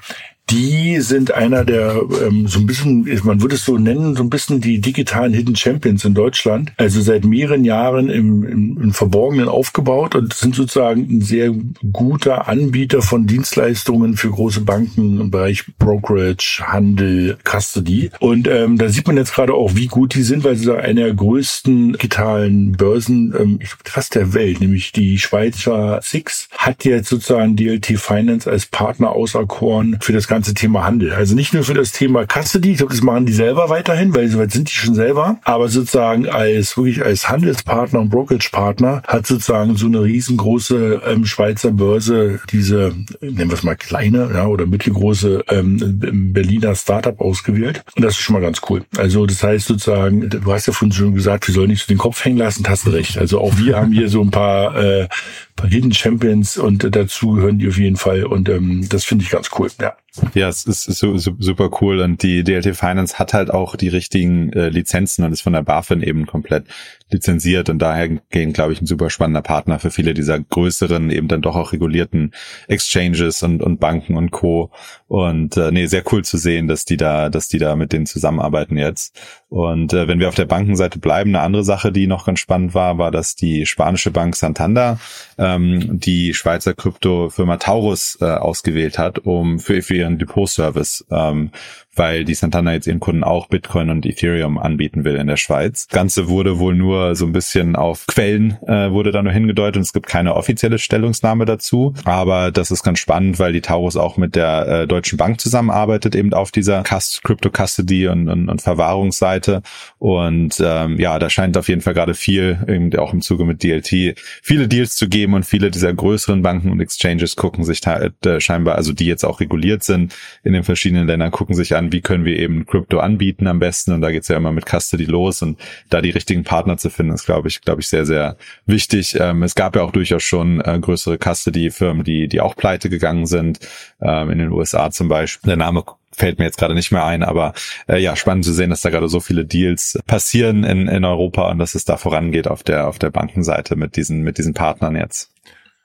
die 0.51 1.01
sind 1.01 1.33
einer 1.33 1.65
der 1.65 2.03
ähm, 2.27 2.47
so 2.47 2.59
ein 2.59 2.67
bisschen, 2.67 3.09
man 3.25 3.41
würde 3.41 3.55
es 3.55 3.65
so 3.65 3.79
nennen, 3.79 4.15
so 4.15 4.23
ein 4.23 4.31
bisschen 4.31 4.61
die 4.61 4.81
digitalen 4.81 5.33
Hidden 5.33 5.57
Champions 5.57 6.05
in 6.05 6.15
Deutschland. 6.15 6.73
Also 6.77 7.01
seit 7.01 7.25
mehreren 7.25 7.65
Jahren 7.65 8.11
im, 8.11 8.45
im, 8.45 8.83
im 8.83 8.93
Verborgenen 8.93 9.49
aufgebaut 9.49 10.15
und 10.15 10.35
sind 10.35 10.55
sozusagen 10.55 11.07
ein 11.09 11.21
sehr 11.23 11.55
guter 11.93 12.49
Anbieter 12.49 13.03
von 13.03 13.27
Dienstleistungen 13.27 14.17
für 14.17 14.31
große 14.31 14.61
Banken 14.61 15.21
im 15.21 15.31
Bereich 15.31 15.65
Brokerage, 15.79 16.63
Handel, 16.67 17.39
Custody. 17.45 18.11
Und 18.21 18.47
ähm, 18.47 18.77
da 18.77 18.89
sieht 18.89 19.07
man 19.07 19.17
jetzt 19.17 19.35
gerade 19.35 19.55
auch, 19.55 19.75
wie 19.75 19.87
gut 19.87 20.15
die 20.15 20.23
sind, 20.23 20.45
weil 20.45 20.57
sie 20.57 20.73
einer 20.77 21.05
der 21.05 21.15
größten 21.15 21.93
digitalen 21.95 22.73
Börsen, 22.73 23.35
ähm, 23.39 23.59
fast 23.85 24.15
der 24.17 24.35
Welt, 24.35 24.61
nämlich 24.61 24.93
die 24.93 25.19
Schweizer 25.19 26.01
Six, 26.03 26.49
hat 26.57 26.85
jetzt 26.85 27.09
sozusagen 27.09 27.57
DLT 27.57 27.99
Finance 27.99 28.51
als 28.51 28.67
Partner 28.67 29.11
auserkoren 29.11 29.99
für 30.01 30.13
das 30.13 30.27
ganze 30.27 30.42
Thema 30.55 30.85
Handel. 30.85 31.13
Also 31.13 31.35
nicht 31.35 31.55
nur 31.55 31.65
für 31.65 31.75
das 31.75 31.93
Thema 31.93 32.27
Custody, 32.27 32.73
ich 32.73 32.79
glaube, 32.79 32.93
das 32.93 33.03
machen 33.03 33.27
die 33.27 33.33
selber 33.33 33.69
weiterhin, 33.69 34.15
weil 34.15 34.29
soweit 34.29 34.53
sind 34.53 34.69
die 34.69 34.75
schon 34.75 34.95
selber, 34.95 35.39
aber 35.45 35.69
sozusagen 35.69 36.29
als 36.29 36.77
wirklich 36.77 37.05
als 37.05 37.29
Handelspartner 37.29 38.01
und 38.01 38.11
Brokerage-Partner 38.11 39.03
hat 39.07 39.27
sozusagen 39.27 39.77
so 39.77 39.87
eine 39.87 40.03
riesengroße 40.03 41.03
ähm, 41.07 41.25
Schweizer 41.25 41.71
Börse 41.71 42.41
diese, 42.51 42.93
nennen 43.21 43.51
wir 43.51 43.55
es 43.55 43.63
mal 43.63 43.77
kleine 43.77 44.31
ja, 44.35 44.47
oder 44.47 44.67
mittelgroße 44.67 45.45
ähm, 45.49 46.33
Berliner 46.33 46.75
Startup 46.75 47.21
ausgewählt. 47.21 47.85
Und 47.97 48.05
das 48.05 48.15
ist 48.15 48.21
schon 48.21 48.35
mal 48.35 48.43
ganz 48.43 48.61
cool. 48.69 48.85
Also 48.97 49.27
das 49.27 49.43
heißt 49.43 49.67
sozusagen, 49.67 50.29
du 50.29 50.53
hast 50.53 50.67
ja 50.67 50.73
vorhin 50.73 50.93
schon 50.93 51.15
gesagt, 51.15 51.47
wir 51.47 51.55
sollen 51.55 51.69
nicht 51.69 51.83
so 51.83 51.87
den 51.87 51.99
Kopf 51.99 52.25
hängen 52.25 52.39
lassen, 52.39 52.65
hast 52.69 52.87
recht. 52.87 53.19
Also 53.19 53.41
auch 53.41 53.57
wir 53.59 53.77
haben 53.77 53.93
hier 53.93 54.09
so 54.09 54.21
ein 54.21 54.31
paar, 54.31 54.77
äh, 54.77 55.09
paar 55.57 55.69
Hidden 55.69 55.93
Champions 55.93 56.57
und 56.57 56.85
äh, 56.85 56.91
dazu 56.91 57.33
gehören 57.33 57.59
die 57.59 57.69
auf 57.69 57.79
jeden 57.79 57.97
Fall 57.97 58.25
und 58.25 58.49
ähm, 58.49 58.89
das 58.89 59.05
finde 59.05 59.25
ich 59.25 59.31
ganz 59.31 59.51
cool. 59.59 59.71
Ja. 59.81 59.95
Ja, 60.35 60.49
es 60.49 60.67
ist, 60.67 60.89
ist 60.89 61.31
super 61.39 61.71
cool 61.81 62.01
und 62.01 62.23
die 62.23 62.45
DLT 62.45 62.77
Finance 62.77 63.19
hat 63.19 63.33
halt 63.33 63.51
auch 63.51 63.77
die 63.77 63.89
richtigen 63.89 64.53
äh, 64.53 64.69
Lizenzen 64.69 65.25
und 65.25 65.33
ist 65.33 65.41
von 65.41 65.55
der 65.55 65.63
BaFin 65.63 66.03
eben 66.03 66.27
komplett 66.27 66.67
lizenziert 67.11 67.71
und 67.71 67.79
daher 67.79 68.09
gehen, 68.31 68.53
glaube 68.53 68.75
ich, 68.75 68.83
ein 68.83 68.87
super 68.87 69.09
spannender 69.09 69.41
Partner 69.41 69.79
für 69.79 69.91
viele 69.91 70.13
dieser 70.13 70.39
größeren, 70.39 71.11
eben 71.11 71.29
dann 71.29 71.41
doch 71.41 71.57
auch 71.57 71.73
regulierten 71.73 72.33
Exchanges 72.69 73.43
und, 73.43 73.63
und 73.63 73.81
Banken 73.81 74.17
und 74.17 74.33
Co. 74.33 74.71
Und 75.13 75.59
äh, 75.59 75.71
nee, 75.71 75.85
sehr 75.85 76.05
cool 76.11 76.25
zu 76.25 76.39
sehen, 76.39 76.69
dass 76.69 76.87
die 76.87 76.97
da, 76.97 77.29
dass 77.29 77.47
die 77.47 77.59
da 77.59 77.77
mit 77.77 77.93
denen 77.93 78.07
zusammenarbeiten 78.07 78.79
jetzt. 78.79 79.15
Und 79.51 79.93
äh, 79.93 80.09
wenn 80.09 80.21
wir 80.21 80.29
auf 80.29 80.37
der 80.37 80.47
Bankenseite 80.47 80.99
bleiben, 80.99 81.37
eine 81.37 81.45
andere 81.45 81.65
Sache, 81.65 81.93
die 81.93 82.07
noch 82.07 82.25
ganz 82.25 82.39
spannend 82.39 82.75
war, 82.75 82.97
war, 82.97 83.11
dass 83.11 83.37
die 83.37 83.67
spanische 83.67 84.11
Bank 84.11 84.35
Santander 84.37 84.99
ähm, 85.37 86.01
die 86.01 86.33
Schweizer 86.33 86.73
Kryptofirma 86.73 87.59
Taurus 87.59 88.17
äh, 88.23 88.25
ausgewählt 88.25 88.99
hat, 88.99 89.19
um 89.19 89.59
für, 89.59 89.83
für 89.83 89.97
ihren 89.97 90.17
Depot-Service 90.17 91.05
ähm, 91.11 91.51
weil 91.95 92.25
die 92.25 92.35
Santana 92.35 92.73
jetzt 92.73 92.87
ihren 92.87 93.01
Kunden 93.01 93.25
auch 93.25 93.49
Bitcoin 93.49 93.91
und 93.91 94.07
Ethereum 94.07 94.59
anbieten 94.59 95.05
will 95.05 95.17
in 95.17 95.27
der 95.27 95.37
Schweiz. 95.37 95.87
Das 95.87 95.95
Ganze 95.95 96.29
wurde 96.29 96.59
wohl 96.59 96.75
nur 96.75 97.15
so 97.15 97.27
ein 97.27 97.33
bisschen 97.33 97.77
auf 97.77 98.07
Quellen 98.07 98.59
äh, 98.67 98.91
wurde 98.91 99.13
da 99.13 99.23
nur 99.23 99.33
hingedeutet 99.33 99.77
und 99.77 99.83
es 99.83 99.93
gibt 99.93 100.07
keine 100.07 100.35
offizielle 100.35 100.79
Stellungnahme 100.79 101.45
dazu. 101.45 101.95
Aber 102.05 102.51
das 102.51 102.71
ist 102.71 102.83
ganz 102.83 102.99
spannend, 102.99 103.39
weil 103.39 103.53
die 103.53 103.61
Taurus 103.61 103.97
auch 103.97 104.17
mit 104.17 104.35
der 104.35 104.67
äh, 104.67 104.87
Deutschen 104.87 105.17
Bank 105.19 105.41
zusammenarbeitet, 105.41 106.15
eben 106.15 106.33
auf 106.33 106.51
dieser 106.51 106.83
Crypto 106.83 107.51
Custody 107.51 108.09
und, 108.09 108.29
und, 108.29 108.49
und 108.49 108.63
Verwahrungsseite. 108.63 109.63
Und 109.99 110.63
ähm, 110.65 110.99
ja, 110.99 111.19
da 111.19 111.31
scheint 111.31 111.57
auf 111.57 111.69
jeden 111.69 111.81
Fall 111.81 111.95
gerade 111.95 112.15
viel, 112.15 112.59
eben 112.69 112.95
auch 112.99 113.13
im 113.13 113.21
Zuge 113.21 113.45
mit 113.45 113.63
DLT, 113.63 114.19
viele 114.43 114.69
Deals 114.69 114.97
zu 114.97 115.09
geben 115.09 115.35
und 115.35 115.45
viele 115.45 115.71
dieser 115.71 115.93
größeren 115.93 116.43
Banken 116.43 116.71
und 116.71 116.81
Exchanges 116.81 117.37
gucken 117.37 117.65
sich 117.65 117.81
äh, 117.87 118.41
scheinbar, 118.41 118.77
also 118.77 118.93
die 118.93 119.07
jetzt 119.07 119.25
auch 119.25 119.41
reguliert 119.41 119.83
sind 119.83 120.15
in 120.45 120.53
den 120.53 120.65
verschiedenen 120.65 121.07
Ländern, 121.07 121.31
gucken 121.31 121.55
sich 121.55 121.75
an, 121.75 121.82
an, 121.83 121.93
wie 121.93 122.01
können 122.01 122.25
wir 122.25 122.39
eben 122.39 122.67
Crypto 122.67 122.99
anbieten 122.99 123.47
am 123.47 123.59
besten. 123.59 123.93
Und 123.93 124.01
da 124.01 124.11
geht's 124.11 124.29
ja 124.29 124.37
immer 124.37 124.53
mit 124.53 124.67
Custody 124.67 125.05
los 125.05 125.43
und 125.43 125.59
da 125.91 126.01
die 126.01 126.11
richtigen 126.11 126.45
Partner 126.45 126.77
zu 126.77 126.91
finden, 126.91 127.13
ist, 127.13 127.27
glaube 127.27 127.49
ich, 127.49 127.61
glaube 127.61 127.81
ich, 127.81 127.89
sehr, 127.89 128.07
sehr 128.07 128.37
wichtig. 128.67 129.17
Ähm, 129.19 129.43
es 129.43 129.55
gab 129.55 129.77
ja 129.77 129.83
auch 129.83 129.93
durchaus 129.93 130.23
schon 130.23 130.61
äh, 130.61 130.79
größere 130.81 131.19
Custody-Firmen, 131.19 132.05
die, 132.05 132.29
die 132.29 132.41
auch 132.41 132.57
pleite 132.57 132.89
gegangen 132.89 133.27
sind, 133.27 133.61
ähm, 134.01 134.31
in 134.31 134.39
den 134.39 134.53
USA 134.53 134.91
zum 134.91 135.09
Beispiel. 135.09 135.49
Der 135.49 135.57
Name 135.57 135.85
fällt 136.13 136.39
mir 136.39 136.45
jetzt 136.45 136.59
gerade 136.59 136.75
nicht 136.75 136.93
mehr 136.93 137.05
ein, 137.05 137.23
aber 137.23 137.55
äh, 137.89 137.99
ja, 137.99 138.17
spannend 138.17 138.45
zu 138.45 138.53
sehen, 138.53 138.71
dass 138.71 138.83
da 138.83 138.91
gerade 138.91 139.09
so 139.09 139.21
viele 139.21 139.45
Deals 139.45 139.99
passieren 140.07 140.65
in, 140.65 140.89
in 140.89 141.05
Europa 141.05 141.51
und 141.51 141.59
dass 141.59 141.75
es 141.75 141.85
da 141.85 141.97
vorangeht 141.97 142.49
auf 142.49 142.63
der 142.63 142.87
auf 142.87 142.99
der 142.99 143.11
Bankenseite 143.11 143.77
mit 143.77 143.97
diesen 143.97 144.23
mit 144.23 144.39
diesen 144.39 144.53
Partnern 144.53 144.95
jetzt. 144.95 145.31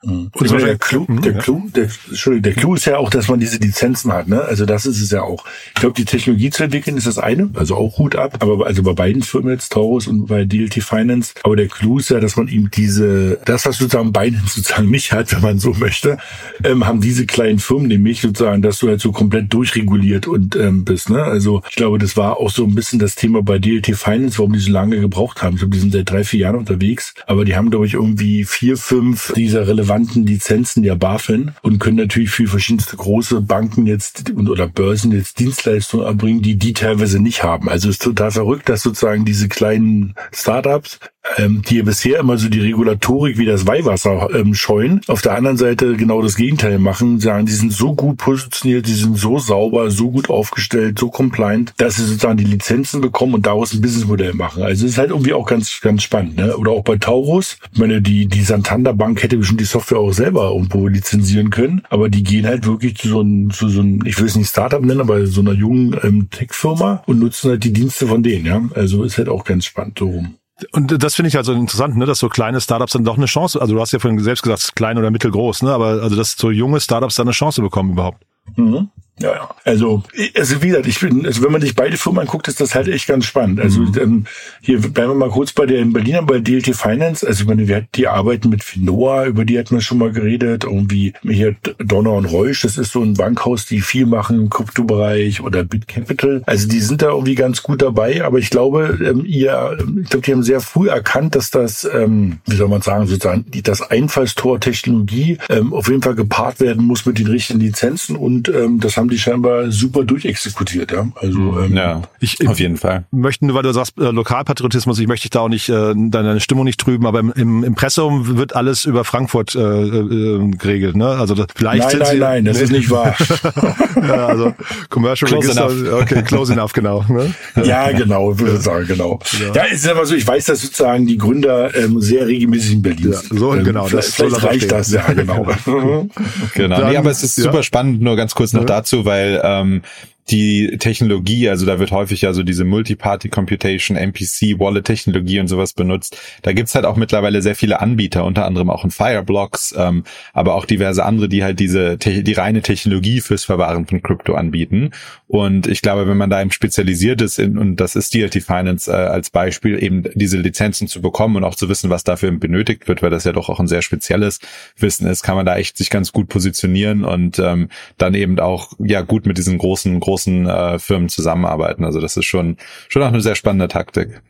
Mhm. 0.04 0.30
Und 0.32 0.48
so 0.48 0.56
der 0.56 0.78
Clou, 0.78 1.06
der 1.06 1.34
Clou, 1.34 1.68
der, 1.74 1.88
Entschuldigung, 2.08 2.42
der 2.42 2.52
Clou 2.54 2.74
ist 2.74 2.84
ja 2.84 2.98
auch, 2.98 3.10
dass 3.10 3.26
man 3.26 3.40
diese 3.40 3.58
Lizenzen 3.58 4.12
hat, 4.12 4.28
ne? 4.28 4.42
Also 4.42 4.64
das 4.64 4.86
ist 4.86 5.02
es 5.02 5.10
ja 5.10 5.22
auch. 5.22 5.44
Ich 5.74 5.80
glaube, 5.80 5.96
die 5.96 6.04
Technologie 6.04 6.50
zu 6.50 6.62
entwickeln 6.62 6.96
ist 6.96 7.08
das 7.08 7.18
eine, 7.18 7.50
also 7.54 7.74
auch 7.74 7.98
Hut 7.98 8.14
ab, 8.14 8.36
aber 8.38 8.64
also 8.64 8.84
bei 8.84 8.92
beiden 8.92 9.22
Firmen 9.22 9.50
jetzt, 9.50 9.72
Taurus 9.72 10.06
und 10.06 10.26
bei 10.26 10.44
DLT 10.44 10.84
Finance. 10.84 11.34
Aber 11.42 11.56
der 11.56 11.66
Clou 11.66 11.98
ist 11.98 12.10
ja, 12.10 12.20
dass 12.20 12.36
man 12.36 12.46
ihm 12.46 12.70
diese, 12.70 13.40
das, 13.44 13.66
was 13.66 13.78
sozusagen 13.78 14.12
beiden 14.12 14.40
sozusagen 14.46 14.88
nicht 14.88 15.10
hat, 15.10 15.32
wenn 15.32 15.42
man 15.42 15.58
so 15.58 15.72
möchte, 15.72 16.18
ähm, 16.62 16.86
haben 16.86 17.00
diese 17.00 17.26
kleinen 17.26 17.58
Firmen 17.58 17.88
nämlich 17.88 18.20
sozusagen, 18.20 18.62
dass 18.62 18.78
du 18.78 18.88
halt 18.88 19.00
so 19.00 19.10
komplett 19.10 19.52
durchreguliert 19.52 20.28
und 20.28 20.54
ähm, 20.54 20.84
bist, 20.84 21.10
ne? 21.10 21.24
Also 21.24 21.62
ich 21.68 21.74
glaube, 21.74 21.98
das 21.98 22.16
war 22.16 22.36
auch 22.36 22.50
so 22.50 22.64
ein 22.64 22.76
bisschen 22.76 23.00
das 23.00 23.16
Thema 23.16 23.42
bei 23.42 23.58
DLT 23.58 23.96
Finance, 23.96 24.38
warum 24.38 24.52
die 24.52 24.60
so 24.60 24.70
lange 24.70 25.00
gebraucht 25.00 25.42
haben. 25.42 25.54
Ich 25.54 25.60
glaube, 25.60 25.74
die 25.74 25.80
sind 25.80 25.92
seit 25.92 26.08
drei, 26.08 26.22
vier 26.22 26.40
Jahren 26.40 26.56
unterwegs, 26.56 27.14
aber 27.26 27.44
die 27.44 27.56
haben, 27.56 27.70
glaube 27.70 27.86
ich, 27.86 27.94
irgendwie 27.94 28.44
vier, 28.44 28.76
fünf 28.76 29.32
dieser 29.34 29.66
relevanten 29.66 29.87
relevanten 29.88 30.26
Lizenzen 30.26 30.82
der 30.82 30.96
BaFin 30.96 31.52
und 31.62 31.78
können 31.78 31.96
natürlich 31.96 32.30
für 32.30 32.46
verschiedenste 32.46 32.96
große 32.96 33.40
Banken 33.40 33.86
jetzt 33.86 34.30
oder 34.36 34.68
Börsen 34.68 35.12
jetzt 35.12 35.38
Dienstleistungen 35.38 36.06
erbringen, 36.06 36.42
die 36.42 36.56
die 36.56 36.74
teilweise 36.74 37.20
nicht 37.20 37.42
haben. 37.42 37.68
Also 37.68 37.88
es 37.88 37.96
ist 37.96 38.02
total 38.02 38.30
verrückt, 38.30 38.68
dass 38.68 38.82
sozusagen 38.82 39.24
diese 39.24 39.48
kleinen 39.48 40.14
Startups 40.32 41.00
ähm, 41.36 41.62
die 41.68 41.82
bisher 41.82 42.20
immer 42.20 42.38
so 42.38 42.48
die 42.48 42.60
Regulatorik 42.60 43.38
wie 43.38 43.44
das 43.44 43.66
Weihwasser 43.66 44.28
ähm, 44.34 44.54
scheuen, 44.54 45.00
auf 45.06 45.22
der 45.22 45.34
anderen 45.34 45.56
Seite 45.56 45.96
genau 45.96 46.22
das 46.22 46.36
Gegenteil 46.36 46.78
machen, 46.78 47.20
sagen, 47.20 47.46
die 47.46 47.52
sind 47.52 47.72
so 47.72 47.94
gut 47.94 48.18
positioniert, 48.18 48.86
die 48.86 48.94
sind 48.94 49.16
so 49.16 49.38
sauber, 49.38 49.90
so 49.90 50.10
gut 50.10 50.30
aufgestellt, 50.30 50.98
so 50.98 51.10
compliant, 51.10 51.72
dass 51.76 51.96
sie 51.96 52.04
sozusagen 52.04 52.38
die 52.38 52.44
Lizenzen 52.44 53.00
bekommen 53.00 53.34
und 53.34 53.46
daraus 53.46 53.72
ein 53.72 53.80
Businessmodell 53.80 54.34
machen. 54.34 54.62
Also 54.62 54.86
es 54.86 54.92
ist 54.92 54.98
halt 54.98 55.10
irgendwie 55.10 55.32
auch 55.32 55.46
ganz, 55.46 55.80
ganz 55.80 56.02
spannend. 56.02 56.36
Ne? 56.36 56.56
Oder 56.56 56.72
auch 56.72 56.84
bei 56.84 56.96
Taurus, 56.96 57.58
ich 57.72 57.78
meine, 57.78 58.00
die, 58.02 58.26
die 58.26 58.42
Santander 58.42 58.94
Bank 58.94 59.22
hätte 59.22 59.36
bestimmt 59.36 59.60
die 59.60 59.64
Software 59.64 59.98
auch 59.98 60.12
selber 60.12 60.50
irgendwo 60.50 60.88
lizenzieren 60.88 61.50
können, 61.50 61.82
aber 61.90 62.08
die 62.08 62.22
gehen 62.22 62.46
halt 62.46 62.66
wirklich 62.66 62.96
zu 62.96 63.08
so 63.08 63.20
einem, 63.20 63.50
zu 63.50 63.68
so 63.68 63.80
einem 63.80 64.04
ich 64.04 64.18
will 64.18 64.26
es 64.26 64.36
nicht 64.36 64.48
Startup 64.48 64.82
nennen, 64.82 65.00
aber 65.00 65.26
so 65.26 65.40
einer 65.40 65.52
jungen 65.52 65.96
ähm, 66.02 66.28
Tech-Firma 66.30 67.02
und 67.06 67.18
nutzen 67.18 67.50
halt 67.50 67.64
die 67.64 67.72
Dienste 67.72 68.06
von 68.06 68.22
denen. 68.22 68.46
Ja, 68.46 68.62
Also 68.74 69.04
ist 69.04 69.18
halt 69.18 69.28
auch 69.28 69.44
ganz 69.44 69.64
spannend 69.64 69.98
so 69.98 70.06
rum. 70.06 70.34
Und 70.72 71.02
das 71.02 71.14
finde 71.14 71.28
ich 71.28 71.36
also 71.36 71.52
interessant, 71.52 71.96
ne, 71.96 72.04
dass 72.04 72.18
so 72.18 72.28
kleine 72.28 72.60
Startups 72.60 72.92
dann 72.92 73.04
doch 73.04 73.16
eine 73.16 73.26
Chance, 73.26 73.60
also 73.60 73.74
du 73.74 73.80
hast 73.80 73.92
ja 73.92 74.00
vorhin 74.00 74.18
selbst 74.20 74.42
gesagt, 74.42 74.74
klein 74.74 74.98
oder 74.98 75.10
mittelgroß, 75.10 75.62
ne, 75.62 75.72
aber 75.72 76.02
also 76.02 76.16
dass 76.16 76.32
so 76.32 76.50
junge 76.50 76.80
Startups 76.80 77.14
dann 77.14 77.28
eine 77.28 77.32
Chance 77.32 77.62
bekommen 77.62 77.92
überhaupt. 77.92 78.24
Mhm. 78.56 78.90
Ja, 79.20 79.32
ja. 79.32 79.48
Also, 79.64 80.02
also 80.36 80.62
wie 80.62 80.68
gesagt, 80.68 80.86
ich 80.86 81.00
bin, 81.00 81.26
also 81.26 81.42
wenn 81.42 81.52
man 81.52 81.60
sich 81.60 81.74
beide 81.74 81.96
Firmen 81.96 82.20
anguckt, 82.20 82.48
ist 82.48 82.60
das 82.60 82.74
halt 82.74 82.88
echt 82.88 83.06
ganz 83.06 83.24
spannend. 83.26 83.60
Also 83.60 83.80
Mhm. 83.80 83.94
ähm, 84.00 84.24
hier 84.60 84.80
bleiben 84.80 85.10
wir 85.10 85.14
mal 85.14 85.30
kurz 85.30 85.52
bei 85.52 85.66
der 85.66 85.78
in 85.80 85.92
Berliner, 85.92 86.22
bei 86.22 86.38
DLT 86.38 86.74
Finance. 86.76 87.26
Also 87.26 87.42
ich 87.42 87.48
meine, 87.48 87.66
wir, 87.68 87.86
die 87.94 88.06
arbeiten 88.08 88.48
mit 88.48 88.62
Finoa, 88.64 89.26
über 89.26 89.44
die 89.44 89.58
hatten 89.58 89.74
wir 89.74 89.80
schon 89.80 89.98
mal 89.98 90.12
geredet. 90.12 90.64
Irgendwie 90.64 91.12
hier 91.22 91.56
Donner 91.78 92.12
und 92.12 92.26
Reusch, 92.26 92.62
das 92.62 92.78
ist 92.78 92.92
so 92.92 93.02
ein 93.02 93.14
Bankhaus, 93.14 93.66
die 93.66 93.80
viel 93.80 94.06
machen 94.06 94.38
im 94.38 94.50
Kryptobereich 94.50 95.40
oder 95.40 95.64
BitCapital. 95.64 96.42
Also 96.46 96.68
die 96.68 96.80
sind 96.80 97.02
da 97.02 97.08
irgendwie 97.08 97.34
ganz 97.34 97.62
gut 97.62 97.82
dabei, 97.82 98.24
aber 98.24 98.38
ich 98.38 98.50
glaube, 98.50 98.98
ähm, 99.04 99.24
ihr, 99.24 99.78
ich 100.02 100.10
glaube, 100.10 100.24
die 100.24 100.32
haben 100.32 100.42
sehr 100.42 100.60
früh 100.60 100.88
erkannt, 100.88 101.34
dass 101.34 101.50
das, 101.50 101.88
ähm, 101.92 102.38
wie 102.46 102.56
soll 102.56 102.68
man 102.68 102.82
sagen, 102.82 103.06
sozusagen 103.06 103.44
das 103.64 103.82
Einfallstor 103.82 104.60
Technologie 104.60 105.38
ähm, 105.48 105.72
auf 105.72 105.88
jeden 105.88 106.02
Fall 106.02 106.14
gepaart 106.14 106.60
werden 106.60 106.84
muss 106.84 107.04
mit 107.06 107.18
den 107.18 107.26
richtigen 107.26 107.60
Lizenzen 107.60 108.16
und 108.16 108.48
ähm, 108.48 108.80
das 108.80 108.96
haben 108.96 109.07
die 109.08 109.18
scheinbar 109.18 109.70
super 109.70 110.04
durchexekutiert, 110.04 110.92
ja. 110.92 111.08
Also 111.16 111.60
ähm, 111.60 111.74
Ja, 111.74 112.02
Ich- 112.20 112.46
auf 112.48 112.58
jeden 112.60 112.76
Fall. 112.76 113.04
möchten, 113.10 113.52
weil 113.54 113.62
du 113.62 113.72
sagst 113.72 113.98
äh, 113.98 114.10
Lokalpatriotismus, 114.10 114.98
ich 114.98 115.06
möchte 115.06 115.24
dich 115.24 115.30
da 115.30 115.40
auch 115.40 115.48
nicht 115.48 115.68
äh, 115.68 115.94
deine 115.96 116.40
Stimmung 116.40 116.64
nicht 116.64 116.80
trüben, 116.80 117.06
aber 117.06 117.20
im, 117.20 117.32
im 117.34 117.64
Impressum 117.64 118.36
wird 118.36 118.54
alles 118.56 118.84
über 118.84 119.04
Frankfurt 119.04 119.54
äh, 119.54 119.58
äh, 119.60 120.50
geregelt, 120.52 120.96
ne? 120.96 121.06
Also 121.08 121.34
das, 121.34 121.46
vielleicht 121.54 121.82
Nein, 121.82 121.90
sind 121.90 122.00
nein, 122.00 122.10
sie, 122.12 122.18
nein, 122.18 122.44
das 122.44 122.56
Nee. 122.58 122.64
ist 122.64 122.70
nicht 122.72 122.90
wahr. 122.90 123.14
ja, 123.96 124.26
also 124.26 124.54
Commercial 124.88 125.28
Close 125.30 125.48
Register, 125.48 125.70
enough. 125.70 126.02
okay, 126.02 126.22
close 126.22 126.52
enough, 126.52 126.72
genau. 126.72 127.04
Ne? 127.08 127.34
ja, 127.64 127.90
genau, 127.92 128.38
würde 128.38 128.54
ich 128.54 128.60
sagen, 128.60 128.86
genau. 128.86 129.18
Ja, 129.54 129.64
es 129.72 129.80
ist 129.84 129.88
aber 129.88 130.06
so, 130.06 130.14
ich 130.14 130.26
weiß, 130.26 130.46
dass 130.46 130.62
sozusagen 130.62 131.06
die 131.06 131.18
Gründer 131.18 131.74
ähm, 131.76 132.00
sehr 132.00 132.26
regelmäßig 132.26 132.72
in 132.74 132.82
Berlin 132.82 133.12
Ja, 133.12 133.18
sind. 133.18 133.38
so, 133.38 133.54
ähm, 133.54 133.64
genau, 133.64 133.86
Vielleicht, 133.86 134.08
das 134.08 134.14
vielleicht 134.14 134.42
reicht 134.44 134.72
das, 134.72 134.90
ja, 134.92 135.02
genau. 135.12 135.46
Genau. 136.54 136.78
Dann- 136.80 136.90
nee, 136.90 136.96
aber 136.96 137.10
es 137.10 137.22
ist 137.22 137.38
ja. 137.38 137.44
super 137.44 137.62
spannend, 137.62 138.00
nur 138.00 138.16
ganz 138.16 138.34
kurz 138.34 138.52
noch 138.52 138.64
dazu, 138.64 138.97
weil 139.04 139.40
ähm, 139.44 139.82
die 140.30 140.76
Technologie, 140.78 141.48
also 141.48 141.66
da 141.66 141.78
wird 141.78 141.90
häufig 141.90 142.22
ja 142.22 142.32
so 142.32 142.42
diese 142.42 142.64
Multi-Party 142.64 143.28
Computation, 143.28 143.96
MPC, 143.96 144.58
Wallet-Technologie 144.58 145.40
und 145.40 145.48
sowas 145.48 145.72
benutzt. 145.72 146.18
Da 146.42 146.52
gibt's 146.52 146.74
halt 146.74 146.84
auch 146.84 146.96
mittlerweile 146.96 147.42
sehr 147.42 147.54
viele 147.54 147.80
Anbieter, 147.80 148.24
unter 148.24 148.44
anderem 148.44 148.70
auch 148.70 148.84
in 148.84 148.90
Fireblocks, 148.90 149.74
ähm, 149.76 150.04
aber 150.32 150.54
auch 150.54 150.66
diverse 150.66 151.04
andere, 151.04 151.28
die 151.28 151.44
halt 151.44 151.60
diese 151.60 151.96
die 151.96 152.32
reine 152.32 152.62
Technologie 152.62 153.20
fürs 153.20 153.44
Verwahren 153.44 153.86
von 153.86 154.02
Krypto 154.02 154.34
anbieten. 154.34 154.90
Und 155.26 155.66
ich 155.66 155.82
glaube, 155.82 156.08
wenn 156.08 156.16
man 156.16 156.30
da 156.30 156.40
eben 156.40 156.52
spezialisiert 156.52 157.22
ist, 157.22 157.38
in, 157.38 157.58
und 157.58 157.76
das 157.76 157.96
ist 157.96 158.14
DLT 158.14 158.42
Finance 158.42 158.90
äh, 158.90 158.94
als 158.94 159.30
Beispiel, 159.30 159.82
eben 159.82 160.04
diese 160.14 160.38
Lizenzen 160.38 160.88
zu 160.88 161.00
bekommen 161.00 161.36
und 161.36 161.44
auch 161.44 161.54
zu 161.54 161.68
wissen, 161.68 161.90
was 161.90 162.04
dafür 162.04 162.30
benötigt 162.32 162.88
wird, 162.88 163.02
weil 163.02 163.10
das 163.10 163.24
ja 163.24 163.32
doch 163.32 163.48
auch 163.48 163.60
ein 163.60 163.68
sehr 163.68 163.82
spezielles 163.82 164.40
Wissen 164.76 165.06
ist, 165.06 165.22
kann 165.22 165.36
man 165.36 165.46
da 165.46 165.56
echt 165.56 165.76
sich 165.76 165.90
ganz 165.90 166.12
gut 166.12 166.28
positionieren 166.28 167.04
und 167.04 167.38
ähm, 167.38 167.68
dann 167.96 168.14
eben 168.14 168.38
auch 168.40 168.72
ja 168.78 169.02
gut 169.02 169.26
mit 169.26 169.38
diesen 169.38 169.58
großen 169.58 169.98
großen 170.00 170.17
äh, 170.26 170.78
Firmen 170.78 171.08
zusammenarbeiten. 171.08 171.84
Also 171.84 172.00
das 172.00 172.16
ist 172.16 172.26
schon 172.26 172.56
schon 172.88 173.02
auch 173.02 173.08
eine 173.08 173.20
sehr 173.20 173.34
spannende 173.34 173.68
Taktik. 173.68 174.22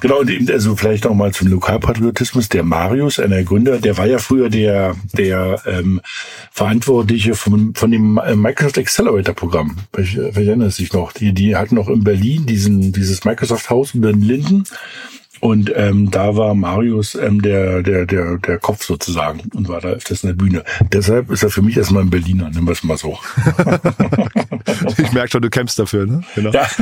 Genau, 0.00 0.18
und 0.18 0.30
eben, 0.30 0.50
also 0.50 0.74
vielleicht 0.74 1.04
noch 1.04 1.14
mal 1.14 1.32
zum 1.32 1.46
Lokalpatriotismus. 1.46 2.48
Der 2.48 2.64
Marius, 2.64 3.20
einer 3.20 3.36
der 3.36 3.44
Gründer, 3.44 3.78
der 3.78 3.96
war 3.96 4.06
ja 4.06 4.18
früher 4.18 4.50
der, 4.50 4.96
der 5.12 5.62
ähm, 5.64 6.00
Verantwortliche 6.50 7.34
von, 7.34 7.72
von 7.74 7.92
dem 7.92 8.18
äh, 8.18 8.34
Microsoft 8.34 8.78
Accelerator 8.78 9.34
Programm. 9.34 9.76
Ich, 9.96 10.18
ich 10.18 10.36
erinnere 10.36 10.72
sich 10.72 10.92
noch. 10.92 11.12
Die, 11.12 11.32
die 11.32 11.54
hatten 11.54 11.76
noch 11.76 11.88
in 11.88 12.02
Berlin 12.02 12.46
diesen, 12.46 12.92
dieses 12.92 13.24
Microsoft 13.24 13.70
Haus 13.70 13.94
unter 13.94 14.10
den 14.10 14.22
Linden. 14.22 14.64
Und 15.40 15.72
ähm, 15.76 16.10
da 16.10 16.36
war 16.36 16.54
Marius 16.54 17.14
ähm, 17.14 17.42
der, 17.42 17.82
der, 17.82 18.06
der, 18.06 18.38
der 18.38 18.58
Kopf 18.58 18.84
sozusagen 18.84 19.40
und 19.54 19.68
war 19.68 19.80
da 19.80 19.88
öfters 19.88 20.22
in 20.24 20.28
der 20.28 20.34
Bühne. 20.36 20.64
Deshalb 20.92 21.30
ist 21.30 21.42
er 21.42 21.50
für 21.50 21.62
mich 21.62 21.76
erstmal 21.76 22.02
ein 22.02 22.10
Berliner, 22.10 22.50
nennen 22.50 22.66
wir 22.66 22.72
es 22.72 22.82
mal 22.84 22.96
so. 22.96 23.18
Ich 24.98 25.12
merke 25.12 25.30
schon, 25.30 25.42
du 25.42 25.50
kämpfst 25.50 25.78
dafür, 25.78 26.06
ne? 26.06 26.22
Genau. 26.34 26.50
Ja, 26.50 26.66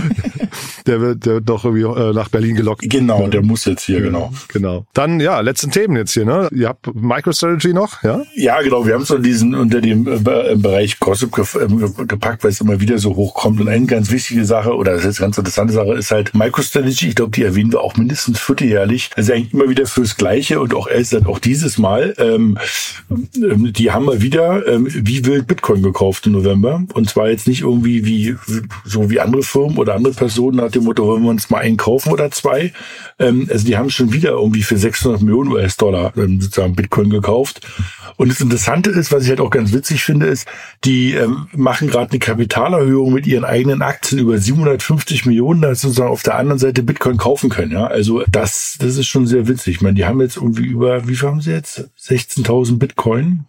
Der 0.86 1.00
wird, 1.00 1.26
der 1.26 1.34
wird 1.34 1.48
doch 1.48 1.64
irgendwie 1.64 1.82
äh, 1.84 2.12
nach 2.12 2.28
Berlin 2.28 2.54
gelockt. 2.54 2.88
genau, 2.88 3.26
der 3.26 3.42
muss 3.42 3.64
jetzt 3.64 3.82
hier, 3.84 4.00
genau. 4.00 4.32
Genau. 4.52 4.86
Dann, 4.94 5.18
ja, 5.20 5.40
letzten 5.40 5.70
Themen 5.70 5.96
jetzt 5.96 6.12
hier, 6.12 6.24
ne? 6.24 6.48
Ihr 6.52 6.68
habt 6.68 6.94
MicroStrategy 6.94 7.72
noch, 7.74 8.02
ja? 8.04 8.22
Ja, 8.36 8.62
genau. 8.62 8.86
Wir 8.86 8.94
haben 8.94 9.02
es 9.02 9.08
so 9.08 9.18
diesen 9.18 9.54
unter 9.54 9.80
dem 9.80 10.06
äh, 10.06 10.14
äh, 10.14 10.54
Bereich 10.56 10.98
Gossip 11.00 11.34
gef- 11.34 11.60
ähm, 11.60 11.78
ge- 11.78 12.06
gepackt, 12.06 12.44
weil 12.44 12.50
es 12.52 12.60
immer 12.60 12.80
wieder 12.80 12.98
so 12.98 13.16
hochkommt. 13.16 13.60
Und 13.60 13.68
eine 13.68 13.86
ganz 13.86 14.10
wichtige 14.10 14.44
Sache 14.44 14.74
oder 14.76 14.92
das 14.94 15.04
ist 15.04 15.18
eine 15.20 15.26
ganz 15.26 15.38
interessante 15.38 15.72
Sache 15.74 15.92
ist 15.94 16.10
halt 16.12 16.34
MicroStrategy. 16.34 17.08
Ich 17.08 17.14
glaube, 17.16 17.32
die 17.32 17.42
erwähnen 17.42 17.72
wir 17.72 17.80
auch 17.80 17.96
mindestens 17.96 18.38
vierteljährlich. 18.46 19.10
Also 19.16 19.32
eigentlich 19.32 19.52
immer 19.52 19.68
wieder 19.68 19.86
fürs 19.86 20.16
Gleiche 20.16 20.60
und 20.60 20.74
auch 20.74 20.88
erst 20.88 21.14
auch 21.26 21.38
dieses 21.38 21.78
Mal. 21.78 22.14
Ähm, 22.18 22.58
ähm, 23.10 23.72
die 23.72 23.90
haben 23.90 24.04
mal 24.04 24.22
wieder 24.22 24.66
ähm, 24.66 24.88
wie 24.90 25.24
wild 25.24 25.46
Bitcoin 25.46 25.82
gekauft 25.82 26.26
im 26.26 26.32
November. 26.32 26.84
Und 26.94 27.08
zwar 27.08 27.28
jetzt 27.28 27.46
nicht 27.46 27.62
irgendwie 27.62 28.04
wie 28.04 28.36
so 28.84 29.10
wie 29.10 29.20
andere 29.20 29.42
Firmen 29.42 29.78
oder 29.78 29.94
andere 29.94 30.14
Personen 30.14 30.58
nach 30.58 30.70
dem 30.70 30.84
Motto, 30.84 31.06
wollen 31.06 31.22
wir 31.22 31.30
uns 31.30 31.50
mal 31.50 31.58
einen 31.58 31.76
kaufen 31.76 32.12
oder 32.12 32.30
zwei. 32.30 32.72
Ähm, 33.18 33.48
also 33.50 33.66
die 33.66 33.76
haben 33.76 33.90
schon 33.90 34.12
wieder 34.12 34.30
irgendwie 34.30 34.62
für 34.62 34.76
600 34.76 35.22
Millionen 35.22 35.52
US-Dollar 35.52 36.12
ähm, 36.16 36.40
sozusagen 36.40 36.74
Bitcoin 36.74 37.10
gekauft. 37.10 37.66
Und 38.16 38.30
das 38.30 38.40
Interessante 38.40 38.90
ist, 38.90 39.12
was 39.12 39.24
ich 39.24 39.28
halt 39.28 39.40
auch 39.40 39.50
ganz 39.50 39.72
witzig 39.72 40.02
finde, 40.02 40.26
ist, 40.26 40.48
die 40.84 41.12
ähm, 41.12 41.48
machen 41.54 41.88
gerade 41.88 42.10
eine 42.10 42.18
Kapitalerhöhung 42.18 43.12
mit 43.12 43.26
ihren 43.26 43.44
eigenen 43.44 43.82
Aktien 43.82 44.20
über 44.20 44.38
750 44.38 45.26
Millionen, 45.26 45.60
dass 45.60 45.80
sie 45.80 45.88
sozusagen 45.88 46.10
auf 46.10 46.22
der 46.22 46.36
anderen 46.36 46.58
Seite 46.58 46.82
Bitcoin 46.82 47.18
kaufen 47.18 47.50
können. 47.50 47.72
Ja, 47.72 47.86
also 47.86 48.22
das, 48.40 48.76
das 48.78 48.96
ist 48.96 49.06
schon 49.06 49.26
sehr 49.26 49.48
witzig. 49.48 49.76
Ich 49.76 49.80
meine, 49.80 49.94
die 49.94 50.04
haben 50.04 50.20
jetzt 50.20 50.36
irgendwie 50.36 50.66
über, 50.66 51.08
wie 51.08 51.16
viel 51.16 51.28
haben 51.28 51.40
sie 51.40 51.52
jetzt? 51.52 51.88
16.000 51.98 52.78
Bitcoin. 52.78 53.46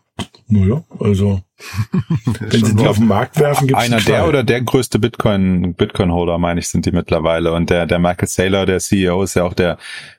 Naja, 0.47 0.83
also 0.99 1.41
wenn 2.39 2.65
sie 2.65 2.75
die 2.75 2.87
auf 2.87 2.97
den 2.97 3.07
Markt 3.07 3.37
werfen, 3.37 3.67
gibt's 3.67 3.83
Einer 3.83 3.99
der 3.99 4.27
oder 4.27 4.43
der 4.43 4.61
größte 4.61 4.97
Bitcoin 4.97 5.73
Bitcoin 5.73 6.11
Holder, 6.11 6.37
meine 6.37 6.59
ich, 6.61 6.69
sind 6.69 6.85
die 6.85 6.91
mittlerweile. 6.91 7.51
Und 7.51 7.69
der 7.69 7.85
der 7.85 7.99
Michael 7.99 8.27
Saylor, 8.27 8.65
der 8.65 8.79
CEO, 8.79 9.23
ist 9.23 9.35
ja 9.35 9.43
auch 9.43 9.53
der 9.53 9.77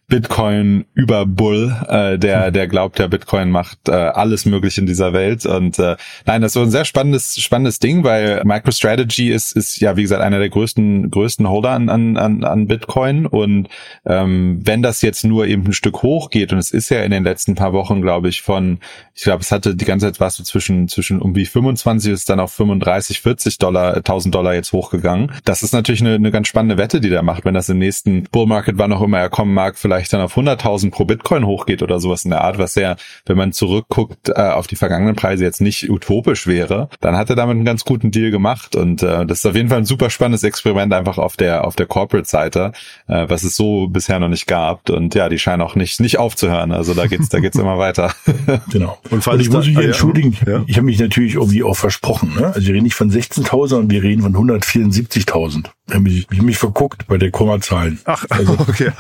Bitcoin 0.08 0.86
Überbull, 0.94 1.76
äh, 1.86 2.18
der 2.18 2.50
der 2.50 2.66
glaubt, 2.66 2.98
der 2.98 3.08
Bitcoin 3.08 3.50
macht 3.50 3.90
äh, 3.90 3.92
alles 3.92 4.46
möglich 4.46 4.78
in 4.78 4.86
dieser 4.86 5.12
Welt. 5.12 5.44
Und 5.44 5.78
äh, 5.78 5.96
nein, 6.24 6.40
das 6.40 6.50
ist 6.50 6.54
so 6.54 6.62
ein 6.62 6.70
sehr 6.70 6.86
spannendes 6.86 7.38
spannendes 7.38 7.78
Ding, 7.78 8.04
weil 8.04 8.42
MicroStrategy 8.42 9.28
ist 9.28 9.54
ist 9.54 9.78
ja 9.80 9.98
wie 9.98 10.02
gesagt 10.02 10.22
einer 10.22 10.38
der 10.38 10.48
größten 10.48 11.10
größten 11.10 11.46
Holder 11.46 11.72
an 11.72 11.90
an 11.90 12.16
an, 12.16 12.66
Bitcoin. 12.66 13.26
Und 13.26 13.68
ähm, 14.06 14.60
wenn 14.64 14.82
das 14.82 15.02
jetzt 15.02 15.24
nur 15.24 15.46
eben 15.46 15.66
ein 15.66 15.72
Stück 15.74 16.02
hoch 16.02 16.30
geht 16.30 16.54
und 16.54 16.58
es 16.58 16.70
ist 16.70 16.88
ja 16.88 17.02
in 17.02 17.10
den 17.10 17.24
letzten 17.24 17.54
paar 17.54 17.74
Wochen, 17.74 18.00
glaube 18.00 18.30
ich, 18.30 18.40
von 18.40 18.78
ich 19.14 19.24
glaube, 19.24 19.42
es 19.42 19.52
hatte 19.52 19.76
die 19.76 19.84
ganze 19.84 20.06
Zeit 20.06 20.20
war 20.20 20.28
es 20.28 20.36
so 20.36 20.42
zwischen 20.42 20.88
zwischen 20.88 21.20
um 21.20 21.34
die 21.34 21.44
25 21.44 22.12
ist 22.12 22.30
dann 22.30 22.40
auf 22.40 22.52
35, 22.52 23.20
40 23.20 23.58
Dollar, 23.58 23.96
1000 23.96 24.34
Dollar 24.34 24.54
jetzt 24.54 24.72
hochgegangen. 24.72 25.32
Das 25.44 25.62
ist 25.62 25.74
natürlich 25.74 26.00
eine, 26.00 26.14
eine 26.14 26.30
ganz 26.30 26.48
spannende 26.48 26.78
Wette, 26.78 27.02
die 27.02 27.10
der 27.10 27.22
macht, 27.22 27.44
wenn 27.44 27.52
das 27.52 27.68
im 27.68 27.78
nächsten 27.78 28.22
Bull 28.24 28.46
Market, 28.46 28.78
wann 28.78 28.92
auch 28.94 29.02
immer 29.02 29.18
er 29.18 29.28
kommen 29.28 29.52
mag, 29.52 29.76
vielleicht 29.76 29.97
dann 30.08 30.20
auf 30.20 30.36
100.000 30.36 30.90
pro 30.90 31.04
Bitcoin 31.04 31.44
hochgeht 31.44 31.82
oder 31.82 32.00
sowas 32.00 32.24
in 32.24 32.30
der 32.30 32.42
Art, 32.42 32.58
was 32.58 32.74
ja, 32.74 32.96
wenn 33.26 33.36
man 33.36 33.52
zurückguckt 33.52 34.28
äh, 34.28 34.32
auf 34.34 34.66
die 34.66 34.76
vergangenen 34.76 35.16
Preise 35.16 35.44
jetzt 35.44 35.60
nicht 35.60 35.90
utopisch 35.90 36.46
wäre, 36.46 36.88
dann 37.00 37.16
hat 37.16 37.28
er 37.30 37.36
damit 37.36 37.56
einen 37.56 37.64
ganz 37.64 37.84
guten 37.84 38.10
Deal 38.10 38.30
gemacht 38.30 38.76
und 38.76 39.02
äh, 39.02 39.26
das 39.26 39.40
ist 39.40 39.46
auf 39.46 39.54
jeden 39.54 39.68
Fall 39.68 39.78
ein 39.78 39.84
super 39.84 40.10
spannendes 40.10 40.44
Experiment 40.44 40.92
einfach 40.92 41.18
auf 41.18 41.36
der 41.36 41.66
auf 41.66 41.76
der 41.76 41.86
Corporate-Seite, 41.86 42.72
äh, 43.08 43.26
was 43.28 43.42
es 43.42 43.56
so 43.56 43.88
bisher 43.88 44.18
noch 44.20 44.28
nicht 44.28 44.46
gab 44.46 44.88
und 44.88 45.14
ja, 45.14 45.28
die 45.28 45.38
scheinen 45.38 45.62
auch 45.62 45.74
nicht 45.74 46.00
nicht 46.00 46.18
aufzuhören. 46.18 46.72
Also 46.72 46.94
da 46.94 47.06
geht's 47.06 47.28
da 47.28 47.40
geht's 47.40 47.56
immer 47.58 47.78
weiter. 47.78 48.14
Genau. 48.70 48.98
Und 49.10 49.18
Und, 49.18 49.24
falls 49.24 49.42
ich 49.42 49.50
muss 49.50 49.66
mich 49.66 49.76
ah, 49.76 49.82
entschuldigen. 49.82 50.36
Ja. 50.46 50.62
Ich 50.68 50.76
habe 50.76 50.86
mich 50.86 51.00
natürlich 51.00 51.34
irgendwie 51.34 51.64
auch 51.64 51.74
versprochen. 51.74 52.34
Ne? 52.38 52.46
Also 52.54 52.68
wir 52.68 52.74
reden 52.74 52.84
nicht 52.84 52.94
von 52.94 53.10
16.000, 53.10 53.66
sondern 53.66 53.90
wir 53.90 54.02
reden 54.02 54.22
von 54.22 54.32
174.000. 54.32 55.70
Ich 55.88 55.94
habe 55.94 56.02
mich, 56.04 56.26
ich 56.30 56.38
hab 56.38 56.44
mich 56.44 56.58
verguckt 56.58 57.06
bei 57.06 57.16
der 57.16 57.30
Kommazahlen. 57.30 57.98
Ach, 58.04 58.24
Also- 58.30 58.52
okay. 58.60 58.90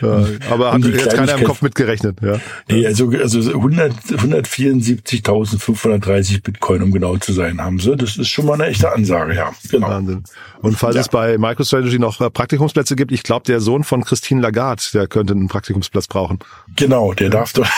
aber 0.50 0.72
hat 0.72 0.84
jetzt 0.84 1.12
keiner 1.14 1.34
im 1.34 1.42
Kopf 1.44 1.60
mitgerechnet, 1.60 2.18
ja. 2.22 2.38
Nee, 2.68 2.86
also, 2.86 3.10
also 3.10 3.40
100, 3.40 3.92
174.530 3.92 6.42
Bitcoin, 6.42 6.82
um 6.82 6.92
genau 6.92 7.16
zu 7.16 7.32
sein, 7.32 7.60
haben 7.60 7.80
sie. 7.80 7.96
Das 7.96 8.16
ist 8.16 8.28
schon 8.28 8.46
mal 8.46 8.54
eine 8.54 8.66
echte 8.66 8.92
Ansage, 8.92 9.34
ja. 9.34 9.50
Genau. 9.70 9.88
Wahnsinn. 9.88 10.22
Und 10.60 10.76
falls 10.78 10.94
Ja. 10.94 11.00
es 11.02 11.08
bei 11.08 11.36
MicroStrategy 11.38 11.98
noch 11.98 12.20
äh, 12.20 12.30
Praktikumsplätze 12.30 12.94
gibt, 12.96 13.10
ich 13.12 13.22
glaube, 13.24 13.44
der 13.46 13.60
Sohn 13.60 13.82
von 13.84 14.04
Christine 14.04 14.40
Lagarde, 14.40 14.82
der 14.94 15.06
könnte 15.08 15.32
einen 15.34 15.48
Praktikumsplatz 15.48 16.06
brauchen. 16.06 16.38
Genau, 16.76 17.12
der 17.14 17.30
darf 17.30 17.52
dort, 17.52 17.68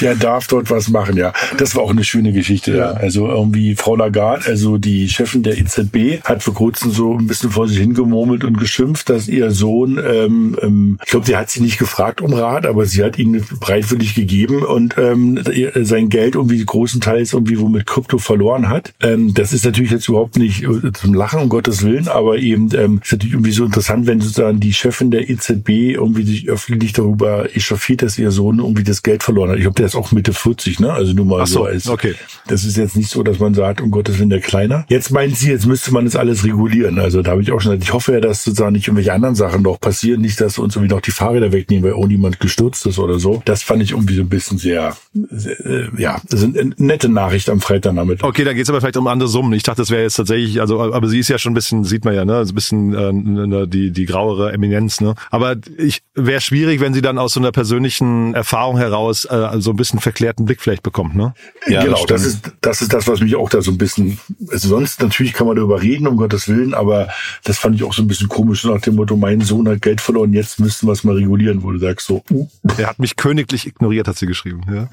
der 0.00 0.14
darf 0.14 0.46
dort 0.46 0.70
was 0.70 0.88
machen, 0.88 1.16
ja. 1.16 1.32
Das 1.58 1.74
war 1.74 1.82
auch 1.82 1.90
eine 1.90 2.04
schöne 2.04 2.32
Geschichte, 2.32 2.76
ja. 2.76 2.92
Also 2.92 3.28
irgendwie 3.28 3.74
Frau 3.74 3.96
Lagarde, 3.96 4.46
also 4.46 4.78
die 4.78 5.08
Chefin 5.08 5.42
der 5.42 5.58
EZB, 5.58 6.22
hat 6.24 6.42
vor 6.42 6.54
kurzem 6.54 6.90
so 6.90 7.16
ein 7.16 7.26
bisschen 7.26 7.50
vor 7.50 7.68
sich 7.68 7.78
hingemurmelt 7.78 8.44
und 8.44 8.58
geschimpft, 8.58 9.10
dass 9.10 9.28
ihr 9.28 9.50
Sohn, 9.50 10.00
ähm, 10.04 10.56
ähm, 10.62 10.98
ich 11.04 11.10
glaube, 11.10 11.26
sie 11.26 11.36
hat 11.36 11.50
sie 11.50 11.60
nicht 11.60 11.78
gefragt 11.78 12.20
um 12.20 12.32
Rat, 12.32 12.66
aber 12.66 12.86
sie 12.86 13.02
hat 13.02 13.18
ihn 13.18 13.44
breitwillig 13.60 14.14
gegeben 14.14 14.62
und 14.62 14.96
ähm, 14.98 15.40
sein 15.82 16.08
Geld 16.08 16.34
irgendwie 16.34 16.64
großenteils 16.64 17.32
irgendwie 17.32 17.58
wo 17.58 17.68
mit 17.68 17.86
Krypto 17.86 18.18
verloren 18.18 18.68
hat. 18.68 18.92
Ähm, 19.00 19.34
das 19.34 19.52
ist 19.52 19.64
natürlich 19.64 19.90
jetzt 19.90 20.08
überhaupt 20.08 20.36
nicht 20.36 20.62
äh, 20.62 20.92
zum 20.92 21.14
Lachen, 21.14 21.40
um 21.40 21.48
Gottes 21.48 21.82
Willen, 21.82 22.08
aber 22.08 22.38
eben 22.38 22.68
ähm, 22.74 23.00
ist 23.02 23.12
natürlich 23.12 23.34
irgendwie 23.34 23.52
so 23.52 23.64
interessant, 23.64 24.06
wenn 24.06 24.20
sozusagen 24.20 24.60
die 24.60 24.72
Chefin 24.72 25.10
der 25.10 25.28
EZB 25.28 25.68
irgendwie 25.94 26.24
sich 26.24 26.48
öffentlich 26.48 26.92
darüber 26.92 27.54
echauffiert, 27.54 28.02
dass 28.02 28.18
ihr 28.18 28.30
Sohn 28.30 28.58
irgendwie 28.58 28.84
das 28.84 29.02
Geld 29.02 29.22
verloren 29.22 29.50
hat. 29.50 29.58
Ich 29.58 29.66
glaube, 29.70 29.76
der 29.76 29.86
ist 29.86 29.94
auch 29.94 30.12
Mitte 30.12 30.32
40, 30.32 30.80
ne? 30.80 30.92
Also 30.92 31.12
nur 31.12 31.24
mal 31.24 31.40
Ach 31.42 31.46
so, 31.46 31.60
so 31.60 31.64
als, 31.64 31.88
okay. 31.88 32.14
das 32.46 32.64
ist 32.64 32.76
jetzt 32.76 32.96
nicht 32.96 33.10
so, 33.10 33.22
dass 33.22 33.38
man 33.38 33.54
sagt, 33.54 33.80
um 33.80 33.90
Gottes 33.90 34.18
Willen, 34.18 34.30
der 34.30 34.40
Kleiner. 34.40 34.84
Jetzt 34.88 35.10
meint 35.10 35.36
sie, 35.36 35.50
jetzt 35.50 35.66
müsste 35.66 35.92
man 35.92 36.04
das 36.04 36.16
alles 36.16 36.44
regulieren. 36.44 36.98
Also 36.98 37.22
da 37.22 37.32
habe 37.32 37.42
ich 37.42 37.52
auch 37.52 37.60
schon 37.60 37.72
gesagt, 37.72 37.84
ich 37.84 37.92
hoffe 37.92 38.12
ja, 38.12 38.20
dass 38.20 38.44
sozusagen 38.44 38.72
nicht 38.72 38.88
irgendwelche 38.88 39.12
anderen 39.12 39.34
Sachen 39.34 39.62
noch 39.62 39.80
passieren, 39.80 40.20
nicht, 40.20 40.40
dass 40.40 40.58
uns 40.58 40.76
irgendwie 40.76 40.94
noch 40.94 41.00
die 41.00 41.10
Fahrräder 41.10 41.52
wegnehmen, 41.52 41.84
weil 41.84 41.94
auch 41.94 42.06
niemand 42.06 42.40
gestürzt 42.40 42.86
ist 42.86 42.98
oder 42.98 43.18
so. 43.18 43.42
Das 43.44 43.62
fand 43.62 43.82
ich 43.82 43.92
irgendwie 43.92 44.16
so 44.16 44.22
ein 44.22 44.28
bisschen 44.28 44.58
sehr, 44.58 44.96
sehr 45.12 45.60
äh, 45.60 45.88
ja, 45.96 46.20
das 46.28 46.40
sind 46.40 46.58
eine 46.58 46.74
nette 46.76 47.08
Nachricht 47.08 47.48
am 47.48 47.60
Freitagnachmittag. 47.60 48.26
Okay, 48.26 48.44
da 48.44 48.52
geht's 48.52 48.68
aber 48.68 48.80
vielleicht 48.80 48.96
um 48.96 49.06
andere 49.06 49.28
Summen. 49.28 49.52
Ich 49.52 49.62
dachte, 49.62 49.82
das 49.82 49.90
wäre 49.90 50.02
jetzt 50.02 50.16
tatsächlich, 50.16 50.60
also, 50.60 50.80
aber 50.80 51.08
sie 51.08 51.18
ist 51.18 51.28
ja 51.28 51.38
schon 51.38 51.52
ein 51.52 51.54
bisschen, 51.54 51.84
sieht 51.84 52.04
man 52.04 52.14
ja, 52.14 52.24
ne, 52.24 52.44
so 52.44 52.52
ein 52.52 52.54
bisschen 52.54 53.52
äh, 53.52 53.66
die 53.66 53.90
die 53.90 54.04
grauere 54.06 54.52
Eminenz, 54.52 55.00
ne. 55.00 55.14
Aber 55.30 55.56
ich 55.76 56.02
wäre 56.14 56.40
schwierig, 56.40 56.80
wenn 56.80 56.94
sie 56.94 57.02
dann 57.02 57.18
aus 57.18 57.34
so 57.34 57.40
einer 57.40 57.52
persönlichen 57.52 58.34
Erfahrung 58.34 58.78
heraus 58.78 59.24
äh, 59.24 59.34
so 59.60 59.70
ein 59.70 59.76
bisschen 59.76 60.00
verklärten 60.00 60.44
Blick 60.44 60.60
vielleicht 60.60 60.82
bekommt, 60.82 61.14
ne? 61.14 61.34
Ja, 61.66 61.84
genau, 61.84 62.04
das, 62.06 62.24
ist 62.24 62.52
das 62.60 62.82
ist 62.82 62.92
das, 62.92 63.06
was 63.06 63.20
mich 63.20 63.36
auch 63.36 63.48
da 63.48 63.62
so 63.62 63.70
ein 63.70 63.78
bisschen. 63.78 64.18
Also 64.50 64.68
sonst 64.68 65.00
natürlich 65.02 65.32
kann 65.32 65.46
man 65.46 65.56
darüber 65.56 65.82
reden, 65.82 66.06
um 66.06 66.16
Gottes 66.16 66.48
Willen, 66.48 66.74
aber 66.74 67.08
das 67.44 67.58
fand 67.58 67.76
ich 67.76 67.84
auch 67.84 67.92
so 67.92 68.02
ein 68.02 68.08
bisschen 68.08 68.28
komisch 68.28 68.64
nach 68.64 68.80
dem 68.80 68.96
Motto: 68.96 69.16
Mein 69.16 69.40
Sohn 69.40 69.68
hat 69.68 69.82
Geld 69.82 70.00
verloren, 70.00 70.32
jetzt 70.32 70.60
müssten 70.60 70.86
wir 70.86 70.92
es 70.92 71.04
mal 71.04 71.14
regulieren, 71.14 71.62
wo 71.62 71.70
du 71.70 71.78
sagst 71.78 72.06
so. 72.06 72.22
Uh, 72.30 72.48
Er 72.78 72.88
hat 72.88 72.98
mich 72.98 73.16
königlich 73.16 73.66
ignoriert, 73.66 74.08
hat 74.08 74.16
sie 74.16 74.26
geschrieben. 74.26 74.62
Ja. 74.70 74.88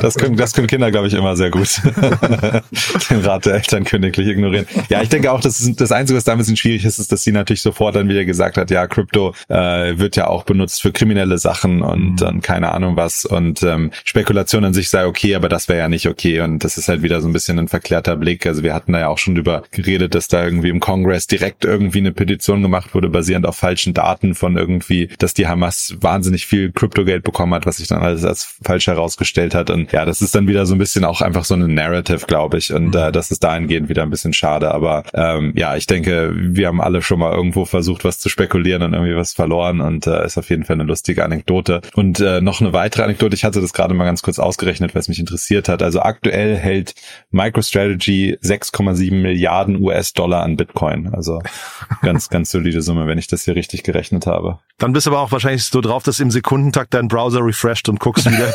Das 0.00 0.14
können, 0.14 0.36
das 0.36 0.52
können 0.52 0.66
Kinder, 0.66 0.90
glaube 0.90 1.08
ich, 1.08 1.14
immer 1.14 1.36
sehr 1.36 1.50
gut. 1.50 1.80
Den 3.10 3.20
Rat 3.20 3.46
der 3.46 3.54
Eltern 3.54 3.84
königlich 3.84 4.28
ignorieren. 4.28 4.66
Ja, 4.88 5.02
ich 5.02 5.08
denke 5.08 5.32
auch, 5.32 5.40
das, 5.40 5.60
ist, 5.60 5.80
das 5.80 5.92
Einzige, 5.92 6.16
was 6.16 6.24
da 6.24 6.32
ein 6.32 6.38
bisschen 6.38 6.56
schwierig 6.56 6.84
ist, 6.84 6.98
ist, 6.98 7.12
dass 7.12 7.22
sie 7.22 7.32
natürlich 7.32 7.62
sofort 7.62 7.96
dann 7.96 8.08
wieder 8.08 8.24
gesagt 8.24 8.56
hat, 8.56 8.70
ja, 8.70 8.86
Krypto 8.86 9.34
äh, 9.48 9.98
wird 9.98 10.16
ja 10.16 10.26
auch 10.26 10.44
benutzt 10.44 10.82
für 10.82 10.92
kriminelle 10.92 11.38
Sachen 11.38 11.82
und 11.82 12.16
dann 12.16 12.40
keine 12.40 12.72
Ahnung 12.72 12.91
was 12.96 13.24
und 13.24 13.62
ähm, 13.62 13.90
Spekulation 14.04 14.64
an 14.64 14.74
sich 14.74 14.88
sei 14.88 15.06
okay, 15.06 15.34
aber 15.34 15.48
das 15.48 15.68
wäre 15.68 15.78
ja 15.78 15.88
nicht 15.88 16.06
okay 16.06 16.40
und 16.40 16.64
das 16.64 16.78
ist 16.78 16.88
halt 16.88 17.02
wieder 17.02 17.20
so 17.20 17.28
ein 17.28 17.32
bisschen 17.32 17.58
ein 17.58 17.68
verklärter 17.68 18.16
Blick. 18.16 18.46
Also 18.46 18.62
wir 18.62 18.74
hatten 18.74 18.92
da 18.92 19.00
ja 19.00 19.08
auch 19.08 19.18
schon 19.18 19.34
drüber 19.34 19.62
geredet, 19.70 20.14
dass 20.14 20.28
da 20.28 20.44
irgendwie 20.44 20.68
im 20.68 20.80
Kongress 20.80 21.26
direkt 21.26 21.64
irgendwie 21.64 21.98
eine 21.98 22.12
Petition 22.12 22.62
gemacht 22.62 22.94
wurde, 22.94 23.08
basierend 23.08 23.46
auf 23.46 23.56
falschen 23.56 23.94
Daten 23.94 24.34
von 24.34 24.56
irgendwie, 24.56 25.08
dass 25.18 25.34
die 25.34 25.46
Hamas 25.46 25.96
wahnsinnig 26.00 26.46
viel 26.46 26.72
Kryptogeld 26.72 27.22
bekommen 27.22 27.54
hat, 27.54 27.66
was 27.66 27.78
sich 27.78 27.88
dann 27.88 28.02
alles 28.02 28.24
als 28.24 28.56
falsch 28.62 28.86
herausgestellt 28.86 29.54
hat. 29.54 29.70
Und 29.70 29.92
ja, 29.92 30.04
das 30.04 30.20
ist 30.20 30.34
dann 30.34 30.48
wieder 30.48 30.66
so 30.66 30.74
ein 30.74 30.78
bisschen 30.78 31.04
auch 31.04 31.20
einfach 31.20 31.44
so 31.44 31.54
eine 31.54 31.68
Narrative, 31.68 32.26
glaube 32.26 32.58
ich. 32.58 32.72
Und 32.72 32.94
äh, 32.94 33.12
das 33.12 33.30
ist 33.30 33.44
dahingehend 33.44 33.88
wieder 33.88 34.02
ein 34.02 34.10
bisschen 34.10 34.32
schade. 34.32 34.72
Aber 34.72 35.04
ähm, 35.14 35.52
ja, 35.56 35.76
ich 35.76 35.86
denke, 35.86 36.32
wir 36.34 36.66
haben 36.66 36.80
alle 36.80 37.02
schon 37.02 37.18
mal 37.18 37.32
irgendwo 37.32 37.64
versucht, 37.64 38.04
was 38.04 38.18
zu 38.18 38.28
spekulieren 38.28 38.82
und 38.82 38.94
irgendwie 38.94 39.16
was 39.16 39.32
verloren. 39.32 39.80
Und 39.80 40.06
äh, 40.06 40.24
ist 40.24 40.38
auf 40.38 40.50
jeden 40.50 40.64
Fall 40.64 40.74
eine 40.74 40.84
lustige 40.84 41.24
Anekdote. 41.24 41.80
Und 41.94 42.20
äh, 42.20 42.40
noch 42.40 42.60
eine 42.60 42.72
weitere 42.72 42.81
Anekdote, 43.04 43.34
ich 43.34 43.44
hatte 43.44 43.60
das 43.60 43.72
gerade 43.72 43.94
mal 43.94 44.04
ganz 44.04 44.22
kurz 44.22 44.38
ausgerechnet, 44.38 44.94
weil 44.94 45.00
es 45.00 45.08
mich 45.08 45.18
interessiert 45.18 45.68
hat. 45.68 45.82
Also 45.82 46.00
aktuell 46.00 46.56
hält 46.56 46.94
MicroStrategy 47.30 48.38
6,7 48.42 49.12
Milliarden 49.14 49.80
US-Dollar 49.80 50.42
an 50.42 50.56
Bitcoin. 50.56 51.14
Also 51.14 51.40
ganz, 52.02 52.28
ganz 52.28 52.50
solide 52.50 52.82
Summe, 52.82 53.06
wenn 53.06 53.18
ich 53.18 53.26
das 53.26 53.44
hier 53.44 53.54
richtig 53.54 53.82
gerechnet 53.82 54.26
habe. 54.26 54.58
Dann 54.78 54.92
bist 54.92 55.06
du 55.06 55.10
aber 55.10 55.20
auch 55.20 55.32
wahrscheinlich 55.32 55.64
so 55.64 55.80
drauf, 55.80 56.02
dass 56.02 56.20
im 56.20 56.30
Sekundentakt 56.30 56.94
dein 56.94 57.08
Browser 57.08 57.44
refresht 57.44 57.88
und 57.88 58.00
guckst 58.00 58.26
wieder. 58.30 58.52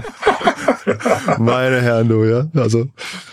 Meine 1.38 1.80
Herren, 1.82 2.08
du, 2.08 2.24
ja. 2.24 2.46
Also 2.54 2.88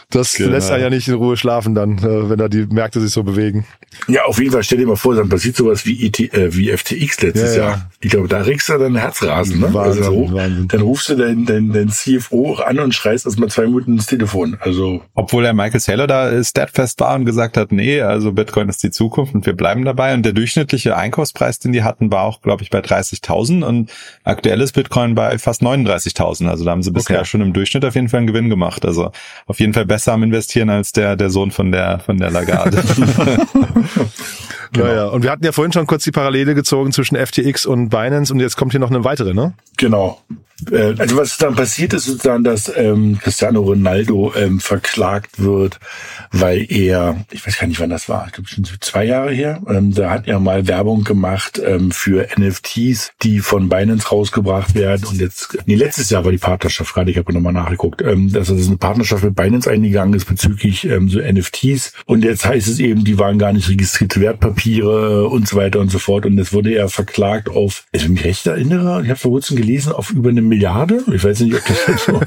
das 0.09 0.33
Genau. 0.35 0.51
lässt 0.51 0.71
einen 0.71 0.83
ja 0.83 0.89
nicht 0.89 1.07
in 1.07 1.15
Ruhe 1.15 1.37
schlafen 1.37 1.73
dann, 1.75 1.97
äh, 1.97 2.29
wenn 2.29 2.37
da 2.37 2.47
die 2.47 2.65
Märkte 2.67 2.99
sich 3.01 3.11
so 3.11 3.23
bewegen. 3.23 3.65
ja, 4.07 4.23
auf 4.25 4.39
jeden 4.39 4.51
Fall 4.51 4.63
stell 4.63 4.77
dir 4.77 4.87
mal 4.87 4.95
vor, 4.95 5.15
dann 5.15 5.29
passiert 5.29 5.55
sowas 5.55 5.85
wie, 5.85 6.05
ET, 6.05 6.19
äh, 6.33 6.55
wie 6.55 6.69
FTX 6.75 7.21
letztes 7.21 7.55
Ja, 7.55 7.61
ja. 7.61 7.69
Jahr. 7.69 7.91
Ich 7.99 8.09
glaube, 8.11 8.27
da 8.27 8.39
regst 8.41 8.69
du 8.69 8.77
dein 8.77 8.95
Herzrasen, 8.95 9.59
ne? 9.59 9.73
Wahnsinn, 9.73 10.03
also, 10.03 10.33
Wahnsinn. 10.33 10.67
Dann 10.67 10.81
rufst 10.81 11.09
du 11.09 11.15
deinen 11.15 11.45
dein, 11.45 11.71
dein 11.71 11.89
CFO 11.89 12.55
an 12.55 12.79
und 12.79 12.93
schreist 12.93 13.25
erstmal 13.25 13.49
zwei 13.49 13.63
Minuten 13.65 13.93
ins 13.93 14.05
Telefon. 14.07 14.57
Also 14.59 15.01
Obwohl 15.15 15.43
der 15.43 15.53
Michael 15.53 15.79
Saylor 15.79 16.05
da 16.07 16.29
äh, 16.31 16.43
steadfast 16.43 16.99
war 16.99 17.15
und 17.15 17.25
gesagt 17.25 17.57
hat, 17.57 17.71
nee, 17.71 18.01
also 18.01 18.31
Bitcoin 18.33 18.69
ist 18.69 18.83
die 18.83 18.91
Zukunft 18.91 19.33
und 19.33 19.45
wir 19.45 19.53
bleiben 19.53 19.85
dabei. 19.85 20.13
Und 20.13 20.23
der 20.23 20.33
durchschnittliche 20.33 20.95
Einkaufspreis, 20.97 21.59
den 21.59 21.71
die 21.71 21.83
hatten, 21.83 22.11
war 22.11 22.23
auch, 22.23 22.41
glaube 22.41 22.61
ich, 22.63 22.69
bei 22.69 22.79
30.000 22.79 23.63
und 23.63 23.91
aktuell 24.23 24.61
ist 24.61 24.73
Bitcoin 24.73 25.15
bei 25.15 25.37
fast 25.39 25.61
39.000. 25.63 26.47
Also 26.49 26.65
da 26.65 26.71
haben 26.71 26.83
sie 26.83 26.91
bisher 26.91 27.19
Okay. 27.21 27.22
Schon 27.25 27.41
im 27.41 27.53
Durchschnitt 27.53 27.85
auf 27.85 27.95
jeden 27.95 28.09
Fall 28.09 28.19
einen 28.19 28.27
Gewinn 28.27 28.49
gemacht. 28.49 28.85
Also 28.85 29.11
auf 29.45 29.59
jeden 29.59 29.73
Fall 29.73 29.85
besser 29.85 30.13
am 30.13 30.23
Investieren 30.23 30.69
als 30.69 30.91
der, 30.91 31.15
der 31.15 31.29
Sohn 31.29 31.51
von 31.51 31.71
der, 31.71 31.99
von 31.99 32.17
der 32.17 32.31
Lagarde. 32.31 32.83
Ja, 34.75 34.93
ja. 34.93 35.05
Und 35.07 35.23
wir 35.23 35.31
hatten 35.31 35.45
ja 35.45 35.51
vorhin 35.51 35.71
schon 35.71 35.87
kurz 35.87 36.03
die 36.03 36.11
Parallele 36.11 36.55
gezogen 36.55 36.91
zwischen 36.91 37.15
FTX 37.15 37.65
und 37.65 37.89
Binance 37.89 38.33
und 38.33 38.39
jetzt 38.39 38.57
kommt 38.57 38.71
hier 38.71 38.79
noch 38.79 38.89
eine 38.91 39.03
weitere, 39.03 39.33
ne? 39.33 39.53
Genau. 39.77 40.19
Äh, 40.71 40.95
Also 40.97 41.17
was 41.17 41.37
dann 41.37 41.55
passiert 41.55 41.93
ist 41.93 42.05
sozusagen, 42.05 42.43
dass 42.43 42.71
ähm, 42.75 43.19
Cristiano 43.21 43.61
Ronaldo 43.61 44.33
ähm, 44.35 44.59
verklagt 44.59 45.41
wird, 45.41 45.79
weil 46.31 46.65
er, 46.69 47.25
ich 47.31 47.45
weiß 47.45 47.57
gar 47.59 47.67
nicht, 47.67 47.79
wann 47.79 47.89
das 47.89 48.07
war, 48.07 48.27
ich 48.27 48.33
glaube 48.33 48.47
schon 48.47 48.63
zwei 48.79 49.05
Jahre 49.05 49.31
her, 49.31 49.61
ähm, 49.67 49.93
da 49.93 50.09
hat 50.09 50.27
er 50.27 50.39
mal 50.39 50.67
Werbung 50.67 51.03
gemacht 51.03 51.61
ähm, 51.63 51.91
für 51.91 52.27
NFTs, 52.37 53.11
die 53.23 53.39
von 53.39 53.67
Binance 53.67 54.07
rausgebracht 54.07 54.75
werden 54.75 55.05
und 55.05 55.19
jetzt, 55.19 55.57
nee, 55.65 55.75
letztes 55.75 56.09
Jahr 56.09 56.23
war 56.23 56.31
die 56.31 56.37
Partnerschaft 56.37 56.93
gerade, 56.93 57.11
ich 57.11 57.17
habe 57.17 57.33
nochmal 57.33 57.53
nachgeguckt, 57.53 58.01
ähm, 58.01 58.31
dass 58.31 58.47
das 58.47 58.67
eine 58.67 58.77
Partnerschaft 58.77 59.23
mit 59.23 59.35
Binance 59.35 59.69
eingegangen 59.69 60.13
ist 60.13 60.25
bezüglich 60.25 60.85
ähm, 60.85 61.09
so 61.09 61.19
NFTs 61.19 61.93
und 62.05 62.23
jetzt 62.23 62.45
heißt 62.45 62.67
es 62.67 62.79
eben, 62.79 63.03
die 63.03 63.19
waren 63.19 63.39
gar 63.39 63.53
nicht 63.53 63.69
registrierte 63.69 64.21
Wertpapiere 64.21 64.62
und 64.65 65.47
so 65.47 65.57
weiter 65.57 65.79
und 65.79 65.91
so 65.91 65.99
fort 65.99 66.25
und 66.25 66.37
jetzt 66.37 66.53
wurde 66.53 66.73
er 66.73 66.89
verklagt 66.89 67.49
auf, 67.49 67.85
wenn 67.91 68.01
ich 68.01 68.09
mich 68.09 68.23
recht 68.23 68.47
erinnere, 68.47 69.01
ich 69.03 69.09
habe 69.09 69.19
vor 69.19 69.31
kurzem 69.31 69.57
gelesen, 69.57 69.91
auf 69.91 70.11
über 70.11 70.29
eine 70.29 70.41
Milliarde. 70.41 71.03
Ich 71.13 71.23
weiß 71.23 71.41
nicht, 71.41 71.55
ob 71.55 71.61
das 71.65 72.05
so, 72.05 72.21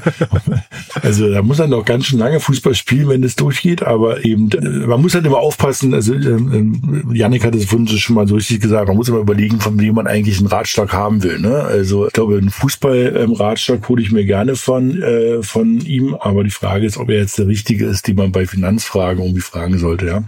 also 1.01 1.31
da 1.31 1.41
muss 1.41 1.59
er 1.59 1.67
noch 1.67 1.85
ganz 1.85 2.05
schön 2.05 2.19
lange 2.19 2.39
Fußball 2.39 2.75
spielen, 2.75 3.09
wenn 3.09 3.21
das 3.21 3.35
durchgeht, 3.35 3.83
aber 3.83 4.25
eben, 4.25 4.49
äh, 4.51 4.87
man 4.87 5.01
muss 5.01 5.15
halt 5.15 5.25
immer 5.25 5.37
aufpassen, 5.37 5.93
also 5.93 6.13
ähm, 6.13 6.51
ähm, 6.53 7.15
Janik 7.15 7.43
hat 7.43 7.55
es 7.55 7.65
vorhin 7.65 7.87
schon 7.87 8.15
mal 8.15 8.27
so 8.27 8.35
richtig 8.35 8.61
gesagt, 8.61 8.87
man 8.87 8.97
muss 8.97 9.09
immer 9.09 9.19
überlegen, 9.19 9.59
von 9.59 9.79
wem 9.79 9.95
man 9.95 10.07
eigentlich 10.07 10.37
einen 10.39 10.47
Ratschlag 10.47 10.93
haben 10.93 11.23
will. 11.23 11.39
Ne? 11.39 11.63
Also 11.63 12.07
ich 12.07 12.13
glaube, 12.13 12.37
einen 12.37 12.49
Fußball-Ratschlag 12.49 13.87
hole 13.89 14.01
ich 14.01 14.11
mir 14.11 14.25
gerne 14.25 14.55
von, 14.55 15.01
äh, 15.01 15.41
von 15.43 15.81
ihm, 15.81 16.15
aber 16.15 16.43
die 16.43 16.51
Frage 16.51 16.85
ist, 16.85 16.97
ob 16.97 17.09
er 17.09 17.19
jetzt 17.19 17.37
der 17.37 17.47
Richtige 17.47 17.85
ist, 17.85 18.07
den 18.07 18.15
man 18.15 18.31
bei 18.31 18.45
Finanzfragen 18.45 19.23
irgendwie 19.23 19.41
fragen 19.41 19.77
sollte, 19.77 20.05
ja. 20.07 20.23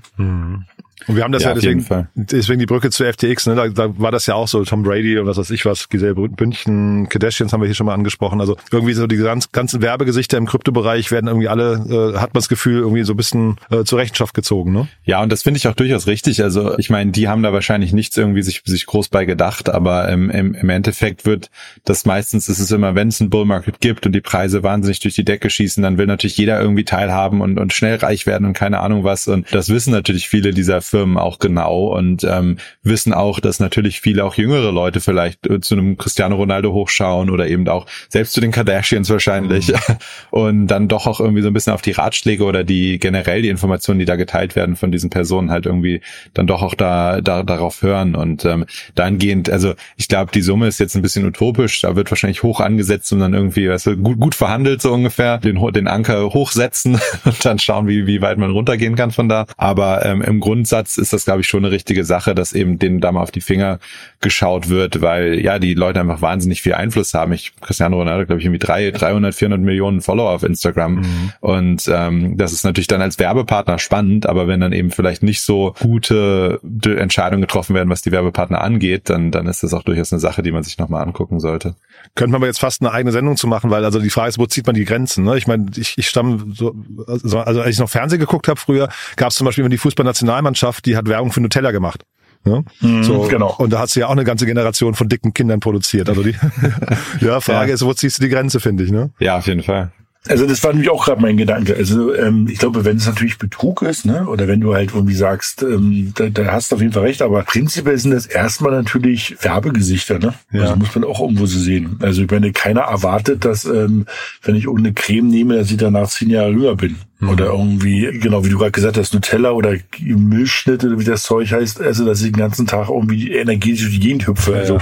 Und 1.10 1.16
wir 1.16 1.24
haben 1.24 1.32
das 1.32 1.41
Ja, 1.41 1.49
ja, 1.49 1.55
deswegen, 1.55 2.07
deswegen 2.14 2.60
die 2.60 2.68
Brücke 2.68 2.91
zu 2.91 3.03
FTX, 3.03 3.47
ne? 3.47 3.55
Da, 3.55 3.68
da 3.68 3.99
war 3.99 4.12
das 4.12 4.28
ja 4.28 4.36
auch 4.36 4.47
so, 4.47 4.64
Tom 4.64 4.84
Brady 4.84 5.18
und 5.18 5.26
was 5.26 5.38
weiß 5.38 5.49
ich 5.49 5.66
was, 5.66 5.89
Giselle 5.89 6.14
Bündchen, 6.14 7.10
Kardashians 7.10 7.51
haben 7.51 7.62
wir 7.62 7.66
hier 7.66 7.74
schon 7.74 7.88
mal 7.88 7.95
angesprochen. 7.95 8.39
Also 8.39 8.57
irgendwie 8.72 8.93
so 8.93 9.07
die 9.07 9.18
ganz, 9.18 9.51
ganzen 9.51 9.82
Werbegesichter 9.82 10.38
im 10.38 10.45
Kryptobereich 10.45 11.10
werden 11.10 11.26
irgendwie 11.26 11.47
alle, 11.47 12.14
äh, 12.14 12.18
hat 12.20 12.36
man 12.36 12.41
das 12.41 12.47
Gefühl, 12.47 12.82
irgendwie 12.82 13.01
so 13.01 13.14
ein 13.14 13.18
bisschen 13.18 13.55
äh, 13.72 13.84
zur 13.86 13.97
Rechenschaft 13.97 14.36
gezogen, 14.36 14.72
ne? 14.72 14.88
Ja, 15.03 15.24
und 15.24 15.32
das 15.32 15.41
finde 15.41 15.57
ich 15.57 15.68
auch 15.68 15.74
durchaus 15.74 16.05
richtig. 16.05 16.43
Also 16.43 16.78
ich 16.78 16.91
meine, 16.91 17.10
die 17.10 17.28
haben 17.28 17.41
da 17.41 17.53
wahrscheinlich 17.53 17.91
nichts 17.91 18.16
irgendwie 18.16 18.43
sich, 18.43 18.62
sich 18.64 18.86
groß 18.86 19.10
bei 19.10 19.26
gedacht, 19.26 19.68
aber 19.68 20.10
ähm, 20.10 20.30
im, 20.30 20.53
im 20.53 20.70
Endeffekt 20.70 21.26
wird 21.26 21.49
das 21.86 22.05
meistens, 22.05 22.49
ist 22.49 22.60
es 22.60 22.70
immer, 22.70 22.93
wenn 22.93 23.07
es 23.07 23.20
einen 23.20 23.32
Bullmarket 23.32 23.82
gibt 23.82 24.05
und 24.05 24.12
die 24.12 24.22
Preise 24.22 24.62
wahnsinnig 24.62 24.99
durch 24.99 25.16
die 25.16 25.26
Decke 25.26 25.49
schießen, 25.49 25.82
dann 25.82 25.97
will 25.97 26.05
natürlich 26.05 26.38
jeder 26.38 26.62
irgendwie 26.62 26.84
teilhaben 26.84 27.41
und, 27.41 27.57
und 27.57 27.74
schnell 27.74 27.95
reich 27.95 28.28
werden 28.28 28.45
und 28.45 28.53
keine 28.53 28.80
Ahnung 28.82 29.03
was. 29.03 29.28
Und 29.28 29.47
das 29.51 29.70
wissen 29.70 29.89
natürlich 29.89 30.30
viele 30.30 30.53
dieser 30.53 30.82
Firmen 30.82 30.98
auch 31.17 31.39
genau 31.39 31.95
und 31.95 32.23
ähm, 32.23 32.57
wissen 32.83 33.13
auch, 33.13 33.39
dass 33.39 33.59
natürlich 33.59 34.01
viele 34.01 34.25
auch 34.25 34.35
jüngere 34.35 34.71
Leute 34.71 34.99
vielleicht 34.99 35.47
äh, 35.47 35.59
zu 35.59 35.75
einem 35.75 35.97
Cristiano 35.97 36.35
Ronaldo 36.35 36.73
hochschauen 36.73 37.29
oder 37.29 37.47
eben 37.47 37.67
auch 37.67 37.85
selbst 38.09 38.33
zu 38.33 38.41
den 38.41 38.51
Kardashians 38.51 39.09
wahrscheinlich. 39.09 39.73
Und 40.31 40.67
dann 40.67 40.87
doch 40.87 41.07
auch 41.07 41.19
irgendwie 41.19 41.41
so 41.41 41.47
ein 41.47 41.53
bisschen 41.53 41.73
auf 41.73 41.81
die 41.81 41.91
Ratschläge 41.91 42.43
oder 42.43 42.63
die 42.63 42.99
generell 42.99 43.41
die 43.41 43.49
Informationen, 43.49 43.99
die 43.99 44.05
da 44.05 44.15
geteilt 44.15 44.55
werden 44.55 44.75
von 44.75 44.91
diesen 44.91 45.09
Personen 45.09 45.51
halt 45.51 45.65
irgendwie 45.65 46.01
dann 46.33 46.47
doch 46.47 46.61
auch 46.61 46.75
da, 46.75 47.21
da 47.21 47.43
darauf 47.43 47.81
hören 47.81 48.15
und 48.15 48.45
ähm, 48.45 48.65
dahingehend, 48.95 49.49
also 49.49 49.73
ich 49.97 50.07
glaube, 50.07 50.31
die 50.33 50.41
Summe 50.41 50.67
ist 50.67 50.79
jetzt 50.79 50.95
ein 50.95 51.01
bisschen 51.01 51.25
utopisch, 51.25 51.81
da 51.81 51.95
wird 51.95 52.11
wahrscheinlich 52.11 52.43
hoch 52.43 52.59
angesetzt 52.59 53.11
und 53.13 53.19
dann 53.19 53.33
irgendwie, 53.33 53.69
weißt 53.69 53.87
du, 53.87 53.97
gut, 53.97 54.19
gut 54.19 54.35
verhandelt 54.35 54.81
so 54.81 54.93
ungefähr, 54.93 55.37
den, 55.37 55.59
den 55.73 55.87
Anker 55.87 56.33
hochsetzen 56.33 56.99
und 57.25 57.45
dann 57.45 57.59
schauen, 57.59 57.87
wie, 57.87 58.07
wie 58.07 58.21
weit 58.21 58.37
man 58.37 58.51
runtergehen 58.51 58.95
kann 58.95 59.11
von 59.11 59.29
da. 59.29 59.45
Aber 59.57 60.05
ähm, 60.05 60.21
im 60.21 60.39
Grundsatz 60.39 60.78
ist 60.80 61.13
das, 61.13 61.25
glaube 61.25 61.41
ich, 61.41 61.47
schon 61.47 61.63
eine 61.63 61.71
richtige 61.71 62.03
Sache, 62.03 62.36
dass 62.36 62.53
eben 62.53 62.80
denen 62.80 62.99
da 62.99 63.11
mal 63.11 63.21
auf 63.21 63.32
die 63.32 63.41
Finger 63.41 63.80
geschaut 64.21 64.69
wird, 64.69 65.01
weil 65.01 65.39
ja 65.39 65.59
die 65.59 65.73
Leute 65.73 65.99
einfach 65.99 66.21
wahnsinnig 66.21 66.61
viel 66.61 66.73
Einfluss 66.73 67.13
haben. 67.13 67.34
Ich, 67.34 67.53
Cristiano 67.61 67.97
Ronaldo, 67.97 68.25
glaube 68.25 68.39
ich, 68.39 68.45
irgendwie 68.45 68.59
drei, 68.59 68.91
300, 68.91 69.34
400 69.34 69.59
Millionen 69.61 70.01
Follower 70.01 70.32
auf 70.32 70.43
Instagram. 70.43 71.32
Und 71.39 71.89
ähm, 71.91 72.38
das 72.38 72.53
ist 72.53 72.63
natürlich 72.63 72.88
dann 72.88 73.01
als 73.01 73.19
Werbepartner 73.19 73.80
spannend, 73.80 74.25
aber 74.25 74.47
wenn 74.47 74.59
dann 74.59 74.73
eben 74.73 74.91
vielleicht 74.91 75.23
nicht 75.23 75.41
so 75.41 75.73
gute 75.80 76.59
Entscheidungen 76.86 77.41
getroffen 77.41 77.75
werden, 77.75 77.89
was 77.89 78.01
die 78.01 78.11
Werbepartner 78.11 78.61
angeht, 78.61 79.09
dann, 79.09 79.32
dann 79.32 79.47
ist 79.47 79.63
das 79.63 79.73
auch 79.73 79.84
durchaus 79.84 80.11
eine 80.11 80.19
Sache, 80.19 80.43
die 80.43 80.51
man 80.51 80.63
sich 80.63 80.77
nochmal 80.77 81.03
angucken 81.03 81.39
sollte. 81.39 81.75
Könnte 82.15 82.32
man 82.32 82.39
aber 82.39 82.47
jetzt 82.47 82.59
fast 82.59 82.82
eine 82.82 82.91
eigene 82.91 83.11
Sendung 83.11 83.38
zu 83.38 83.47
machen, 83.47 83.69
weil 83.69 83.86
also 83.86 83.99
die 83.99 84.09
Frage 84.09 84.30
ist, 84.30 84.39
wo 84.39 84.45
zieht 84.45 84.65
man 84.65 84.75
die 84.75 84.86
Grenzen? 84.86 85.23
Ne? 85.23 85.38
Ich 85.38 85.47
meine, 85.47 85.67
ich, 85.75 85.97
ich 85.97 86.07
stamme 86.07 86.45
so, 86.53 86.75
also, 87.07 87.39
also 87.39 87.61
als 87.61 87.69
ich 87.71 87.80
noch 87.80 87.89
Fernsehen 87.89 88.19
geguckt 88.19 88.47
habe 88.47 88.59
früher, 88.59 88.89
gab 89.15 89.30
es 89.30 89.36
zum 89.36 89.45
Beispiel 89.45 89.63
immer 89.63 89.69
die 89.69 89.77
Fußballnationalmannschaft, 89.77 90.68
die 90.82 90.95
hat 90.97 91.07
Werbung 91.07 91.32
für 91.32 91.41
Nutella 91.41 91.72
gemacht. 91.72 92.03
Ne? 92.45 92.63
Mhm, 92.80 93.03
so, 93.03 93.28
genau. 93.28 93.53
Und 93.57 93.74
da 93.74 93.80
hast 93.80 93.95
du 93.95 93.99
ja 93.99 94.07
auch 94.07 94.11
eine 94.13 94.24
ganze 94.24 94.45
Generation 94.45 94.93
von 94.95 95.09
dicken 95.09 95.34
Kindern 95.34 95.59
produziert. 95.59 96.07
Also 96.09 96.24
die 96.24 96.36
ja, 97.22 97.41
Frage 97.41 97.70
Ja. 97.70 97.76
ist, 97.76 97.84
wo 97.86 97.93
ziehst 97.93 98.17
du 98.20 98.24
die 98.24 98.30
Grenze, 98.30 98.59
finde 98.61 98.84
ich, 98.86 98.91
ne? 98.91 99.11
Ja, 99.20 99.38
auf 99.38 99.47
jeden 99.47 99.61
Fall. 99.63 99.91
Also 100.28 100.45
das 100.45 100.61
war 100.63 100.74
nämlich 100.74 100.89
auch 100.89 101.05
gerade 101.05 101.22
mein 101.22 101.38
Gedanke. 101.38 101.76
Also 101.76 102.13
ähm, 102.13 102.47
ich 102.51 102.59
glaube, 102.59 102.84
wenn 102.84 102.97
es 102.97 103.07
natürlich 103.07 103.38
Betrug 103.38 103.82
ist, 103.84 104.05
ne, 104.05 104.28
oder 104.28 104.49
wenn 104.49 104.59
du 104.59 104.74
halt 104.74 104.91
irgendwie 104.93 105.15
sagst, 105.15 105.63
ähm, 105.63 106.11
da, 106.15 106.28
da 106.30 106.51
hast 106.51 106.72
du 106.72 106.76
auf 106.76 106.82
jeden 106.82 106.93
Fall 106.93 107.03
recht, 107.03 107.22
aber 107.22 107.43
prinzipiell 107.43 107.97
sind 107.97 108.11
das 108.11 108.26
erstmal 108.26 108.74
natürlich 108.74 109.38
Werbegesichter, 109.41 110.20
ne? 110.20 110.34
Ja. 110.51 110.63
Also 110.63 110.76
muss 110.76 110.93
man 110.93 111.05
auch 111.05 111.22
irgendwo 111.22 111.45
so 111.45 111.57
sehen. 111.57 111.97
Also 112.01 112.24
ich 112.24 112.30
meine, 112.30 112.51
keiner 112.51 112.82
erwartet, 112.82 113.45
dass 113.45 113.63
ähm, 113.63 114.05
wenn 114.43 114.55
ich 114.55 114.65
irgendeine 114.65 114.93
Creme 114.93 115.30
nehme, 115.30 115.55
dass 115.55 115.72
ich 115.72 115.78
danach 115.78 116.09
zehn 116.09 116.30
Jahre 116.30 116.51
jünger 116.51 116.76
bin. 116.76 116.97
Oder 117.22 117.47
irgendwie, 117.47 118.17
genau 118.20 118.45
wie 118.45 118.49
du 118.49 118.57
gerade 118.57 118.72
gesagt 118.72 118.97
hast, 118.97 119.13
Nutella 119.13 119.51
oder 119.51 119.76
Milchschnitte, 119.99 120.88
oder 120.88 120.99
wie 120.99 121.05
das 121.05 121.24
Zeug 121.24 121.51
heißt, 121.51 121.82
also 121.82 122.05
dass 122.05 122.22
ich 122.22 122.32
den 122.32 122.39
ganzen 122.39 122.65
Tag 122.65 122.89
irgendwie 122.89 123.34
energetisch 123.34 123.82
durch 123.82 123.93
die 123.93 123.99
Gegend 123.99 124.28
hüpfe. 124.28 124.55
Also 124.55 124.80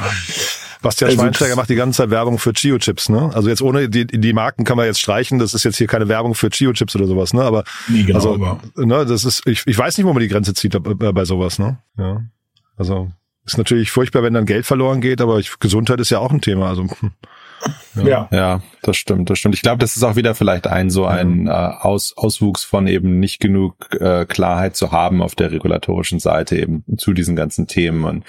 Bastian 0.82 1.10
Also 1.10 1.22
Schweinsteiger 1.22 1.56
macht 1.56 1.70
die 1.70 1.76
ganze 1.76 1.98
Zeit 1.98 2.10
Werbung 2.10 2.38
für 2.38 2.54
Chio-Chips, 2.54 3.10
ne? 3.10 3.32
Also 3.34 3.50
jetzt 3.50 3.62
ohne 3.62 3.90
die, 3.90 4.06
die 4.08 4.34
Marken 4.34 4.64
kann 4.64 4.78
man 4.78 4.86
jetzt 4.86 5.00
streichen, 5.00 5.40
das 5.40 5.54
ist 5.54 5.64
jetzt 5.64 5.78
hier 5.78 5.88
keine 5.88 6.08
Werbung 6.08 6.36
für 6.36 6.50
Chio-Chips 6.50 6.96
oder 6.96 7.08
sowas, 7.08 7.34
ne? 7.34 7.42
Aber 7.44 7.64
Nee, 7.88 8.04
genau, 8.04 8.18
also, 8.18 8.34
aber- 8.36 8.60
ne, 8.76 9.06
das 9.06 9.26
ist, 9.26 9.46
ich, 9.48 9.64
ich 9.66 9.78
weiß 9.78 9.98
nicht, 9.98 10.06
wo 10.06 10.14
man 10.14 10.22
die 10.22 10.28
Grenze 10.28 10.54
zieht 10.54 10.82
bei, 10.82 11.12
bei 11.12 11.26
sowas, 11.26 11.60
ne? 11.60 11.80
Ja. 11.98 12.22
Also 12.78 13.12
ist 13.46 13.58
natürlich 13.58 13.92
furchtbar, 13.92 14.24
wenn 14.24 14.34
dann 14.34 14.46
Geld 14.46 14.66
verloren 14.66 15.02
geht, 15.02 15.22
aber 15.22 15.40
ich, 15.40 15.58
Gesundheit 15.60 16.00
ist 16.00 16.10
ja 16.10 16.20
auch 16.20 16.32
ein 16.32 16.42
Thema. 16.42 16.68
Also 16.70 16.84
hm. 16.84 17.12
Ja. 18.06 18.30
Ja, 18.32 18.62
das 18.82 18.98
stimmt, 18.98 19.30
das 19.30 19.40
stimmt. 19.40 19.56
Ich 19.56 19.62
glaube, 19.62 19.80
das 19.80 19.96
ist 19.96 20.04
auch 20.04 20.16
wieder 20.16 20.36
vielleicht 20.36 20.68
ein 20.68 20.90
so 20.90 21.06
ein 21.06 21.48
äh, 21.48 21.52
Aus, 21.52 22.16
Auswuchs 22.18 22.64
von 22.64 22.88
eben 22.88 23.20
nicht 23.20 23.40
genug 23.40 23.76
äh, 24.00 24.26
Klarheit 24.26 24.76
zu 24.76 24.92
haben 24.92 25.22
auf 25.22 25.36
der 25.36 25.52
regulatorischen 25.52 26.20
Seite 26.20 26.58
eben 26.58 26.84
zu 26.98 27.14
diesen 27.14 27.36
ganzen 27.36 27.68
Themen. 27.68 28.04
Und 28.04 28.24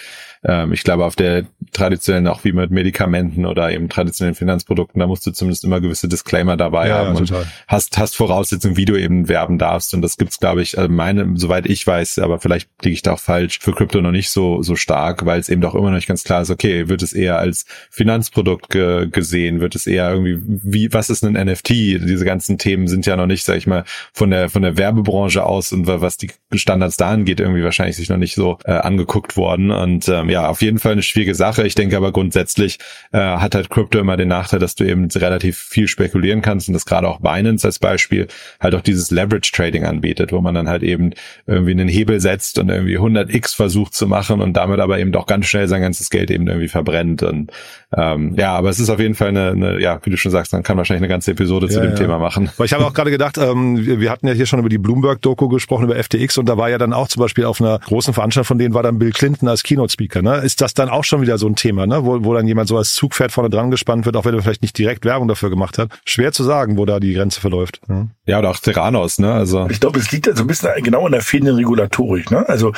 ähm, 0.45 0.73
ich 0.73 0.85
glaube, 0.85 1.05
auf 1.05 1.17
der 1.17 1.45
traditionellen, 1.73 2.29
auch 2.29 2.45
wie 2.45 2.53
mit 2.53 2.71
Medikamenten 2.71 3.45
oder 3.45 3.71
eben 3.71 3.89
traditionellen 3.89 4.35
Finanzprodukten, 4.35 5.01
da 5.01 5.07
musst 5.07 5.27
du 5.27 5.33
zumindest 5.33 5.65
immer 5.65 5.81
gewisse 5.81 6.09
Disclaimer 6.09 6.57
dabei 6.57 6.89
Ja, 6.89 6.99
haben 6.99 7.15
ja, 7.15 7.21
und 7.21 7.47
hast, 7.67 7.99
hast 7.99 8.17
Voraussetzungen, 8.17 8.77
wie 8.77 8.85
du 8.85 8.97
eben 8.97 9.29
werben 9.29 9.59
darfst. 9.59 9.95
Und 9.95 10.03
das 10.03 10.17
gibt's, 10.17 10.39
glaube 10.39 10.63
ich, 10.63 10.79
also 10.79 10.91
meine, 10.91 11.33
soweit 11.35 11.67
ich 11.67 11.87
weiß, 11.87 12.21
aber 12.21 12.39
vielleicht 12.39 12.69
liege 12.83 12.95
ich 12.95 13.03
da 13.03 13.15
auch 13.15 13.19
falsch, 13.19 13.59
für 13.59 13.73
Krypto 13.73 14.01
noch 14.01 14.13
nicht 14.13 14.31
so, 14.31 14.63
so 14.63 14.77
stark, 14.77 15.27
weil 15.27 15.41
es 15.41 15.49
eben 15.49 15.61
doch 15.61 15.75
immer 15.75 15.91
noch 15.91 15.97
nicht 15.97 16.09
ganz 16.09 16.25
klar 16.25 16.43
ist, 16.43 16.51
okay, 16.51 16.89
wird 16.89 17.03
es 17.03 17.13
eher 17.13 17.39
als 17.39 17.67
Finanzprodukt 17.91 18.71
ge 18.71 19.09
gesehen, 19.11 19.58
wird 19.61 19.75
es 19.75 19.87
eher 19.87 20.11
irgendwie, 20.11 20.39
wie, 20.47 20.93
was 20.93 21.11
ist 21.11 21.25
ein 21.25 21.35
NFT? 21.35 21.69
Diese 21.71 22.25
ganzen 22.25 22.59
Themen 22.59 22.89
sind 22.89 23.07
ja 23.07 23.17
noch 23.17 23.27
nicht, 23.27 23.45
sag 23.45 23.57
ich 23.57 23.67
mal, 23.67 23.85
von 24.13 24.31
der, 24.31 24.49
von 24.49 24.63
der 24.63 24.77
Werbebranche 24.77 25.45
aus 25.45 25.73
und 25.73 25.87
wa- 25.87 26.01
was 26.01 26.17
die 26.17 26.31
Standards 26.55 26.97
da 26.97 27.11
angeht, 27.11 27.41
irgendwie 27.41 27.63
wahrscheinlich 27.65 27.97
sich 27.97 28.09
noch 28.09 28.17
nicht 28.17 28.35
so 28.35 28.59
äh, 28.65 28.73
angeguckt 28.73 29.37
worden. 29.37 29.71
Und 29.71 30.09
ähm, 30.09 30.31
ja, 30.31 30.49
auf 30.49 30.63
jeden 30.63 30.79
Fall 30.79 30.93
eine 30.93 31.03
schwierige 31.03 31.35
Sache. 31.35 31.67
Ich 31.67 31.75
denke 31.75 31.97
aber 31.97 32.13
grundsätzlich 32.13 32.79
äh, 33.13 33.19
hat 33.19 33.55
halt 33.55 33.71
Crypto 33.71 33.99
immer 33.99 34.17
den 34.17 34.29
Nachteil, 34.29 34.59
dass 34.61 34.75
du 34.75 34.85
eben 34.85 35.09
relativ 35.11 35.59
viel 35.59 35.89
spekulieren 35.89 36.43
kannst 36.43 36.69
und 36.69 36.75
das 36.75 36.87
gerade 36.87 37.09
auch 37.09 37.21
Binance 37.21 37.67
als 37.67 37.79
Beispiel 37.79 38.29
halt 38.61 38.75
auch 38.75 38.81
dieses 38.81 39.11
Leverage 39.11 39.53
Trading 39.53 39.85
anbietet, 39.85 40.33
wo 40.33 40.41
man 40.41 40.55
dann 40.55 40.69
halt 40.69 40.83
eben 40.83 41.13
irgendwie 41.47 41.73
einen 41.73 41.89
Hebel 41.89 42.21
setzt 42.21 42.59
und 42.59 42.69
irgendwie 42.69 42.99
100x 42.99 43.55
versucht 43.57 43.95
zu 43.95 44.07
machen 44.07 44.41
und 44.41 44.55
damit 44.55 44.81
aber 44.81 44.99
eben 44.99 45.13
doch 45.13 45.27
ganz 45.27 45.47
schnell 45.47 45.69
sein 45.69 45.83
ganzes 45.83 46.11
Geld 46.11 46.31
eben 46.31 46.47
irgendwie 46.47 46.69
verbrennt 46.69 47.23
und 47.23 47.51
ähm, 47.97 48.35
ja, 48.37 48.53
aber 48.55 48.69
es 48.69 48.81
ist 48.81 48.91
auf 48.91 49.01
jeden 49.01 49.15
Fall 49.15 49.29
eine, 49.29 49.38
eine, 49.39 49.81
ja, 49.81 50.01
wie 50.03 50.11
du 50.11 50.17
schon 50.17 50.33
sagst, 50.33 50.53
man 50.53 50.63
kann 50.63 50.77
wahrscheinlich 50.77 51.03
eine 51.03 51.09
ganze 51.09 51.31
Episode 51.33 51.69
zu 51.69 51.77
Ja, 51.77 51.83
dem 51.83 51.91
ja. 51.91 51.97
Thema 51.97 52.19
machen. 52.19 52.51
Weil 52.57 52.67
ich 52.67 52.73
habe 52.73 52.85
auch 52.85 52.95
gerade 52.95 53.11
gedacht, 53.11 53.39
ähm, 53.39 53.85
wir, 53.85 54.01
wir 54.01 54.11
hatten 54.11 54.27
ja 54.27 54.35
hier 54.35 54.47
schon 54.47 54.59
über 54.59 54.69
die 54.69 54.79
Bloomberg-Doku 54.79 55.49
gesprochen, 55.49 55.85
über 55.85 55.97
FTX 56.03 56.39
und 56.39 56.49
da 56.49 56.57
war 56.57 56.69
ja 56.71 56.79
dann 56.79 56.93
auch 56.93 57.09
zum 57.09 57.21
Beispiel 57.21 57.45
auf 57.45 57.61
einer 57.61 57.79
großen 57.79 58.15
Veranstaltung 58.15 58.47
von 58.49 58.59
denen 58.59 58.75
war 58.75 58.83
dann 58.83 58.99
Bill 58.99 59.13
Clinton 59.13 59.49
als 59.49 59.63
Keynote-Speaker. 59.63 60.23
Ne? 60.23 60.37
Ist 60.39 60.61
das 60.61 60.75
dann 60.75 60.89
auch 60.89 61.05
schon 61.05 61.21
wieder 61.21 61.39
so 61.39 61.47
ein 61.47 61.57
Thema, 61.57 61.87
ne? 61.87 62.05
wo, 62.05 62.25
wo 62.25 62.35
dann 62.35 62.47
jemand 62.47 62.69
so 62.69 62.77
als 62.77 62.95
Zugpferd 62.95 63.33
vorne 63.33 63.51
dran 63.51 63.71
gespannt 63.71 64.07
wird, 64.07 64.17
auch 64.17 64.25
wenn 64.25 64.35
er 64.35 64.43
vielleicht 64.43 64.63
nicht 64.63 64.77
direkt 64.79 65.05
Werbung 65.05 65.29
dafür 65.29 65.51
gemacht 65.51 65.79
hat? 65.79 65.91
Schwer 66.05 66.33
zu 66.33 66.45
sagen, 66.45 66.77
wo 66.79 66.85
da 66.85 67.01
die 67.01 67.13
Grenze 67.15 67.41
verläuft. 67.41 67.81
Ne? 67.89 68.09
Ja, 68.27 68.39
oder 68.39 68.51
auch 68.51 68.59
Terranos, 68.59 69.19
ne? 69.19 69.33
Also 69.33 69.69
Ich 69.71 69.81
glaube, 69.81 69.99
es 69.99 70.11
liegt 70.13 70.27
ja 70.27 70.35
so 70.35 70.45
ein 70.45 70.47
bisschen 70.47 70.71
genau 70.83 71.07
an 71.07 71.13
der 71.13 71.23
fehlenden 71.23 71.57
Regulatorik. 71.57 72.31
Ne? 72.31 72.49
Also 72.49 72.73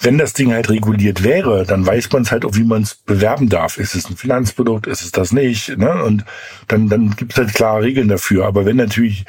wenn 0.00 0.18
das 0.18 0.32
Ding 0.32 0.52
halt 0.52 0.70
reguliert 0.70 1.22
wäre, 1.22 1.64
dann 1.64 1.86
weiß 1.86 2.10
man 2.12 2.22
es 2.22 2.32
halt 2.32 2.44
auch, 2.44 2.54
wie 2.54 2.64
man 2.64 2.82
es 2.82 2.94
bewerben 2.94 3.48
darf. 3.48 3.78
Ist 3.78 3.94
es 3.94 4.08
ein 4.08 4.16
Finanzprodukt, 4.16 4.86
ist 4.86 5.02
es 5.02 5.12
das 5.12 5.32
nicht? 5.32 5.76
Ne? 5.78 6.03
Und 6.04 6.24
dann, 6.68 6.88
dann 6.88 7.10
gibt 7.16 7.32
es 7.32 7.38
halt 7.38 7.54
klare 7.54 7.82
Regeln 7.82 8.08
dafür. 8.08 8.46
Aber 8.46 8.64
wenn 8.64 8.76
natürlich 8.76 9.24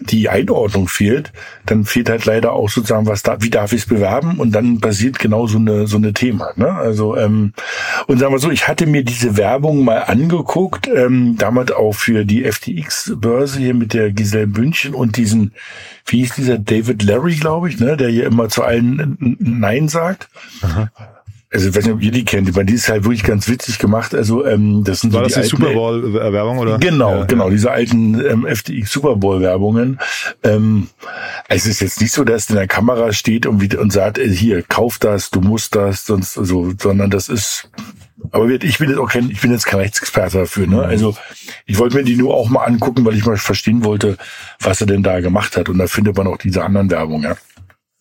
die 0.00 0.28
Einordnung 0.28 0.88
fehlt, 0.88 1.32
dann 1.64 1.84
fehlt 1.84 2.10
halt 2.10 2.26
leider 2.26 2.52
auch 2.52 2.68
sozusagen, 2.68 3.06
was 3.06 3.22
da, 3.22 3.40
wie 3.40 3.50
darf 3.50 3.72
ich 3.72 3.82
es 3.82 3.86
bewerben? 3.86 4.38
Und 4.38 4.52
dann 4.52 4.80
passiert 4.80 5.18
genau 5.18 5.46
so 5.46 5.58
eine 5.58 5.86
so 5.86 5.96
eine 5.96 6.12
Thema. 6.12 6.50
Ne? 6.56 6.70
Also 6.70 7.16
ähm, 7.16 7.54
und 8.06 8.18
sagen 8.18 8.34
wir 8.34 8.38
so, 8.38 8.50
ich 8.50 8.68
hatte 8.68 8.86
mir 8.86 9.04
diese 9.04 9.36
Werbung 9.36 9.84
mal 9.84 10.00
angeguckt, 10.00 10.88
ähm, 10.88 11.36
damals 11.38 11.72
auch 11.72 11.94
für 11.94 12.24
die 12.24 12.44
FTX-Börse 12.44 13.58
hier 13.58 13.74
mit 13.74 13.94
der 13.94 14.12
Giselle 14.12 14.46
Bündchen 14.46 14.94
und 14.94 15.16
diesen, 15.16 15.52
wie 16.04 16.18
hieß 16.18 16.34
dieser 16.34 16.58
David 16.58 17.02
Larry, 17.02 17.36
glaube 17.36 17.70
ich, 17.70 17.80
ne, 17.80 17.96
der 17.96 18.10
hier 18.10 18.26
immer 18.26 18.48
zu 18.48 18.62
allen 18.62 19.36
Nein 19.38 19.88
sagt. 19.88 20.28
Also 21.56 21.68
ich 21.70 21.74
weiß 21.76 21.84
nicht, 21.86 21.94
ob 21.94 22.02
ihr 22.02 22.10
die 22.12 22.24
kennt, 22.24 22.48
aber 22.48 22.64
die 22.64 22.74
ist 22.74 22.88
halt 22.88 23.04
wirklich 23.04 23.24
ganz 23.24 23.48
witzig 23.48 23.78
gemacht. 23.78 24.14
Also 24.14 24.44
ähm, 24.46 24.84
das 24.84 25.00
sind 25.00 25.12
War 25.12 25.20
so 25.20 25.24
das 25.24 25.32
die 25.34 25.40
alten- 25.40 25.50
Super 25.56 25.72
Bowl-Werbung 25.72 26.58
oder? 26.58 26.78
Genau, 26.78 27.18
Ja, 27.20 27.24
genau, 27.24 27.50
diese 27.50 27.70
alten 27.70 28.24
ähm, 28.24 28.46
FTX 28.46 28.90
Super 28.92 29.16
Bowl 29.16 29.40
Werbungen. 29.40 29.98
Ähm, 30.44 30.88
es 31.48 31.66
ist 31.66 31.80
jetzt 31.80 32.00
nicht 32.00 32.12
so, 32.12 32.24
dass 32.24 32.48
in 32.50 32.56
der 32.56 32.68
Kamera 32.68 33.12
steht 33.12 33.46
und, 33.46 33.60
wie, 33.60 33.74
und 33.76 33.92
sagt, 33.92 34.18
äh, 34.18 34.28
hier, 34.28 34.62
kauf 34.62 34.98
das, 34.98 35.30
du 35.30 35.40
musst 35.40 35.74
das, 35.74 36.06
sonst 36.06 36.34
so, 36.34 36.72
sondern 36.78 37.10
das 37.10 37.28
ist, 37.28 37.70
aber 38.32 38.48
ich 38.50 38.78
bin 38.78 38.90
jetzt 38.90 38.98
auch 38.98 39.10
kein, 39.10 39.30
ich 39.30 39.40
bin 39.40 39.52
jetzt 39.52 39.66
kein 39.66 39.80
Rechtsexperte 39.80 40.38
dafür, 40.38 40.66
ne? 40.66 40.82
Also 40.82 41.16
ich 41.64 41.78
wollte 41.78 41.96
mir 41.96 42.02
die 42.04 42.16
nur 42.16 42.34
auch 42.34 42.48
mal 42.48 42.64
angucken, 42.64 43.04
weil 43.04 43.14
ich 43.16 43.24
mal 43.24 43.36
verstehen 43.36 43.84
wollte, 43.84 44.16
was 44.60 44.80
er 44.80 44.86
denn 44.86 45.02
da 45.02 45.20
gemacht 45.20 45.56
hat. 45.56 45.68
Und 45.68 45.78
da 45.78 45.86
findet 45.86 46.16
man 46.16 46.26
auch 46.26 46.36
diese 46.38 46.62
anderen 46.64 46.90
Werbungen, 46.90 47.22
ja. 47.22 47.36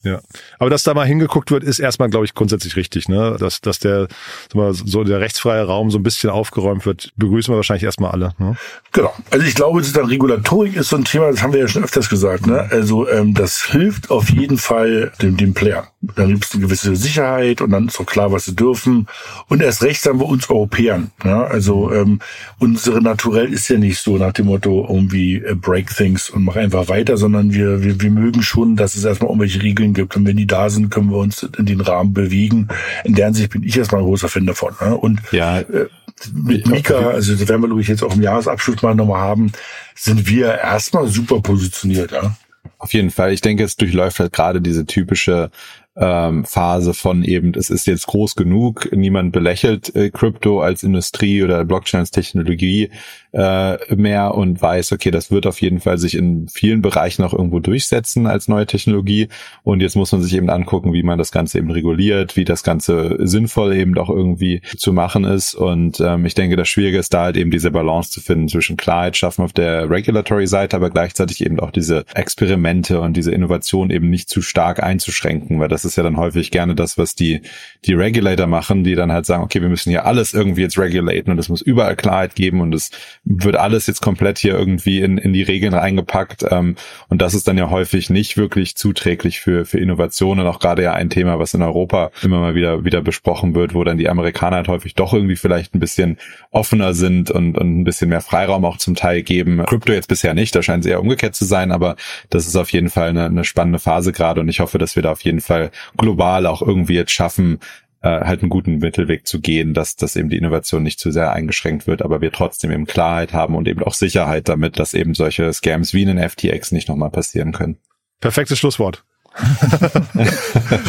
Ja. 0.06 0.22
Aber 0.60 0.70
dass 0.70 0.84
da 0.84 0.94
mal 0.94 1.06
hingeguckt 1.06 1.52
wird, 1.52 1.64
ist 1.64 1.80
erstmal, 1.80 2.10
glaube 2.10 2.26
ich, 2.26 2.36
grundsätzlich 2.36 2.76
richtig, 2.76 3.10
ne? 3.10 3.36
Dass, 3.40 3.60
dass 3.60 3.80
der, 3.80 4.08
mal, 4.54 4.74
so 4.74 5.04
der 5.04 5.20
rechtsfreie 5.20 5.64
Raum 5.64 5.90
so 5.90 5.98
ein 5.98 6.04
bisschen 6.04 6.30
aufgeräumt 6.30 6.86
wird, 6.86 7.12
begrüßen 7.18 7.52
wir 7.52 7.58
wahrscheinlich 7.58 7.84
erstmal 7.84 8.12
alle. 8.12 8.34
Ne? 8.38 8.56
Genau. 8.92 9.14
Also 9.32 9.46
ich 9.46 9.56
glaube, 9.56 9.82
sozusagen 9.82 10.08
Regulatorik 10.08 10.76
ist 10.76 10.90
so 10.90 10.96
ein 10.96 11.06
Thema, 11.06 11.32
das 11.32 11.42
haben 11.42 11.54
wir 11.54 11.60
ja 11.60 11.68
schon 11.68 11.84
öfters 11.84 12.08
gesagt. 12.08 12.46
Ne? 12.46 12.68
Also 12.70 13.10
ähm, 13.10 13.34
das 13.34 13.64
hilft 13.64 14.12
auf 14.12 14.30
jeden 14.30 14.58
Fall 14.58 15.12
dem, 15.22 15.38
dem 15.38 15.54
Player. 15.54 15.88
Dann 16.02 16.30
gibt 16.30 16.46
es 16.46 16.54
eine 16.54 16.62
gewisse 16.62 16.96
Sicherheit 16.96 17.62
und 17.62 17.72
dann 17.72 17.88
ist 17.88 18.00
auch 18.00 18.06
klar, 18.06 18.32
was 18.32 18.46
sie 18.46 18.56
dürfen. 18.56 19.08
Und 19.48 19.64
erst 19.64 19.82
recht 19.82 20.02
sagen 20.02 20.20
wir 20.20 20.28
uns 20.28 20.50
Europäern. 20.50 21.12
Ne? 21.24 21.36
Also 21.36 21.92
ähm, 21.92 22.20
unsere 22.60 23.02
Naturell 23.02 23.52
ist 23.52 23.68
ja 23.70 23.78
nicht 23.78 24.00
so 24.00 24.18
nach 24.18 24.34
dem 24.34 24.46
Motto 24.46 24.86
irgendwie 24.88 25.38
äh, 25.38 25.56
break 25.56 25.96
things 25.96 26.30
und 26.30 26.44
mach 26.44 26.56
einfach 26.56 26.88
weiter, 26.90 27.18
sondern 27.18 27.54
wir, 27.54 27.84
wir, 27.84 28.00
wir 28.00 28.12
mögen 28.12 28.44
schon, 28.44 28.76
dass 28.76 28.96
es 28.96 29.04
erstmal 29.04 29.30
irgendwelche 29.30 29.64
Regeln 29.64 29.95
gibt. 29.96 30.16
Und 30.16 30.26
wenn 30.26 30.38
die 30.38 30.46
da 30.46 30.70
sind, 30.70 30.92
können 30.92 31.10
wir 31.10 31.18
uns 31.18 31.42
in 31.58 31.66
den 31.66 31.82
Rahmen 31.82 32.14
bewegen. 32.14 32.68
In 33.04 33.16
der 33.16 33.26
Hinsicht 33.26 33.52
bin 33.52 33.64
ich 33.64 33.76
erstmal 33.78 34.02
ein 34.02 34.08
großer 34.08 34.30
Fan 34.30 34.46
davon. 34.46 34.74
Ne? 34.80 34.96
Und 34.96 35.20
ja, 35.32 35.60
äh, 35.62 35.88
mit 36.34 36.68
Mika, 36.68 36.96
also 37.10 37.34
das 37.34 37.48
werden 37.48 37.62
wir, 37.62 37.68
glaube 37.68 37.82
ich, 37.82 37.88
jetzt 37.88 38.04
auch 38.04 38.16
im 38.16 38.22
Jahresabschluss 38.22 38.82
mal 38.82 38.96
nochmal 38.96 39.22
haben, 39.22 39.52
sind 39.96 40.28
wir 40.30 40.56
erstmal 40.60 41.08
super 41.08 41.42
positioniert, 41.42 42.12
ja. 42.12 42.36
Auf 42.78 42.94
jeden 42.94 43.12
Fall. 43.12 43.34
Ich 43.34 43.42
denke, 43.42 43.64
es 43.64 43.78
durchläuft 43.78 44.20
halt 44.20 44.34
gerade 44.34 44.62
diese 44.62 44.86
typische 44.86 45.50
ähm, 45.96 46.44
Phase 46.46 46.94
von 46.94 47.24
eben, 47.24 47.54
es 47.56 47.70
ist 47.70 47.88
jetzt 47.88 48.08
groß 48.08 48.36
genug, 48.36 48.90
niemand 48.92 49.32
belächelt 49.32 49.96
äh, 49.96 50.10
Crypto 50.10 50.62
als 50.62 50.84
Industrie 50.84 51.42
oder 51.42 51.64
Blockchain 51.64 52.02
als 52.02 52.12
Technologie 52.12 52.92
äh, 53.36 53.94
mehr 53.94 54.34
und 54.34 54.62
weiß, 54.62 54.94
okay, 54.94 55.12
das 55.12 55.30
wird 55.30 55.46
auf 55.46 55.62
jeden 55.62 55.82
Fall 55.82 55.98
sich 55.98 56.16
in 56.16 56.48
vielen 56.48 56.82
Bereichen 56.82 57.22
auch 57.24 57.34
irgendwo 57.34 57.60
durchsetzen 57.60 58.28
als 58.28 58.48
neue 58.48 58.66
Technologie. 58.66 59.28
Und 59.64 59.82
jetzt 59.82 59.96
muss 59.96 60.14
man 60.14 60.22
sich 60.22 60.34
eben 60.36 60.50
angucken, 60.50 60.94
wie 60.94 61.04
man 61.04 61.18
das 61.18 61.34
Ganze 61.34 61.58
eben 61.58 61.70
reguliert, 61.70 62.38
wie 62.38 62.46
das 62.46 62.64
Ganze 62.64 63.18
sinnvoll 63.20 63.76
eben 63.76 63.98
auch 63.98 64.10
irgendwie 64.10 64.62
zu 64.78 64.94
machen 64.94 65.26
ist. 65.26 65.54
Und 65.54 66.00
ähm, 66.00 66.26
ich 66.26 66.34
denke, 66.34 66.56
das 66.56 66.70
Schwierige 66.70 66.98
ist 66.98 67.14
da 67.14 67.24
halt 67.24 67.36
eben 67.36 67.52
diese 67.52 67.72
Balance 67.72 68.10
zu 68.10 68.22
finden 68.22 68.48
zwischen 68.48 68.78
Klarheit 68.78 69.18
schaffen 69.18 69.44
auf 69.44 69.52
der 69.52 69.90
Regulatory-Seite, 69.90 70.78
aber 70.78 70.90
gleichzeitig 70.90 71.46
eben 71.46 71.60
auch 71.60 71.72
diese 71.72 72.06
Experimente 72.14 73.02
und 73.02 73.18
diese 73.18 73.32
Innovation 73.32 73.90
eben 73.90 74.10
nicht 74.10 74.30
zu 74.30 74.42
stark 74.42 74.82
einzuschränken, 74.82 75.60
weil 75.60 75.68
das 75.68 75.84
ist 75.84 75.98
ja 75.98 76.04
dann 76.04 76.16
häufig 76.16 76.52
gerne 76.52 76.74
das, 76.74 76.98
was 76.98 77.16
die, 77.16 77.42
die 77.84 77.96
Regulator 77.96 78.48
machen, 78.48 78.86
die 78.86 78.96
dann 78.96 79.12
halt 79.12 79.26
sagen, 79.26 79.44
okay, 79.44 79.62
wir 79.62 79.70
müssen 79.70 79.90
hier 79.90 80.06
alles 80.06 80.34
irgendwie 80.34 80.62
jetzt 80.62 80.80
regulaten 80.80 81.32
und 81.32 81.40
es 81.40 81.50
muss 81.50 81.62
überall 81.62 81.98
Klarheit 81.98 82.36
geben 82.36 82.62
und 82.62 82.74
es 82.74 82.92
wird 83.26 83.56
alles 83.56 83.88
jetzt 83.88 84.02
komplett 84.02 84.38
hier 84.38 84.54
irgendwie 84.54 85.02
in, 85.02 85.18
in 85.18 85.34
die 85.34 85.42
Regeln 85.42 85.74
reingepackt. 85.74 86.46
Ähm, 86.50 86.76
und 87.10 87.22
das 87.22 87.34
ist 87.34 87.48
dann 87.48 87.58
ja 87.58 87.72
häufig 87.72 88.12
nicht 88.12 88.38
wirklich 88.38 88.76
zuträglich 88.76 89.40
für, 89.40 89.66
für 89.66 89.80
Innovationen. 89.80 90.46
Auch 90.46 90.60
gerade 90.60 90.84
ja 90.84 90.94
ein 90.94 91.10
Thema, 91.10 91.40
was 91.40 91.56
in 91.56 91.64
Europa 91.64 92.12
immer 92.22 92.40
mal 92.40 92.54
wieder, 92.54 92.86
wieder 92.86 93.02
besprochen 93.02 93.56
wird, 93.56 93.74
wo 93.74 93.84
dann 93.84 93.98
die 93.98 94.10
Amerikaner 94.10 94.58
halt 94.58 94.68
häufig 94.68 94.94
doch 94.94 95.14
irgendwie 95.14 95.36
vielleicht 95.36 95.74
ein 95.74 95.80
bisschen 95.80 96.18
offener 96.52 96.94
sind 96.94 97.32
und, 97.32 97.58
und 97.58 97.82
ein 97.82 97.84
bisschen 97.84 98.10
mehr 98.10 98.22
Freiraum 98.22 98.64
auch 98.64 98.78
zum 98.78 98.94
Teil 98.94 99.24
geben. 99.24 99.64
Krypto 99.66 99.92
jetzt 99.92 100.08
bisher 100.08 100.36
nicht, 100.36 100.56
da 100.56 100.62
scheint 100.62 100.86
es 100.86 100.92
eher 100.92 101.02
umgekehrt 101.02 101.36
zu 101.36 101.46
sein, 101.46 101.72
aber 101.72 101.96
das 102.30 102.46
ist 102.46 102.56
auf 102.56 102.72
jeden 102.72 102.90
Fall 102.90 103.10
eine, 103.10 103.26
eine 103.26 103.44
spannende 103.44 103.80
Phase 103.80 104.12
gerade 104.12 104.42
und 104.42 104.50
ich 104.50 104.60
hoffe, 104.60 104.78
dass 104.78 104.96
wir 104.96 105.04
da 105.04 105.12
auf 105.12 105.22
jeden 105.22 105.42
Fall 105.42 105.72
global 105.98 106.46
auch 106.46 106.62
irgendwie 106.62 106.94
jetzt 106.94 107.12
schaffen, 107.12 107.60
äh, 108.06 108.24
halt 108.24 108.42
einen 108.42 108.50
guten 108.50 108.78
Mittelweg 108.78 109.26
zu 109.26 109.42
gehen, 109.42 109.74
dass, 109.74 109.96
dass 109.96 110.16
eben 110.16 110.30
die 110.30 110.38
Innovation 110.38 110.84
nicht 110.84 111.00
zu 111.00 111.10
sehr 111.10 111.34
eingeschränkt 111.34 111.88
wird, 111.88 112.04
aber 112.04 112.22
wir 112.22 112.32
trotzdem 112.32 112.72
eben 112.72 112.86
Klarheit 112.86 113.34
haben 113.34 113.56
und 113.56 113.68
eben 113.68 113.82
auch 113.84 113.96
Sicherheit 113.96 114.48
damit, 114.48 114.78
dass 114.78 114.94
eben 114.94 115.16
solche 115.16 115.52
Scams 115.52 115.94
wie 115.94 116.08
einen 116.08 116.30
FTX 116.30 116.72
nicht 116.72 116.88
nochmal 116.88 117.10
passieren 117.10 117.52
können. 117.52 117.78
Perfektes 118.22 118.60
Schlusswort. 118.60 119.04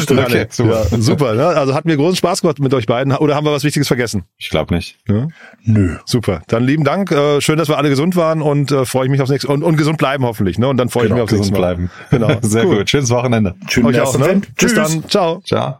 okay, 0.09 0.45
super. 0.49 0.87
Ja, 0.89 0.97
super 1.01 1.33
ne? 1.33 1.47
Also 1.47 1.73
hat 1.73 1.83
mir 1.83 1.97
großen 1.97 2.15
Spaß 2.15 2.41
gemacht 2.41 2.59
mit 2.59 2.73
euch 2.73 2.85
beiden. 2.85 3.11
Oder 3.11 3.35
haben 3.35 3.45
wir 3.45 3.51
was 3.51 3.65
Wichtiges 3.65 3.89
vergessen? 3.89 4.23
Ich 4.37 4.49
glaube 4.49 4.73
nicht. 4.73 4.97
Ja? 5.09 5.27
Nö. 5.63 5.97
Super. 6.05 6.43
Dann 6.47 6.63
lieben 6.63 6.85
Dank. 6.85 7.11
Äh, 7.11 7.41
schön, 7.41 7.57
dass 7.57 7.67
wir 7.67 7.77
alle 7.77 7.89
gesund 7.89 8.15
waren 8.15 8.41
und 8.41 8.71
äh, 8.71 8.85
freue 8.85 9.05
ich 9.05 9.11
mich 9.11 9.21
aufs 9.21 9.31
nächste 9.31 9.49
und, 9.49 9.63
und 9.63 9.75
gesund 9.75 9.97
bleiben 9.97 10.23
hoffentlich. 10.23 10.59
Ne? 10.59 10.69
Und 10.69 10.77
dann 10.77 10.87
freue 10.87 11.09
genau, 11.09 11.15
ich 11.15 11.21
mich 11.23 11.23
aufs 11.23 11.33
nächste 11.33 11.51
Mal. 11.51 11.75
bleiben. 11.75 11.91
Genau. 12.09 12.39
Sehr 12.41 12.65
cool. 12.65 12.77
gut. 12.77 12.89
Schönes 12.89 13.09
Wochenende. 13.09 13.55
Schönen 13.67 13.87
Euch 13.87 13.99
auch, 13.99 14.17
ne? 14.17 14.41
Tschüss 14.55 14.75
dann. 14.75 15.09
Ciao. 15.09 15.41
Ciao. 15.41 15.79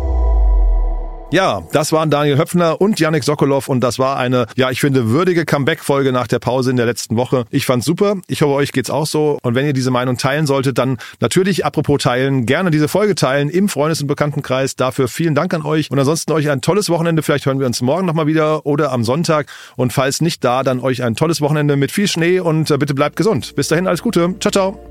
Ja, 1.31 1.63
das 1.71 1.93
waren 1.93 2.09
Daniel 2.09 2.37
Höpfner 2.37 2.81
und 2.81 2.99
Yannick 2.99 3.23
Sokolov 3.23 3.69
und 3.69 3.79
das 3.79 3.99
war 3.99 4.17
eine, 4.17 4.47
ja, 4.57 4.69
ich 4.69 4.81
finde, 4.81 5.09
würdige 5.11 5.45
Comeback-Folge 5.45 6.11
nach 6.11 6.27
der 6.27 6.39
Pause 6.39 6.71
in 6.71 6.75
der 6.75 6.85
letzten 6.85 7.15
Woche. 7.15 7.45
Ich 7.49 7.65
fand's 7.65 7.85
super. 7.85 8.17
Ich 8.27 8.41
hoffe, 8.41 8.53
euch 8.53 8.73
geht's 8.73 8.89
auch 8.89 9.05
so. 9.05 9.39
Und 9.41 9.55
wenn 9.55 9.65
ihr 9.65 9.71
diese 9.71 9.91
Meinung 9.91 10.17
teilen 10.17 10.45
solltet, 10.45 10.77
dann 10.77 10.97
natürlich, 11.21 11.65
apropos 11.65 12.03
teilen, 12.03 12.45
gerne 12.45 12.69
diese 12.69 12.89
Folge 12.89 13.15
teilen 13.15 13.49
im 13.49 13.69
Freundes- 13.69 14.01
und 14.01 14.07
Bekanntenkreis. 14.07 14.75
Dafür 14.75 15.07
vielen 15.07 15.33
Dank 15.33 15.53
an 15.53 15.61
euch 15.61 15.89
und 15.89 15.97
ansonsten 15.97 16.33
euch 16.33 16.49
ein 16.49 16.59
tolles 16.59 16.89
Wochenende. 16.89 17.23
Vielleicht 17.23 17.45
hören 17.45 17.59
wir 17.59 17.65
uns 17.65 17.81
morgen 17.81 18.05
nochmal 18.05 18.27
wieder 18.27 18.65
oder 18.65 18.91
am 18.91 19.05
Sonntag. 19.05 19.47
Und 19.77 19.93
falls 19.93 20.19
nicht 20.19 20.43
da, 20.43 20.63
dann 20.63 20.81
euch 20.81 21.01
ein 21.01 21.15
tolles 21.15 21.39
Wochenende 21.39 21.77
mit 21.77 21.93
viel 21.93 22.09
Schnee 22.09 22.41
und 22.41 22.69
äh, 22.71 22.77
bitte 22.77 22.93
bleibt 22.93 23.15
gesund. 23.15 23.55
Bis 23.55 23.69
dahin, 23.69 23.87
alles 23.87 24.01
Gute. 24.01 24.35
Ciao, 24.41 24.51
ciao. 24.51 24.90